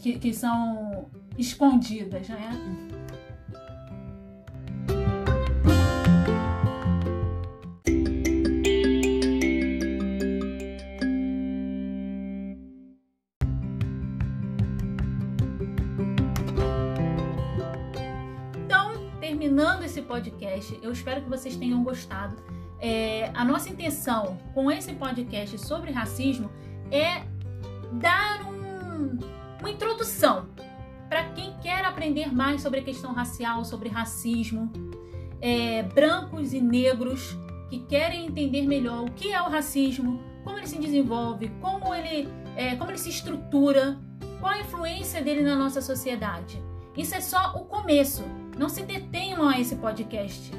[0.00, 1.06] que, que são
[1.38, 2.50] escondidas, né?
[20.06, 22.36] Podcast, eu espero que vocês tenham gostado.
[22.78, 26.50] É, a nossa intenção com esse podcast sobre racismo
[26.90, 27.22] é
[27.92, 29.18] dar um-
[29.60, 30.46] uma introdução
[31.08, 34.70] para quem quer aprender mais sobre a questão racial, sobre racismo,
[35.40, 37.36] é, brancos e negros
[37.70, 42.28] que querem entender melhor o que é o racismo, como ele se desenvolve, como ele,
[42.56, 43.98] é, como ele se estrutura,
[44.40, 46.62] qual a influência dele na nossa sociedade.
[46.96, 48.24] Isso é só o começo.
[48.56, 50.50] Não se detenham a esse podcast,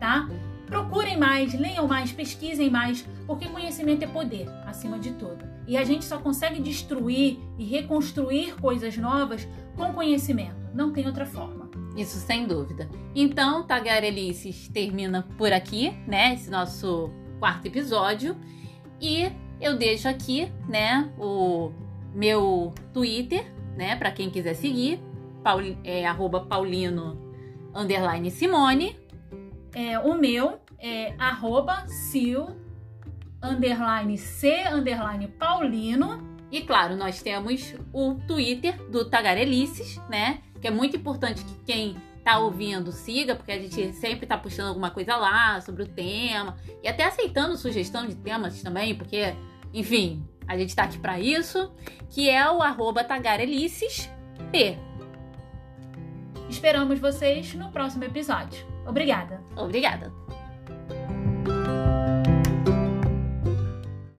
[0.00, 0.28] tá?
[0.66, 5.44] Procurem mais, leiam mais, pesquisem mais, porque conhecimento é poder, acima de tudo.
[5.66, 10.56] E a gente só consegue destruir e reconstruir coisas novas com conhecimento.
[10.74, 11.70] Não tem outra forma.
[11.96, 12.88] Isso sem dúvida.
[13.14, 16.34] Então, Tagarelices termina por aqui, né?
[16.34, 18.36] Esse nosso quarto episódio.
[19.00, 21.70] E eu deixo aqui, né, o
[22.14, 25.00] meu Twitter, né, para quem quiser seguir,
[25.42, 26.04] Pauli, é,
[26.48, 27.33] Paulino
[27.74, 28.96] underline Simone.
[29.74, 32.46] É, o meu é arroba sil
[33.42, 40.40] underline c underline paulino E claro, nós temos o Twitter do Tagarelices, né?
[40.60, 44.68] Que é muito importante que quem tá ouvindo siga, porque a gente sempre tá puxando
[44.68, 49.34] alguma coisa lá sobre o tema e até aceitando sugestão de temas também, porque,
[49.74, 51.70] enfim, a gente tá aqui para isso,
[52.08, 54.08] que é o arroba Tagarelices
[54.50, 54.78] P.
[56.48, 58.64] Esperamos vocês no próximo episódio.
[58.86, 59.42] Obrigada.
[59.56, 60.12] Obrigada.